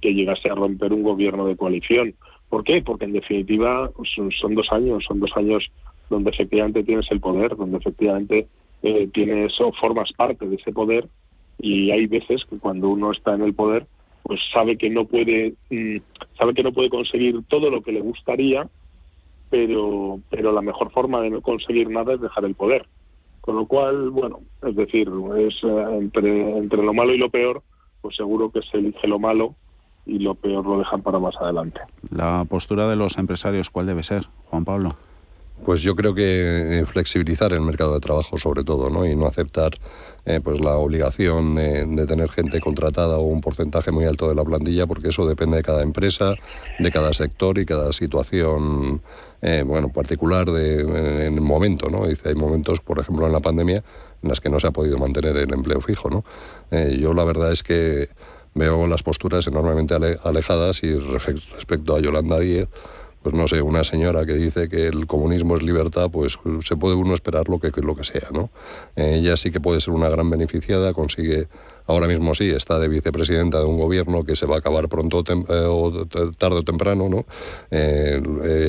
que 0.00 0.14
llegase 0.14 0.48
a 0.48 0.54
romper 0.54 0.92
un 0.92 1.02
gobierno 1.02 1.46
de 1.46 1.56
coalición. 1.56 2.14
¿Por 2.48 2.62
qué? 2.62 2.82
Porque 2.82 3.06
en 3.06 3.14
definitiva 3.14 3.90
son, 4.14 4.54
dos 4.54 4.70
años, 4.70 5.02
son 5.08 5.18
dos 5.18 5.32
años 5.34 5.64
donde 6.10 6.30
efectivamente 6.30 6.84
tienes 6.84 7.10
el 7.10 7.20
poder, 7.20 7.56
donde 7.56 7.78
efectivamente 7.78 8.46
eh, 8.82 9.08
tienes 9.12 9.58
o 9.60 9.72
formas 9.72 10.12
parte 10.12 10.46
de 10.46 10.56
ese 10.56 10.70
poder 10.70 11.08
y 11.58 11.90
hay 11.90 12.06
veces 12.06 12.44
que 12.48 12.58
cuando 12.58 12.90
uno 12.90 13.10
está 13.12 13.34
en 13.34 13.42
el 13.42 13.54
poder 13.54 13.86
pues 14.22 14.40
sabe 14.52 14.76
que 14.76 14.90
no 14.90 15.04
puede 15.06 15.54
mm, 15.70 15.96
sabe 16.38 16.54
que 16.54 16.62
no 16.62 16.72
puede 16.72 16.90
conseguir 16.90 17.40
todo 17.48 17.70
lo 17.70 17.82
que 17.82 17.92
le 17.92 18.00
gustaría 18.00 18.68
pero, 19.54 20.18
pero 20.30 20.50
la 20.50 20.62
mejor 20.62 20.90
forma 20.90 21.20
de 21.20 21.30
no 21.30 21.40
conseguir 21.40 21.88
nada 21.88 22.14
es 22.14 22.20
dejar 22.20 22.44
el 22.44 22.56
poder. 22.56 22.88
Con 23.40 23.54
lo 23.54 23.66
cual, 23.66 24.10
bueno, 24.10 24.40
es 24.66 24.74
decir, 24.74 25.08
es 25.38 25.54
eh, 25.62 25.98
entre, 26.00 26.58
entre 26.58 26.82
lo 26.82 26.92
malo 26.92 27.14
y 27.14 27.18
lo 27.18 27.30
peor, 27.30 27.62
pues 28.00 28.16
seguro 28.16 28.50
que 28.50 28.62
se 28.62 28.78
elige 28.78 29.06
lo 29.06 29.20
malo 29.20 29.54
y 30.06 30.18
lo 30.18 30.34
peor 30.34 30.66
lo 30.66 30.78
dejan 30.78 31.02
para 31.02 31.20
más 31.20 31.36
adelante. 31.40 31.80
La 32.10 32.44
postura 32.46 32.88
de 32.88 32.96
los 32.96 33.16
empresarios, 33.16 33.70
¿cuál 33.70 33.86
debe 33.86 34.02
ser, 34.02 34.24
Juan 34.46 34.64
Pablo? 34.64 34.90
Pues 35.64 35.82
yo 35.82 35.94
creo 35.94 36.14
que 36.14 36.80
eh, 36.80 36.84
flexibilizar 36.84 37.52
el 37.52 37.60
mercado 37.60 37.94
de 37.94 38.00
trabajo 38.00 38.36
sobre 38.38 38.64
todo, 38.64 38.90
¿no? 38.90 39.06
Y 39.06 39.14
no 39.14 39.26
aceptar 39.26 39.72
eh, 40.26 40.40
pues 40.42 40.60
la 40.60 40.76
obligación 40.76 41.54
de, 41.54 42.06
tener 42.06 42.28
gente 42.28 42.60
contratada 42.60 43.18
o 43.18 43.22
un 43.22 43.40
porcentaje 43.40 43.90
muy 43.90 44.04
alto 44.04 44.28
de 44.28 44.34
la 44.34 44.44
plantilla, 44.44 44.86
porque 44.86 45.08
eso 45.08 45.26
depende 45.26 45.58
de 45.58 45.62
cada 45.62 45.82
empresa, 45.82 46.34
de 46.78 46.90
cada 46.90 47.12
sector 47.12 47.58
y 47.58 47.66
cada 47.66 47.92
situación 47.92 49.00
eh, 49.42 49.62
bueno, 49.64 49.90
particular 49.90 50.50
de, 50.50 51.26
en 51.26 51.34
el 51.34 51.40
momento, 51.40 51.88
¿no? 51.88 52.06
Dice, 52.06 52.30
hay 52.30 52.34
momentos, 52.34 52.80
por 52.80 52.98
ejemplo, 52.98 53.26
en 53.26 53.32
la 53.32 53.40
pandemia, 53.40 53.84
en 54.22 54.28
las 54.28 54.40
que 54.40 54.50
no 54.50 54.58
se 54.60 54.66
ha 54.66 54.70
podido 54.70 54.98
mantener 54.98 55.36
el 55.36 55.52
empleo 55.52 55.80
fijo, 55.80 56.10
¿no? 56.10 56.24
yo 56.98 57.12
la 57.12 57.24
verdad 57.24 57.52
es 57.52 57.62
que 57.62 58.08
veo 58.54 58.86
las 58.86 59.02
posturas 59.02 59.46
enormemente 59.46 59.94
alejadas 59.94 60.82
y 60.82 60.94
respecto 60.94 61.94
a 61.94 62.00
Yolanda 62.00 62.38
Díez, 62.38 62.68
pues 63.24 63.34
no 63.34 63.48
sé, 63.48 63.62
una 63.62 63.84
señora 63.84 64.26
que 64.26 64.34
dice 64.34 64.68
que 64.68 64.86
el 64.86 65.06
comunismo 65.06 65.56
es 65.56 65.62
libertad, 65.62 66.10
pues 66.10 66.38
se 66.62 66.76
puede 66.76 66.94
uno 66.94 67.14
esperar 67.14 67.48
lo 67.48 67.58
que, 67.58 67.72
lo 67.80 67.96
que 67.96 68.04
sea, 68.04 68.28
¿no? 68.30 68.50
Eh, 68.96 69.16
ella 69.20 69.34
sí 69.38 69.50
que 69.50 69.60
puede 69.60 69.80
ser 69.80 69.94
una 69.94 70.10
gran 70.10 70.28
beneficiada, 70.28 70.92
consigue, 70.92 71.48
ahora 71.86 72.06
mismo 72.06 72.34
sí, 72.34 72.50
está 72.50 72.78
de 72.78 72.86
vicepresidenta 72.86 73.60
de 73.60 73.64
un 73.64 73.78
gobierno 73.78 74.24
que 74.24 74.36
se 74.36 74.44
va 74.44 74.56
a 74.56 74.58
acabar 74.58 74.90
pronto 74.90 75.24
eh, 75.26 75.64
o 75.66 76.04
tarde 76.36 76.56
o 76.56 76.62
temprano, 76.64 77.08
¿no? 77.08 77.24
Eh, 77.70 78.20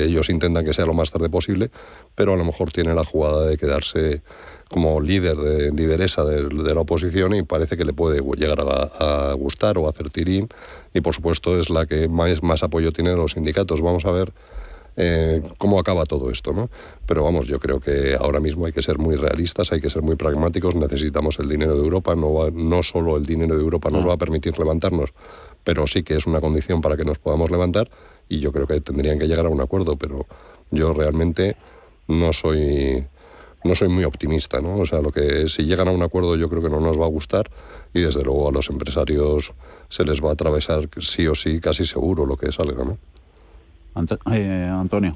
ellos 0.08 0.30
intentan 0.30 0.64
que 0.64 0.72
sea 0.72 0.86
lo 0.86 0.94
más 0.94 1.10
tarde 1.10 1.28
posible, 1.28 1.70
pero 2.14 2.32
a 2.32 2.36
lo 2.36 2.44
mejor 2.46 2.72
tiene 2.72 2.94
la 2.94 3.04
jugada 3.04 3.44
de 3.44 3.58
quedarse 3.58 4.22
como 4.68 5.00
líder, 5.00 5.36
de, 5.36 5.70
lideresa 5.72 6.24
de, 6.24 6.74
la 6.74 6.80
oposición 6.80 7.34
y 7.34 7.42
parece 7.42 7.76
que 7.76 7.84
le 7.84 7.92
puede 7.92 8.20
llegar 8.36 8.60
a, 8.60 9.32
gustar 9.34 9.78
o 9.78 9.88
hacer 9.88 10.10
tirín. 10.10 10.48
Y 10.92 11.00
por 11.00 11.14
supuesto 11.14 11.58
es 11.58 11.70
la 11.70 11.86
que 11.86 12.08
más, 12.08 12.42
más 12.42 12.62
apoyo 12.62 12.92
tiene 12.92 13.10
de 13.10 13.16
los 13.16 13.32
sindicatos. 13.32 13.80
Vamos 13.80 14.04
a 14.06 14.10
ver 14.10 14.32
eh, 14.96 15.42
cómo 15.58 15.78
acaba 15.78 16.04
todo 16.06 16.30
esto, 16.30 16.52
¿no? 16.52 16.70
Pero 17.06 17.22
vamos, 17.22 17.46
yo 17.46 17.60
creo 17.60 17.80
que 17.80 18.16
ahora 18.18 18.40
mismo 18.40 18.66
hay 18.66 18.72
que 18.72 18.82
ser 18.82 18.98
muy 18.98 19.16
realistas, 19.16 19.70
hay 19.72 19.80
que 19.80 19.90
ser 19.90 20.02
muy 20.02 20.16
pragmáticos, 20.16 20.74
necesitamos 20.74 21.38
el 21.38 21.48
dinero 21.48 21.74
de 21.76 21.84
Europa, 21.84 22.16
no, 22.16 22.50
no 22.50 22.82
solo 22.82 23.16
el 23.18 23.26
dinero 23.26 23.56
de 23.56 23.62
Europa 23.62 23.90
nos 23.90 24.08
va 24.08 24.14
a 24.14 24.16
permitir 24.16 24.58
levantarnos, 24.58 25.10
pero 25.64 25.86
sí 25.86 26.02
que 26.02 26.16
es 26.16 26.26
una 26.26 26.40
condición 26.40 26.80
para 26.80 26.96
que 26.96 27.04
nos 27.04 27.18
podamos 27.18 27.50
levantar 27.50 27.90
y 28.28 28.40
yo 28.40 28.52
creo 28.52 28.66
que 28.66 28.80
tendrían 28.80 29.18
que 29.18 29.28
llegar 29.28 29.44
a 29.44 29.50
un 29.50 29.60
acuerdo, 29.60 29.96
pero 29.96 30.26
yo 30.70 30.94
realmente 30.94 31.56
no 32.08 32.32
soy 32.32 33.04
no 33.66 33.74
soy 33.74 33.88
muy 33.88 34.04
optimista, 34.04 34.60
¿no? 34.60 34.76
O 34.76 34.86
sea, 34.86 35.00
lo 35.00 35.12
que 35.12 35.48
si 35.48 35.64
llegan 35.64 35.88
a 35.88 35.92
un 35.92 36.02
acuerdo 36.02 36.36
yo 36.36 36.48
creo 36.48 36.62
que 36.62 36.70
no 36.70 36.80
nos 36.80 36.98
va 36.98 37.04
a 37.04 37.10
gustar 37.10 37.46
y 37.92 38.00
desde 38.00 38.22
luego 38.22 38.48
a 38.48 38.52
los 38.52 38.70
empresarios 38.70 39.52
se 39.88 40.04
les 40.04 40.22
va 40.22 40.30
a 40.30 40.32
atravesar 40.32 40.88
sí 40.98 41.26
o 41.26 41.34
sí, 41.34 41.60
casi 41.60 41.84
seguro 41.84 42.26
lo 42.26 42.36
que 42.36 42.52
salga, 42.52 42.84
¿no? 42.84 42.98
Eh, 44.32 44.68
Antonio. 44.70 45.12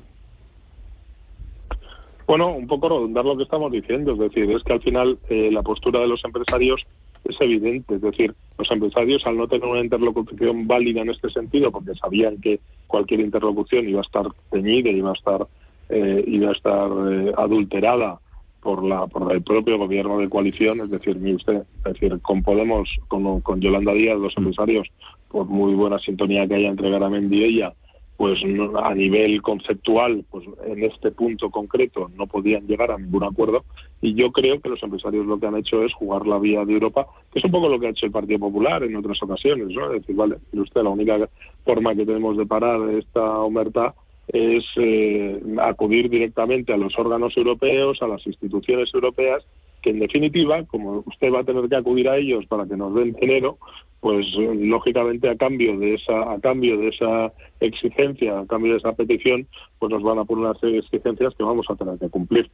Bueno, 2.26 2.52
un 2.52 2.66
poco 2.66 2.88
redundar 2.88 3.24
lo 3.24 3.36
que 3.36 3.42
estamos 3.42 3.72
diciendo, 3.72 4.12
es 4.12 4.18
decir, 4.18 4.50
es 4.50 4.62
que 4.62 4.72
al 4.72 4.80
final 4.80 5.18
eh, 5.28 5.50
la 5.52 5.62
postura 5.62 6.00
de 6.00 6.06
los 6.06 6.24
empresarios 6.24 6.80
es 7.24 7.36
evidente, 7.40 7.96
es 7.96 8.00
decir, 8.00 8.34
los 8.56 8.70
empresarios 8.70 9.26
al 9.26 9.36
no 9.36 9.48
tener 9.48 9.66
una 9.66 9.80
interlocución 9.80 10.66
válida 10.66 11.02
en 11.02 11.10
este 11.10 11.28
sentido, 11.30 11.70
porque 11.70 11.94
sabían 11.96 12.40
que 12.40 12.60
cualquier 12.86 13.20
interlocución 13.20 13.88
iba 13.88 13.98
a 14.00 14.04
estar 14.04 14.26
teñida, 14.50 14.90
iba 14.90 15.10
a 15.10 15.14
estar, 15.14 15.46
eh, 15.90 16.24
iba 16.26 16.50
a 16.50 16.52
estar 16.52 16.90
adulterada 17.36 18.20
por 18.62 18.84
la 18.84 19.06
por 19.06 19.32
el 19.32 19.42
propio 19.42 19.78
gobierno 19.78 20.18
de 20.18 20.28
coalición, 20.28 20.80
es 20.80 20.90
decir, 20.90 21.16
mi 21.16 21.34
usted, 21.34 21.62
es 21.78 21.84
decir, 21.84 22.18
con 22.20 22.42
Podemos, 22.42 22.88
con, 23.08 23.40
con 23.40 23.60
Yolanda 23.60 23.92
Díaz, 23.92 24.18
los 24.18 24.34
mm. 24.36 24.40
empresarios, 24.40 24.88
por 25.28 25.46
muy 25.46 25.74
buena 25.74 25.98
sintonía 25.98 26.46
que 26.46 26.54
haya 26.54 26.68
entre 26.68 26.90
Garamendi 26.90 27.38
y 27.38 27.44
ella, 27.44 27.72
pues 28.20 28.38
a 28.82 28.94
nivel 28.94 29.40
conceptual, 29.40 30.24
pues 30.30 30.44
en 30.66 30.84
este 30.84 31.10
punto 31.10 31.48
concreto 31.50 32.10
no 32.16 32.26
podían 32.26 32.66
llegar 32.66 32.90
a 32.90 32.98
ningún 32.98 33.24
acuerdo 33.24 33.64
y 34.02 34.14
yo 34.14 34.30
creo 34.30 34.60
que 34.60 34.68
los 34.68 34.82
empresarios 34.82 35.24
lo 35.24 35.40
que 35.40 35.46
han 35.46 35.56
hecho 35.56 35.82
es 35.82 35.94
jugar 35.94 36.26
la 36.26 36.38
vía 36.38 36.66
de 36.66 36.74
Europa, 36.74 37.06
que 37.32 37.38
es 37.38 37.44
un 37.46 37.50
poco 37.50 37.70
lo 37.70 37.80
que 37.80 37.86
ha 37.86 37.90
hecho 37.90 38.04
el 38.04 38.12
Partido 38.12 38.38
Popular 38.40 38.82
en 38.82 38.94
otras 38.94 39.22
ocasiones, 39.22 39.68
¿no? 39.68 39.86
Es 39.86 40.02
decir, 40.02 40.14
vale, 40.16 40.36
usted 40.52 40.82
la 40.82 40.90
única 40.90 41.16
forma 41.64 41.94
que 41.94 42.04
tenemos 42.04 42.36
de 42.36 42.44
parar 42.44 42.90
esta 42.90 43.38
omerta 43.38 43.94
es 44.32 44.64
eh, 44.76 45.40
acudir 45.60 46.08
directamente 46.08 46.72
a 46.72 46.76
los 46.76 46.96
órganos 46.98 47.36
europeos, 47.36 48.00
a 48.00 48.08
las 48.08 48.26
instituciones 48.26 48.88
europeas 48.94 49.44
que 49.82 49.90
en 49.90 49.98
definitiva, 49.98 50.62
como 50.64 51.02
usted 51.06 51.32
va 51.32 51.40
a 51.40 51.44
tener 51.44 51.68
que 51.68 51.76
acudir 51.76 52.08
a 52.08 52.16
ellos 52.16 52.44
para 52.46 52.66
que 52.66 52.76
nos 52.76 52.94
den 52.94 53.12
dinero, 53.14 53.58
pues 54.00 54.26
lógicamente 54.36 55.28
a 55.28 55.36
cambio 55.36 55.78
de 55.78 55.94
esa 55.94 56.32
a 56.32 56.40
cambio 56.40 56.76
de 56.78 56.88
esa 56.88 57.32
exigencia, 57.60 58.40
a 58.40 58.46
cambio 58.46 58.72
de 58.72 58.78
esa 58.78 58.92
petición, 58.92 59.46
pues 59.78 59.90
nos 59.90 60.02
van 60.02 60.18
a 60.18 60.24
poner 60.24 60.46
unas 60.46 60.62
exigencias 60.62 61.34
que 61.34 61.44
vamos 61.44 61.66
a 61.68 61.76
tener 61.76 61.98
que 61.98 62.08
cumplir. 62.08 62.50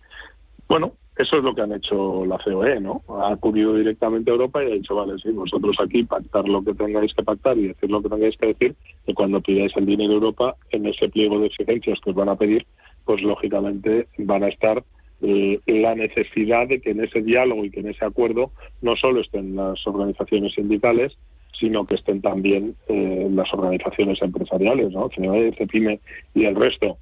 Bueno, 0.69 0.93
eso 1.17 1.39
es 1.39 1.45
lo 1.45 1.55
que 1.55 1.63
han 1.63 1.73
hecho 1.73 2.27
la 2.27 2.39
COE, 2.39 2.81
¿no? 2.81 3.03
Ha 3.09 3.33
acudido 3.33 3.75
directamente 3.75 4.31
a 4.31 4.35
Europa 4.35 4.63
y 4.63 4.71
ha 4.71 4.75
dicho, 4.75 4.95
vale, 4.95 5.15
sí, 5.19 5.31
vosotros 5.31 5.77
aquí 5.83 6.05
pactar 6.05 6.47
lo 6.47 6.63
que 6.63 6.75
tengáis 6.75 7.15
que 7.15 7.23
pactar 7.23 7.57
y 7.57 7.69
decir 7.69 7.91
lo 7.91 8.03
que 8.03 8.11
tengáis 8.11 8.37
que 8.37 8.47
decir, 8.49 8.75
y 9.07 9.15
cuando 9.15 9.41
pidáis 9.41 9.75
el 9.77 9.87
dinero 9.87 10.13
a 10.13 10.15
Europa, 10.15 10.57
en 10.71 10.87
ese 10.87 11.09
pliego 11.09 11.39
de 11.39 11.47
exigencias 11.47 11.99
que 12.01 12.11
os 12.11 12.17
van 12.17 12.29
a 12.29 12.37
pedir, 12.37 12.67
pues 13.07 13.23
lógicamente 13.23 14.09
van 14.19 14.45
a 14.45 14.49
estar 14.49 14.85
eh, 15.23 15.59
la 15.67 15.95
necesidad 15.95 16.69
de 16.69 16.81
que 16.81 16.91
en 16.91 17.03
ese 17.03 17.23
diálogo 17.23 17.65
y 17.65 17.71
que 17.71 17.81
en 17.81 17.89
ese 17.89 18.05
acuerdo 18.05 18.51
no 18.83 18.95
solo 18.97 19.23
estén 19.23 19.57
las 19.57 19.87
organizaciones 19.87 20.53
sindicales, 20.53 21.17
sino 21.59 21.87
que 21.87 21.95
estén 21.95 22.21
también 22.21 22.75
eh, 22.89 23.29
las 23.31 23.51
organizaciones 23.55 24.21
empresariales, 24.21 24.93
¿no? 24.93 25.09
CNOE, 25.09 25.55
CEPIME 25.57 26.01
y 26.35 26.45
el 26.45 26.55
resto. 26.55 26.99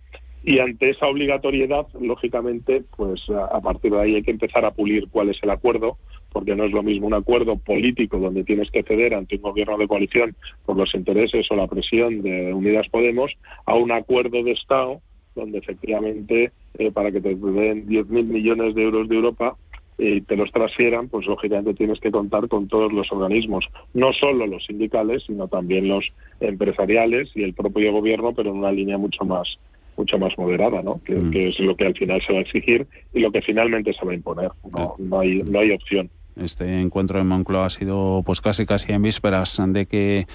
Y 0.46 0.58
ante 0.58 0.90
esa 0.90 1.06
obligatoriedad, 1.06 1.86
lógicamente, 1.98 2.84
pues 2.96 3.22
a, 3.30 3.60
partir 3.62 3.92
de 3.92 4.00
ahí 4.00 4.14
hay 4.16 4.22
que 4.22 4.30
empezar 4.30 4.66
a 4.66 4.72
pulir 4.72 5.08
cuál 5.10 5.30
es 5.30 5.38
el 5.42 5.48
acuerdo, 5.48 5.96
porque 6.32 6.54
no 6.54 6.64
es 6.64 6.72
lo 6.72 6.82
mismo 6.82 7.06
un 7.06 7.14
acuerdo 7.14 7.56
político 7.56 8.18
donde 8.18 8.44
tienes 8.44 8.70
que 8.70 8.82
ceder 8.82 9.14
ante 9.14 9.36
un 9.36 9.42
gobierno 9.42 9.78
de 9.78 9.88
coalición 9.88 10.36
por 10.66 10.76
los 10.76 10.94
intereses 10.94 11.46
o 11.50 11.56
la 11.56 11.66
presión 11.66 12.20
de 12.20 12.52
Unidas 12.52 12.86
Podemos, 12.90 13.32
a 13.64 13.74
un 13.74 13.90
acuerdo 13.90 14.42
de 14.42 14.52
Estado 14.52 15.00
donde 15.34 15.58
efectivamente 15.58 16.52
eh, 16.78 16.90
para 16.92 17.10
que 17.10 17.20
te 17.20 17.30
den 17.30 17.88
10.000 17.88 18.24
millones 18.24 18.74
de 18.74 18.82
euros 18.82 19.08
de 19.08 19.16
Europa 19.16 19.56
y 19.96 20.20
te 20.20 20.36
los 20.36 20.50
transfieran, 20.52 21.08
pues 21.08 21.26
lógicamente 21.26 21.74
tienes 21.74 22.00
que 22.00 22.10
contar 22.10 22.48
con 22.48 22.68
todos 22.68 22.92
los 22.92 23.10
organismos, 23.10 23.64
no 23.94 24.12
solo 24.12 24.46
los 24.46 24.64
sindicales, 24.66 25.22
sino 25.26 25.48
también 25.48 25.88
los 25.88 26.04
empresariales 26.40 27.30
y 27.34 27.42
el 27.42 27.54
propio 27.54 27.92
gobierno, 27.92 28.32
pero 28.34 28.50
en 28.50 28.58
una 28.58 28.72
línea 28.72 28.98
mucho 28.98 29.24
más 29.24 29.48
mucho 29.96 30.18
más 30.18 30.36
moderada, 30.38 30.82
¿no? 30.82 31.00
Que, 31.04 31.14
mm. 31.14 31.30
que 31.30 31.48
es 31.48 31.58
lo 31.58 31.76
que 31.76 31.86
al 31.86 31.94
final 31.94 32.20
se 32.26 32.32
va 32.32 32.40
a 32.40 32.42
exigir 32.42 32.86
y 33.12 33.20
lo 33.20 33.30
que 33.32 33.42
finalmente 33.42 33.92
se 33.92 34.04
va 34.04 34.12
a 34.12 34.14
imponer. 34.14 34.50
No, 34.76 34.94
no 34.98 35.20
hay 35.20 35.42
no 35.42 35.60
hay 35.60 35.72
opción. 35.72 36.10
Este 36.36 36.80
encuentro 36.80 37.20
en 37.20 37.28
Moncloa 37.28 37.66
ha 37.66 37.70
sido 37.70 38.22
pues 38.26 38.40
casi 38.40 38.66
casi 38.66 38.92
en 38.92 39.02
vísperas 39.02 39.56
de 39.68 39.86
que 39.86 40.26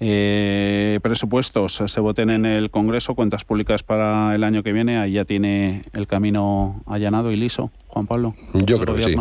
eh, 0.00 0.98
presupuestos 1.02 1.74
se 1.74 2.00
voten 2.00 2.30
en 2.30 2.46
el 2.46 2.70
Congreso, 2.70 3.14
cuentas 3.14 3.44
públicas 3.44 3.82
para 3.82 4.34
el 4.34 4.44
año 4.44 4.62
que 4.62 4.72
viene. 4.72 4.96
Ahí 4.96 5.12
ya 5.12 5.26
tiene 5.26 5.82
el 5.92 6.06
camino 6.06 6.82
allanado 6.86 7.32
y 7.32 7.36
liso, 7.36 7.70
Juan 7.88 8.06
Pablo. 8.06 8.34
Yo 8.54 8.80
creo 8.80 8.94
que 8.94 9.02
sí. 9.02 9.14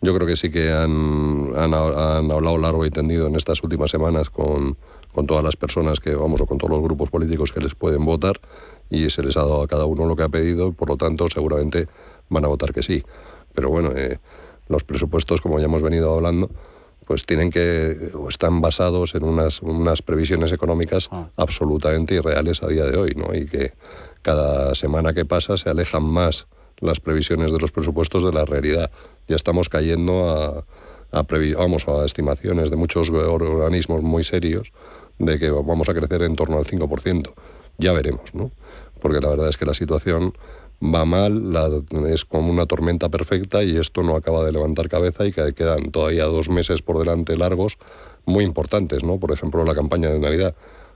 Yo 0.00 0.14
creo 0.14 0.28
que 0.28 0.36
sí 0.36 0.48
que 0.52 0.70
han, 0.70 1.50
han, 1.56 1.74
hablado 1.74 2.56
largo 2.56 2.86
y 2.86 2.90
tendido 2.90 3.26
en 3.26 3.34
estas 3.34 3.60
últimas 3.64 3.90
semanas 3.90 4.30
con, 4.30 4.76
con 5.12 5.26
todas 5.26 5.42
las 5.42 5.56
personas 5.56 5.98
que, 5.98 6.14
vamos, 6.14 6.40
o 6.40 6.46
con 6.46 6.56
todos 6.56 6.70
los 6.70 6.82
grupos 6.82 7.10
políticos 7.10 7.50
que 7.50 7.58
les 7.58 7.74
pueden 7.74 8.04
votar 8.04 8.38
y 8.90 9.10
se 9.10 9.22
les 9.22 9.36
ha 9.36 9.40
dado 9.40 9.62
a 9.62 9.68
cada 9.68 9.84
uno 9.84 10.06
lo 10.06 10.16
que 10.16 10.22
ha 10.22 10.28
pedido, 10.28 10.72
por 10.72 10.88
lo 10.88 10.96
tanto 10.96 11.28
seguramente 11.28 11.88
van 12.28 12.44
a 12.44 12.48
votar 12.48 12.72
que 12.72 12.82
sí. 12.82 13.02
Pero 13.54 13.70
bueno, 13.70 13.92
eh, 13.94 14.18
los 14.68 14.84
presupuestos, 14.84 15.40
como 15.40 15.58
ya 15.58 15.66
hemos 15.66 15.82
venido 15.82 16.14
hablando, 16.14 16.50
pues 17.06 17.24
tienen 17.24 17.50
que 17.50 17.96
o 18.14 18.28
están 18.28 18.60
basados 18.60 19.14
en 19.14 19.24
unas, 19.24 19.62
unas 19.62 20.02
previsiones 20.02 20.52
económicas 20.52 21.08
ah. 21.10 21.28
absolutamente 21.36 22.14
irreales 22.14 22.62
a 22.62 22.68
día 22.68 22.84
de 22.84 22.98
hoy, 22.98 23.14
¿no? 23.16 23.34
Y 23.34 23.46
que 23.46 23.72
cada 24.22 24.74
semana 24.74 25.14
que 25.14 25.24
pasa 25.24 25.56
se 25.56 25.70
alejan 25.70 26.04
más 26.04 26.46
las 26.80 27.00
previsiones 27.00 27.50
de 27.50 27.58
los 27.58 27.72
presupuestos 27.72 28.24
de 28.24 28.32
la 28.32 28.44
realidad. 28.44 28.90
Ya 29.26 29.36
estamos 29.36 29.68
cayendo 29.68 30.30
a, 30.30 30.64
a, 31.10 31.26
vamos, 31.56 31.88
a 31.88 32.04
estimaciones 32.04 32.70
de 32.70 32.76
muchos 32.76 33.10
organismos 33.10 34.02
muy 34.02 34.22
serios 34.22 34.72
de 35.18 35.38
que 35.38 35.50
vamos 35.50 35.88
a 35.88 35.94
crecer 35.94 36.22
en 36.22 36.36
torno 36.36 36.58
al 36.58 36.64
5%. 36.64 37.32
Ya 37.78 37.92
veremos, 37.92 38.34
¿no? 38.34 38.50
Porque 39.00 39.20
la 39.20 39.30
verdad 39.30 39.48
es 39.48 39.56
que 39.56 39.64
la 39.64 39.74
situación 39.74 40.34
va 40.82 41.04
mal, 41.04 41.54
es 42.08 42.24
como 42.24 42.50
una 42.50 42.66
tormenta 42.66 43.08
perfecta 43.08 43.64
y 43.64 43.76
esto 43.76 44.02
no 44.02 44.14
acaba 44.14 44.44
de 44.44 44.52
levantar 44.52 44.88
cabeza 44.88 45.26
y 45.26 45.32
que 45.32 45.52
quedan 45.52 45.90
todavía 45.90 46.24
dos 46.24 46.48
meses 46.48 46.82
por 46.82 46.98
delante 46.98 47.36
largos 47.36 47.78
muy 48.24 48.44
importantes, 48.44 49.02
¿no? 49.02 49.18
Por 49.18 49.32
ejemplo, 49.32 49.64
la 49.64 49.74
campaña 49.74 50.10
de 50.10 50.20
Navidad, 50.20 50.54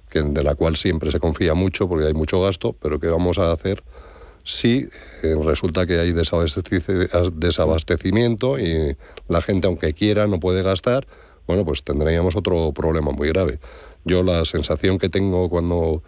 que, 0.09 0.22
de 0.22 0.42
la 0.42 0.55
cual 0.55 0.76
siempre 0.76 1.11
se 1.11 1.18
confía 1.18 1.55
mucho 1.55 1.88
porque 1.88 2.07
hay 2.07 2.14
mucho 2.14 2.40
gasto, 2.40 2.76
pero 2.80 3.00
¿qué 3.00 3.09
vamos 3.09 3.38
a 3.38 3.50
hacer 3.50 3.82
si 4.44 4.88
eh, 5.22 5.34
resulta 5.42 5.86
que 5.86 5.98
hay 5.98 6.12
desabastecimiento 6.12 8.59
y 8.59 8.96
la 9.28 9.40
gente, 9.40 9.66
aunque 9.66 9.94
quiera, 9.94 10.26
no 10.26 10.38
puede 10.38 10.62
gastar? 10.62 11.07
Bueno, 11.46 11.64
pues 11.64 11.82
tendríamos 11.82 12.36
otro 12.36 12.72
problema 12.72 13.11
muy 13.11 13.28
grave. 13.28 13.59
Yo 14.05 14.22
la 14.22 14.44
sensación 14.44 14.98
que 14.98 15.09
tengo 15.09 15.48
cuando 15.48 16.03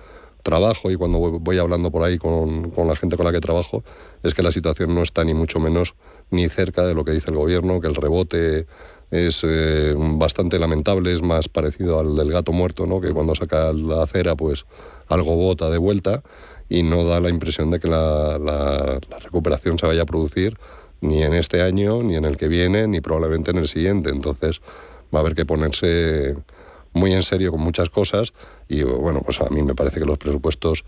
trabajo 0.44 0.92
y 0.92 0.96
cuando 0.96 1.18
voy 1.18 1.58
hablando 1.58 1.90
por 1.90 2.04
ahí 2.04 2.18
con, 2.18 2.72
la 2.76 2.94
gente 2.94 3.16
con 3.16 3.26
la 3.26 3.32
que 3.32 3.40
trabajo, 3.40 3.82
es 4.22 4.34
que 4.34 4.44
la 4.44 4.52
situación 4.52 4.94
no 4.94 5.02
está 5.02 5.24
ni 5.24 5.34
mucho 5.34 5.58
menos 5.58 5.94
ni 6.30 6.48
cerca 6.48 6.86
de 6.86 6.94
lo 6.94 7.04
que 7.04 7.10
dice 7.10 7.32
el 7.32 7.36
gobierno, 7.36 7.80
que 7.80 7.88
el 7.88 7.96
rebote 7.96 8.66
es 9.10 9.42
eh, 9.42 9.94
bastante 9.96 10.58
lamentable, 10.58 11.12
es 11.12 11.22
más 11.22 11.48
parecido 11.48 11.98
al 11.98 12.14
del 12.14 12.30
gato 12.30 12.52
muerto, 12.52 12.86
¿no? 12.86 13.00
que 13.00 13.12
cuando 13.12 13.34
saca 13.34 13.72
la 13.72 14.04
acera 14.04 14.36
pues 14.36 14.66
algo 15.08 15.34
bota 15.34 15.68
de 15.70 15.78
vuelta 15.78 16.22
y 16.68 16.82
no 16.84 17.04
da 17.04 17.18
la 17.18 17.30
impresión 17.30 17.70
de 17.70 17.80
que 17.80 17.88
la 17.88 19.00
recuperación 19.22 19.78
se 19.78 19.86
vaya 19.86 20.02
a 20.02 20.06
producir 20.06 20.56
ni 21.04 21.22
en 21.22 21.34
este 21.34 21.60
año, 21.60 22.02
ni 22.02 22.16
en 22.16 22.24
el 22.24 22.36
que 22.36 22.48
viene, 22.48 22.88
ni 22.88 23.00
probablemente 23.00 23.50
en 23.50 23.58
el 23.58 23.68
siguiente. 23.68 24.10
Entonces 24.10 24.60
va 25.14 25.18
a 25.18 25.20
haber 25.20 25.34
que 25.34 25.44
ponerse 25.44 26.34
muy 26.94 27.12
en 27.12 27.22
serio 27.22 27.50
con 27.50 27.60
muchas 27.60 27.90
cosas 27.90 28.32
y 28.68 28.82
bueno, 28.82 29.20
pues 29.22 29.40
a 29.40 29.50
mí 29.50 29.62
me 29.62 29.74
parece 29.74 30.00
que 30.00 30.06
los 30.06 30.18
presupuestos 30.18 30.84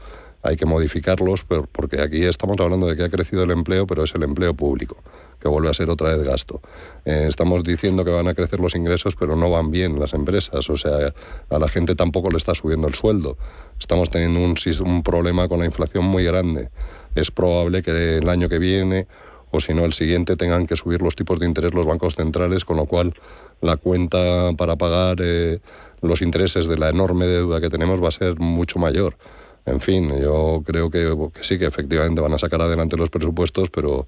hay 0.47 0.57
que 0.57 0.67
modificarlos 0.67 1.45
porque 1.45 2.01
aquí 2.01 2.25
estamos 2.25 2.57
hablando 2.61 2.87
de 2.87 2.97
que 2.97 3.03
ha 3.03 3.09
crecido 3.09 3.43
el 3.43 3.51
empleo, 3.51 3.87
pero 3.87 4.05
es 4.05 4.15
el 4.15 4.23
empleo 4.23 4.55
público, 4.55 4.97
que 5.41 5.49
vuelve 5.49 5.69
a 5.69 5.75
ser 5.75 5.91
otra 5.91 6.17
vez 6.17 6.25
gasto. 6.25 6.61
Eh, 7.05 7.27
estamos 7.29 7.65
diciendo 7.65 8.05
que 8.05 8.13
van 8.13 8.29
a 8.29 8.35
crecer 8.35 8.61
los 8.61 8.75
ingresos, 8.75 9.17
pero 9.17 9.35
no 9.37 9.51
van 9.51 9.71
bien 9.71 9.99
las 9.99 10.15
empresas, 10.15 10.71
o 10.71 10.77
sea, 10.77 11.13
a 11.51 11.59
la 11.59 11.69
gente 11.69 11.95
tampoco 11.95 12.31
le 12.31 12.37
está 12.37 12.55
subiendo 12.55 12.87
el 12.87 12.95
sueldo. 12.95 13.37
Estamos 13.79 14.11
teniendo 14.11 14.41
un, 14.41 15.03
problema 15.03 15.49
con 15.49 15.59
la 15.59 15.67
inflación 15.67 16.05
muy 16.05 16.25
grande. 16.25 16.71
Es 17.15 17.31
probable 17.31 17.83
que 17.83 18.19
el 18.19 18.29
año 18.29 18.49
que 18.49 18.59
viene 18.59 19.07
o 19.51 19.61
si 19.61 19.75
no 19.75 19.85
el 19.85 19.93
siguiente 19.93 20.37
tengan 20.37 20.67
que 20.67 20.77
subir 20.77 21.03
los 21.03 21.17
tipos 21.17 21.39
de 21.39 21.47
interés 21.47 21.75
los 21.75 21.87
bancos 21.87 22.17
centrales, 22.17 22.65
con 22.65 22.77
lo 22.77 22.87
cual 22.87 23.15
la 23.61 23.77
cuenta 23.77 24.53
para 24.57 24.77
pagar 24.77 25.19
eh, 25.21 25.61
los 26.03 26.23
intereses 26.23 26.67
de 26.67 26.79
la 26.79 26.89
enorme 26.89 27.27
deuda 27.27 27.61
que 27.61 27.71
tenemos 27.71 28.03
va 28.03 28.09
a 28.09 28.13
ser 28.13 28.39
mucho 28.39 28.79
mayor. 28.79 29.17
En 29.65 29.81
fin, 29.81 30.13
yo 30.21 30.63
creo 30.65 30.91
que, 30.91 31.13
sí, 31.43 31.59
que 31.59 31.67
efectivamente 31.67 32.21
van 32.21 32.33
a 32.33 32.39
sacar 32.39 32.63
adelante 32.63 32.97
los 32.97 33.11
presupuestos, 33.11 33.69
pero 33.71 34.07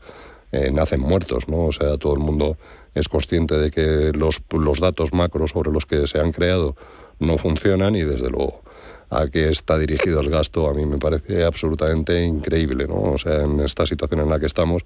eh, 0.52 0.70
nacen 0.70 1.00
muertos, 1.00 1.48
¿no? 1.48 1.66
O 1.66 1.72
sea, 1.72 1.96
todo 1.98 2.14
el 2.14 2.20
mundo 2.20 2.56
es 2.94 3.08
consciente 3.08 3.56
de 3.56 3.70
que 3.70 4.12
los, 4.16 4.40
los 4.50 4.80
datos 4.80 5.12
macros 5.12 5.50
sobre 5.50 5.72
los 5.72 5.84
que 5.84 6.06
se 6.06 6.20
han 6.20 6.32
creado 6.32 6.76
no 7.18 7.38
funcionan 7.38 7.96
y 7.96 8.02
desde 8.02 8.30
luego 8.30 8.62
a 9.10 9.26
qué 9.28 9.48
está 9.48 9.78
dirigido 9.78 10.20
el 10.20 10.30
gasto 10.30 10.68
a 10.68 10.74
mí 10.74 10.86
me 10.86 10.98
parece 10.98 11.44
absolutamente 11.44 12.22
increíble, 12.24 12.86
¿no? 12.86 13.12
O 13.12 13.18
sea, 13.18 13.42
en 13.42 13.60
esta 13.60 13.86
situación 13.86 14.20
en 14.20 14.30
la 14.30 14.38
que 14.38 14.46
estamos, 14.46 14.84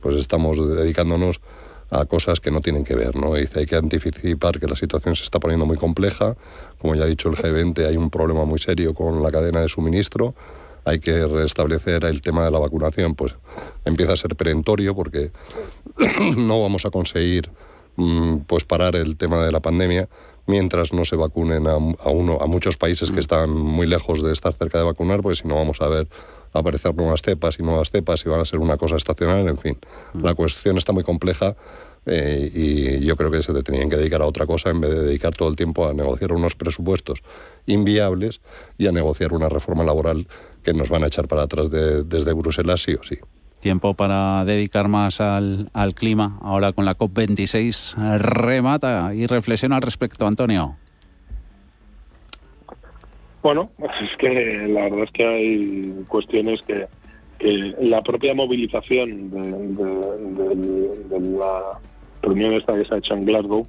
pues 0.00 0.16
estamos 0.16 0.56
dedicándonos 0.76 1.40
a 1.90 2.04
cosas 2.06 2.40
que 2.40 2.50
no 2.50 2.60
tienen 2.60 2.84
que 2.84 2.94
ver. 2.94 3.16
¿no? 3.16 3.34
Dice, 3.34 3.60
hay 3.60 3.66
que 3.66 3.76
anticipar 3.76 4.58
que 4.58 4.66
la 4.66 4.76
situación 4.76 5.14
se 5.14 5.24
está 5.24 5.38
poniendo 5.40 5.66
muy 5.66 5.76
compleja. 5.76 6.36
Como 6.78 6.94
ya 6.94 7.04
ha 7.04 7.06
dicho 7.06 7.28
el 7.28 7.36
G20, 7.36 7.86
hay 7.86 7.96
un 7.96 8.10
problema 8.10 8.44
muy 8.44 8.58
serio 8.58 8.94
con 8.94 9.22
la 9.22 9.30
cadena 9.30 9.60
de 9.60 9.68
suministro. 9.68 10.34
Hay 10.84 10.98
que 10.98 11.26
restablecer 11.26 12.04
el 12.04 12.20
tema 12.20 12.44
de 12.44 12.50
la 12.50 12.58
vacunación, 12.58 13.14
pues 13.14 13.36
empieza 13.84 14.12
a 14.12 14.16
ser 14.16 14.36
perentorio 14.36 14.94
porque 14.94 15.30
no 16.36 16.60
vamos 16.60 16.84
a 16.84 16.90
conseguir 16.90 17.50
mm, 17.96 18.38
pues 18.46 18.64
parar 18.64 18.96
el 18.96 19.16
tema 19.16 19.44
de 19.44 19.52
la 19.52 19.60
pandemia 19.60 20.08
mientras 20.46 20.92
no 20.92 21.04
se 21.04 21.16
vacunen 21.16 21.66
a, 21.66 21.76
uno, 21.76 22.38
a 22.40 22.46
muchos 22.46 22.76
países 22.76 23.10
que 23.10 23.20
están 23.20 23.50
muy 23.50 23.86
lejos 23.86 24.22
de 24.22 24.32
estar 24.32 24.52
cerca 24.52 24.78
de 24.78 24.84
vacunar, 24.84 25.22
pues 25.22 25.38
si 25.38 25.48
no 25.48 25.54
vamos 25.54 25.80
a 25.80 25.88
ver 25.88 26.08
aparecer 26.54 26.94
nuevas 26.94 27.20
cepas 27.22 27.58
y 27.58 27.62
nuevas 27.62 27.90
cepas 27.90 28.24
y 28.24 28.28
van 28.28 28.40
a 28.40 28.44
ser 28.44 28.60
una 28.60 28.76
cosa 28.76 28.96
estacional, 28.96 29.46
en 29.46 29.58
fin. 29.58 29.76
La 30.14 30.34
cuestión 30.34 30.78
está 30.78 30.92
muy 30.92 31.02
compleja, 31.02 31.56
eh, 32.06 32.50
y 32.54 33.04
yo 33.04 33.16
creo 33.16 33.30
que 33.30 33.42
se 33.42 33.52
tenían 33.62 33.88
que 33.88 33.96
dedicar 33.96 34.20
a 34.22 34.26
otra 34.26 34.46
cosa 34.46 34.70
en 34.70 34.80
vez 34.80 34.90
de 34.90 35.02
dedicar 35.02 35.34
todo 35.34 35.48
el 35.48 35.56
tiempo 35.56 35.86
a 35.86 35.94
negociar 35.94 36.32
unos 36.32 36.54
presupuestos 36.54 37.22
inviables 37.66 38.40
y 38.76 38.86
a 38.86 38.92
negociar 38.92 39.32
una 39.32 39.48
reforma 39.48 39.84
laboral 39.84 40.26
que 40.62 40.74
nos 40.74 40.90
van 40.90 41.04
a 41.04 41.06
echar 41.06 41.28
para 41.28 41.42
atrás 41.42 41.70
desde 41.70 42.32
Bruselas 42.32 42.82
sí 42.82 42.94
o 42.94 43.02
sí. 43.02 43.16
Tiempo 43.60 43.94
para 43.94 44.44
dedicar 44.44 44.88
más 44.88 45.22
al, 45.22 45.70
al 45.72 45.94
clima. 45.94 46.38
Ahora 46.42 46.72
con 46.72 46.84
la 46.84 46.98
COP26 46.98 48.18
remata 48.18 49.14
y 49.14 49.26
reflexiona 49.26 49.76
al 49.76 49.82
respecto, 49.82 50.26
Antonio. 50.26 50.76
Bueno, 53.44 53.70
es 54.02 54.16
que 54.16 54.66
la 54.68 54.84
verdad 54.84 55.04
es 55.04 55.10
que 55.10 55.26
hay 55.26 56.04
cuestiones 56.08 56.60
que, 56.62 56.86
la 57.80 58.00
propia 58.02 58.34
movilización 58.34 59.30
de, 59.30 61.20
la 61.20 61.78
reunión 62.22 62.54
esta 62.54 62.72
que 62.74 62.86
se 62.86 62.94
ha 62.94 62.98
hecho 62.98 63.12
en 63.12 63.26
Glasgow 63.26 63.66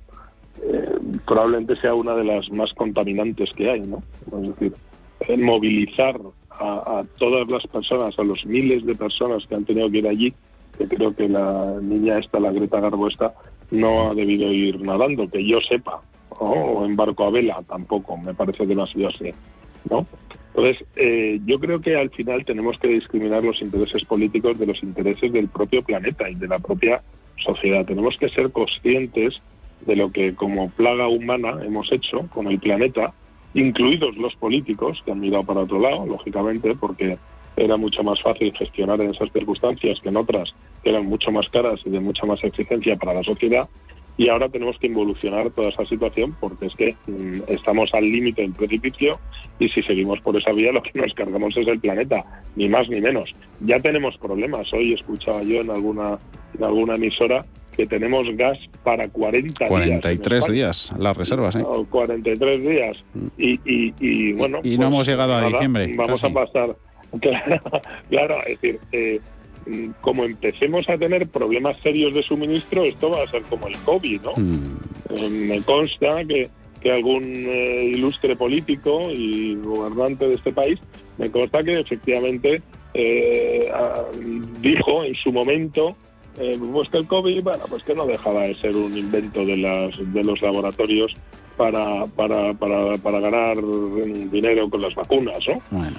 eh, 0.64 0.98
probablemente 1.26 1.76
sea 1.76 1.94
una 1.94 2.16
de 2.16 2.24
las 2.24 2.50
más 2.52 2.72
contaminantes 2.74 3.52
que 3.52 3.70
hay, 3.70 3.82
¿no? 3.82 4.02
Es 4.28 4.48
decir, 4.48 4.74
movilizar 5.40 6.22
a, 6.52 7.04
todas 7.18 7.52
las 7.52 7.68
personas, 7.68 8.18
a 8.18 8.24
los 8.24 8.46
miles 8.46 8.86
de 8.86 8.96
personas 8.96 9.46
que 9.46 9.56
han 9.56 9.66
tenido 9.66 9.92
que 9.92 9.98
ir 9.98 10.08
allí, 10.08 10.34
que 10.78 10.88
creo 10.88 11.14
que 11.14 11.28
la 11.28 11.80
niña 11.82 12.20
esta, 12.20 12.40
la 12.40 12.54
Greta 12.54 12.80
Garbo 12.80 13.10
esta, 13.10 13.34
no 13.72 14.12
ha 14.12 14.14
debido 14.14 14.54
ir 14.54 14.80
nadando, 14.80 15.28
que 15.28 15.46
yo 15.46 15.60
sepa, 15.60 16.02
o 16.30 16.86
en 16.86 16.96
barco 16.96 17.26
a 17.26 17.32
vela 17.32 17.62
tampoco, 17.68 18.16
me 18.16 18.34
parece 18.34 18.66
que 18.66 18.76
no 18.76 18.84
ha 18.84 18.88
sido 18.88 19.10
así, 19.10 19.34
¿no? 19.90 20.06
Entonces, 20.56 20.88
eh, 20.96 21.42
yo 21.46 21.60
creo 21.60 21.82
que 21.82 21.98
al 21.98 22.10
final 22.12 22.46
tenemos 22.46 22.78
que 22.78 22.88
discriminar 22.88 23.44
los 23.44 23.62
intereses 23.62 24.06
políticos 24.06 24.58
de 24.58 24.66
los 24.66 24.82
intereses 24.84 25.34
del 25.34 25.50
propio 25.50 25.84
planeta 25.84 26.30
y 26.30 26.36
de 26.36 26.48
la 26.48 26.60
propia 26.60 27.02
sociedad. 27.44 27.86
Tenemos 27.86 28.18
que 28.18 28.30
ser 28.30 28.52
conscientes 28.52 29.42
de 29.86 29.96
lo 29.98 30.12
que 30.12 30.34
como 30.34 30.70
plaga 30.70 31.10
humana 31.10 31.60
hemos 31.64 31.92
hecho 31.92 32.28
con 32.34 32.48
el 32.48 32.60
planeta, 32.60 33.14
incluidos 33.54 34.16
los 34.18 34.36
políticos, 34.36 35.02
que 35.04 35.12
han 35.12 35.20
mirado 35.20 35.44
para 35.44 35.62
otro 35.62 35.80
lado, 35.80 36.06
lógicamente, 36.06 36.74
porque 36.76 37.18
era 37.58 37.78
mucho 37.78 38.04
más 38.04 38.22
fácil 38.22 38.54
gestionar 38.54 39.00
en 39.02 39.12
esas 39.12 39.32
circunstancias 39.32 40.00
que 40.02 40.10
en 40.10 40.18
otras 40.18 40.54
que 40.84 40.90
eran 40.90 41.06
mucho 41.06 41.32
más 41.32 41.50
caras 41.50 41.80
y 41.86 41.90
de 41.90 42.00
mucha 42.00 42.26
más 42.26 42.44
exigencia 42.44 42.96
para 42.96 43.14
la 43.14 43.24
sociedad. 43.24 43.68
Y 44.18 44.30
ahora 44.30 44.48
tenemos 44.50 44.78
que 44.80 44.88
involucionar 44.88 45.50
toda 45.52 45.70
esa 45.70 45.86
situación 45.86 46.36
porque 46.40 46.68
es 46.68 46.76
que 46.76 46.96
mm, 47.08 47.42
estamos 47.48 47.94
al 47.94 48.10
límite 48.10 48.42
del 48.44 48.54
precipicio 48.54 49.20
y 49.60 49.70
si 49.70 49.82
seguimos 49.84 50.22
por 50.22 50.38
esa 50.38 50.52
vía 50.52 50.72
lo 50.72 50.82
que 50.82 50.98
nos 51.00 51.14
cargamos 51.14 51.56
es 51.58 51.68
el 51.68 51.80
planeta, 51.80 52.24
ni 52.56 52.70
más 52.70 52.88
ni 52.90 53.02
menos. 53.02 53.36
Ya 53.60 53.80
tenemos 53.80 54.18
problemas. 54.18 54.72
Hoy 54.74 54.94
escuchaba 54.94 55.44
yo 55.44 55.62
en 55.62 55.70
alguna, 55.70 56.18
en 56.58 56.64
alguna 56.64 56.96
emisora 56.96 57.46
que 57.76 57.86
tenemos 57.86 58.26
gas 58.38 58.58
para 58.84 59.08
40 59.10 59.68
43 59.68 60.48
días. 60.48 60.94
las 60.98 61.18
reservas, 61.18 61.56
¿eh? 61.56 61.64
43 61.90 62.62
días. 62.62 62.98
Mm. 63.14 63.28
Y, 63.38 63.52
y, 63.66 63.94
y 64.00 64.34
bueno. 64.34 64.60
Y, 64.64 64.72
no 64.72 64.78
pues 64.78 64.88
hemos 64.88 65.08
llegado 65.08 65.36
a 65.36 65.46
diciembre. 65.48 65.94
Vamos 65.96 66.24
a 66.24 66.30
pasar. 66.30 66.76
Claro, 68.10 68.36
es 68.46 68.60
decir, 68.60 68.80
eh, 68.92 69.20
como 70.02 70.24
empecemos 70.24 70.88
a 70.90 70.98
tener 70.98 71.28
problemas 71.28 71.78
serios 71.82 72.14
de 72.14 72.24
suministro, 72.24 72.84
esto 72.84 73.10
va 73.10 73.24
a 73.24 73.28
ser 73.28 73.42
como 73.44 73.68
el 73.68 73.76
COVID, 73.78 74.22
¿no? 74.22 74.34
Mm. 74.36 74.78
Eh, 75.10 75.30
me 75.30 75.62
consta 75.64 76.24
que, 76.26 76.50
que 76.82 76.92
algún 76.92 77.24
eh, 77.24 77.92
ilustre 77.96 78.36
político 78.36 79.10
y 79.12 79.56
gobernante 79.56 80.28
de 80.28 80.36
este 80.36 80.52
país, 80.52 80.80
me 81.18 81.32
consta 81.32 81.64
que 81.64 81.80
efectivamente 81.80 82.62
dijo 84.62 85.04
en 85.04 85.14
su 85.16 85.30
momento 85.34 85.98
eh, 86.38 86.60
pues 86.72 86.90
que 86.90 86.98
el 86.98 87.08
COVID, 87.08 87.44
bueno, 87.44 87.64
pues 87.70 87.84
que 87.84 87.96
no 87.96 88.06
dejaba 88.06 88.42
de 88.42 88.56
ser 88.56 88.76
un 88.76 88.96
invento 88.96 89.46
de, 89.46 89.58
las, 89.58 90.14
de 90.14 90.24
los 90.24 90.42
laboratorios 90.42 91.14
para, 91.56 92.06
para, 92.08 92.54
para, 92.54 92.98
para 92.98 93.20
ganar 93.22 93.58
dinero 94.30 94.70
con 94.70 94.82
las 94.82 94.94
vacunas, 94.96 95.38
¿no? 95.48 95.62
Bueno. 95.72 95.98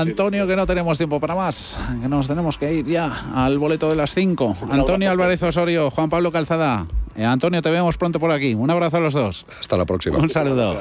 Antonio, 0.00 0.46
que 0.46 0.56
no 0.56 0.66
tenemos 0.66 0.98
tiempo 0.98 1.20
para 1.20 1.34
más, 1.34 1.78
que 2.00 2.08
nos 2.08 2.26
tenemos 2.26 2.58
que 2.58 2.72
ir 2.72 2.86
ya 2.86 3.26
al 3.34 3.58
boleto 3.58 3.88
de 3.90 3.96
las 3.96 4.14
5. 4.14 4.56
Antonio 4.70 5.10
Álvarez 5.10 5.42
Osorio, 5.42 5.90
Juan 5.90 6.10
Pablo 6.10 6.32
Calzada. 6.32 6.86
Eh, 7.14 7.24
Antonio, 7.24 7.60
te 7.60 7.70
vemos 7.70 7.96
pronto 7.96 8.18
por 8.18 8.30
aquí. 8.30 8.54
Un 8.54 8.70
abrazo 8.70 8.96
a 8.96 9.00
los 9.00 9.14
dos. 9.14 9.46
Hasta 9.60 9.76
la 9.76 9.84
próxima. 9.84 10.18
Un 10.18 10.30
saludo. 10.30 10.78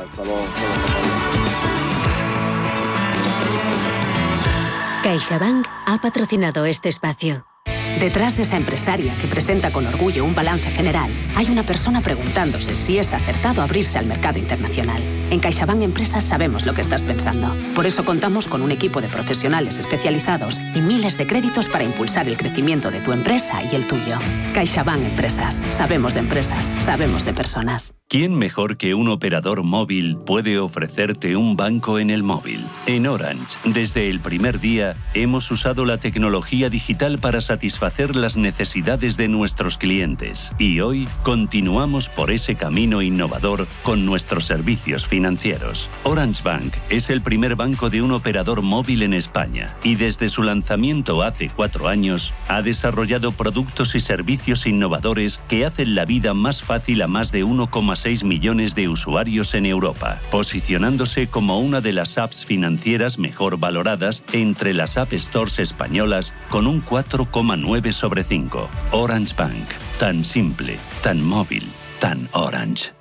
CaixaBank 5.04 5.68
ha 5.88 5.98
patrocinado 5.98 6.66
este 6.66 6.90
espacio. 6.90 7.51
Detrás 8.00 8.38
de 8.38 8.44
esa 8.44 8.58
empresaria 8.58 9.14
que 9.22 9.28
presenta 9.28 9.72
con 9.72 9.86
orgullo 9.86 10.26
un 10.26 10.34
balance 10.34 10.70
general, 10.72 11.12
hay 11.36 11.48
una 11.50 11.64
persona 11.64 12.02
preguntándose 12.02 12.74
si 12.74 12.98
es 12.98 13.14
acertado 13.14 13.62
abrirse 13.62 14.00
al 14.00 14.06
mercado 14.06 14.40
internacional. 14.40 15.02
En 15.30 15.40
CaixaBank 15.40 15.82
Empresas 15.82 16.24
sabemos 16.24 16.66
lo 16.66 16.74
que 16.74 16.82
estás 16.82 17.02
pensando. 17.04 17.56
Por 17.76 17.86
eso 17.86 18.04
contamos 18.04 18.48
con 18.48 18.62
un 18.62 18.72
equipo 18.72 19.02
de 19.02 19.08
profesionales 19.08 19.78
especializados 19.78 20.60
y 20.76 20.82
miles 20.82 21.18
de 21.18 21.28
créditos 21.28 21.68
para 21.68 21.84
impulsar 21.84 22.28
el 22.28 22.38
crecimiento 22.38 22.92
de 22.92 23.02
tu 23.02 23.12
empresa 23.12 23.62
y 23.64 23.76
el 23.76 23.88
tuyo. 23.88 24.18
CaixaBank 24.54 25.04
Empresas. 25.04 25.66
Sabemos 25.70 26.16
de 26.16 26.22
empresas, 26.22 26.74
sabemos 26.80 27.24
de 27.26 27.34
personas. 27.34 27.94
¿Quién 28.08 28.36
mejor 28.36 28.76
que 28.76 28.94
un 28.94 29.08
operador 29.08 29.64
móvil 29.64 30.18
puede 30.18 30.60
ofrecerte 30.60 31.38
un 31.38 31.56
banco 31.56 31.98
en 31.98 32.10
el 32.10 32.24
móvil? 32.24 32.66
En 32.86 33.08
Orange, 33.08 33.58
desde 33.64 34.10
el 34.10 34.20
primer 34.20 34.60
día, 34.60 34.98
hemos 35.14 35.50
usado 35.50 35.86
la 35.86 35.98
tecnología 35.98 36.70
digital 36.70 37.20
para 37.20 37.40
satisfacer 37.40 37.81
las 37.82 38.38
necesidades 38.38 39.18
de 39.18 39.28
nuestros 39.28 39.80
clientes 39.80 40.52
y 40.60 40.82
hoy 40.82 41.08
continuamos 41.24 42.10
por 42.10 42.30
ese 42.30 42.54
camino 42.54 43.02
innovador 43.02 43.68
con 43.82 44.06
nuestros 44.06 44.44
servicios 44.46 45.08
financieros. 45.08 45.90
Orange 46.04 46.44
Bank 46.44 46.76
es 46.90 47.10
el 47.10 47.24
primer 47.24 47.56
banco 47.56 47.90
de 47.90 48.04
un 48.04 48.12
operador 48.12 48.62
móvil 48.62 49.02
en 49.02 49.16
España 49.16 49.76
y 49.84 49.96
desde 49.96 50.30
su 50.30 50.44
lanzamiento 50.44 51.24
hace 51.24 51.50
cuatro 51.50 51.88
años 51.88 52.36
ha 52.48 52.62
desarrollado 52.62 53.32
productos 53.32 53.96
y 53.96 54.00
servicios 54.00 54.68
innovadores 54.68 55.42
que 55.48 55.66
hacen 55.66 55.96
la 55.96 56.06
vida 56.06 56.36
más 56.36 56.62
fácil 56.62 57.02
a 57.02 57.08
más 57.08 57.32
de 57.32 57.44
1,6 57.44 57.96
6 57.96 58.24
millones 58.24 58.76
de 58.76 58.90
usuarios 58.90 59.56
en 59.56 59.66
Europa, 59.66 60.20
posicionándose 60.30 61.26
como 61.26 61.60
una 61.60 61.82
de 61.82 61.94
las 61.94 62.20
apps 62.20 62.46
financieras 62.46 63.18
mejor 63.18 63.58
valoradas 63.58 64.24
entre 64.34 64.76
las 64.76 64.98
App 64.98 65.14
Stores 65.14 65.58
españolas 65.58 66.36
con 66.50 66.68
un 66.68 66.84
4,9 66.84 67.71
sobre 67.92 68.24
5. 68.24 68.70
Orange 68.92 69.34
Bank, 69.38 69.70
tan 69.98 70.26
simple, 70.26 70.78
tan 71.02 71.24
móvil, 71.24 71.64
tan 72.00 72.28
orange. 72.34 72.92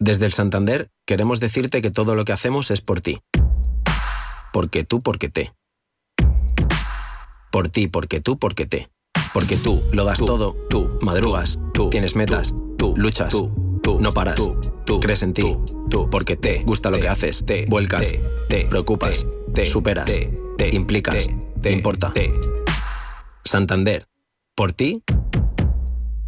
Desde 0.00 0.26
el 0.26 0.32
Santander 0.32 0.88
queremos 1.06 1.38
decirte 1.38 1.80
que 1.80 1.90
todo 1.90 2.16
lo 2.16 2.24
que 2.24 2.32
hacemos 2.32 2.72
es 2.72 2.80
por 2.80 3.00
ti. 3.00 3.20
Porque 4.52 4.82
tú, 4.82 5.00
porque 5.00 5.28
te. 5.28 5.52
Por 7.52 7.68
ti, 7.68 7.86
porque 7.86 8.20
tú, 8.20 8.36
porque 8.36 8.66
te. 8.66 8.88
Porque 9.32 9.56
tú 9.56 9.80
lo 9.92 10.04
das 10.04 10.18
todo, 10.18 10.56
tú 10.68 10.98
madrugas, 11.00 11.58
tú 11.72 11.88
tienes 11.88 12.16
metas, 12.16 12.52
tú 12.76 12.94
luchas, 12.96 13.32
tú 13.82 14.00
no 14.00 14.10
paras, 14.10 14.40
tú 14.84 14.98
crees 14.98 15.22
en 15.22 15.34
ti, 15.34 15.56
tú 15.88 16.10
porque 16.10 16.36
te 16.36 16.64
gusta 16.64 16.90
lo 16.90 16.98
que 16.98 17.08
haces, 17.08 17.44
te 17.46 17.64
vuelcas, 17.66 18.12
te 18.48 18.64
preocupas, 18.64 19.24
te 19.54 19.66
superas, 19.66 20.10
te 20.58 20.74
implicas, 20.74 21.28
te 21.62 21.70
importa. 21.70 22.12
Santander, 23.44 24.06
por 24.54 24.72
ti, 24.72 25.02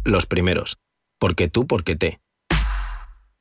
los 0.03 0.25
primeros. 0.25 0.77
Porque 1.19 1.47
tú, 1.47 1.67
porque 1.67 1.95
te. 1.95 2.22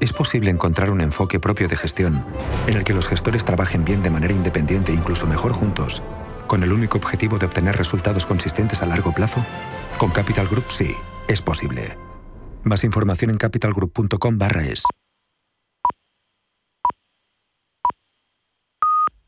es 0.00 0.12
posible 0.12 0.50
encontrar 0.50 0.90
un 0.90 1.00
enfoque 1.00 1.40
propio 1.40 1.68
de 1.68 1.76
gestión 1.76 2.24
en 2.66 2.76
el 2.76 2.84
que 2.84 2.94
los 2.94 3.08
gestores 3.08 3.44
trabajen 3.44 3.84
bien 3.84 4.02
de 4.02 4.10
manera 4.10 4.32
independiente 4.32 4.92
e 4.92 4.94
incluso 4.94 5.26
mejor 5.26 5.52
juntos, 5.52 6.02
con 6.46 6.62
el 6.62 6.72
único 6.72 6.98
objetivo 6.98 7.38
de 7.38 7.46
obtener 7.46 7.76
resultados 7.76 8.26
consistentes 8.26 8.82
a 8.82 8.86
largo 8.86 9.12
plazo? 9.12 9.44
Con 9.98 10.10
Capital 10.10 10.48
Group 10.48 10.66
sí, 10.68 10.94
es 11.26 11.42
posible. 11.42 11.96
Más 12.64 12.84
información 12.84 13.30
en 13.30 13.38
capitalgroup.com/es. 13.38 14.84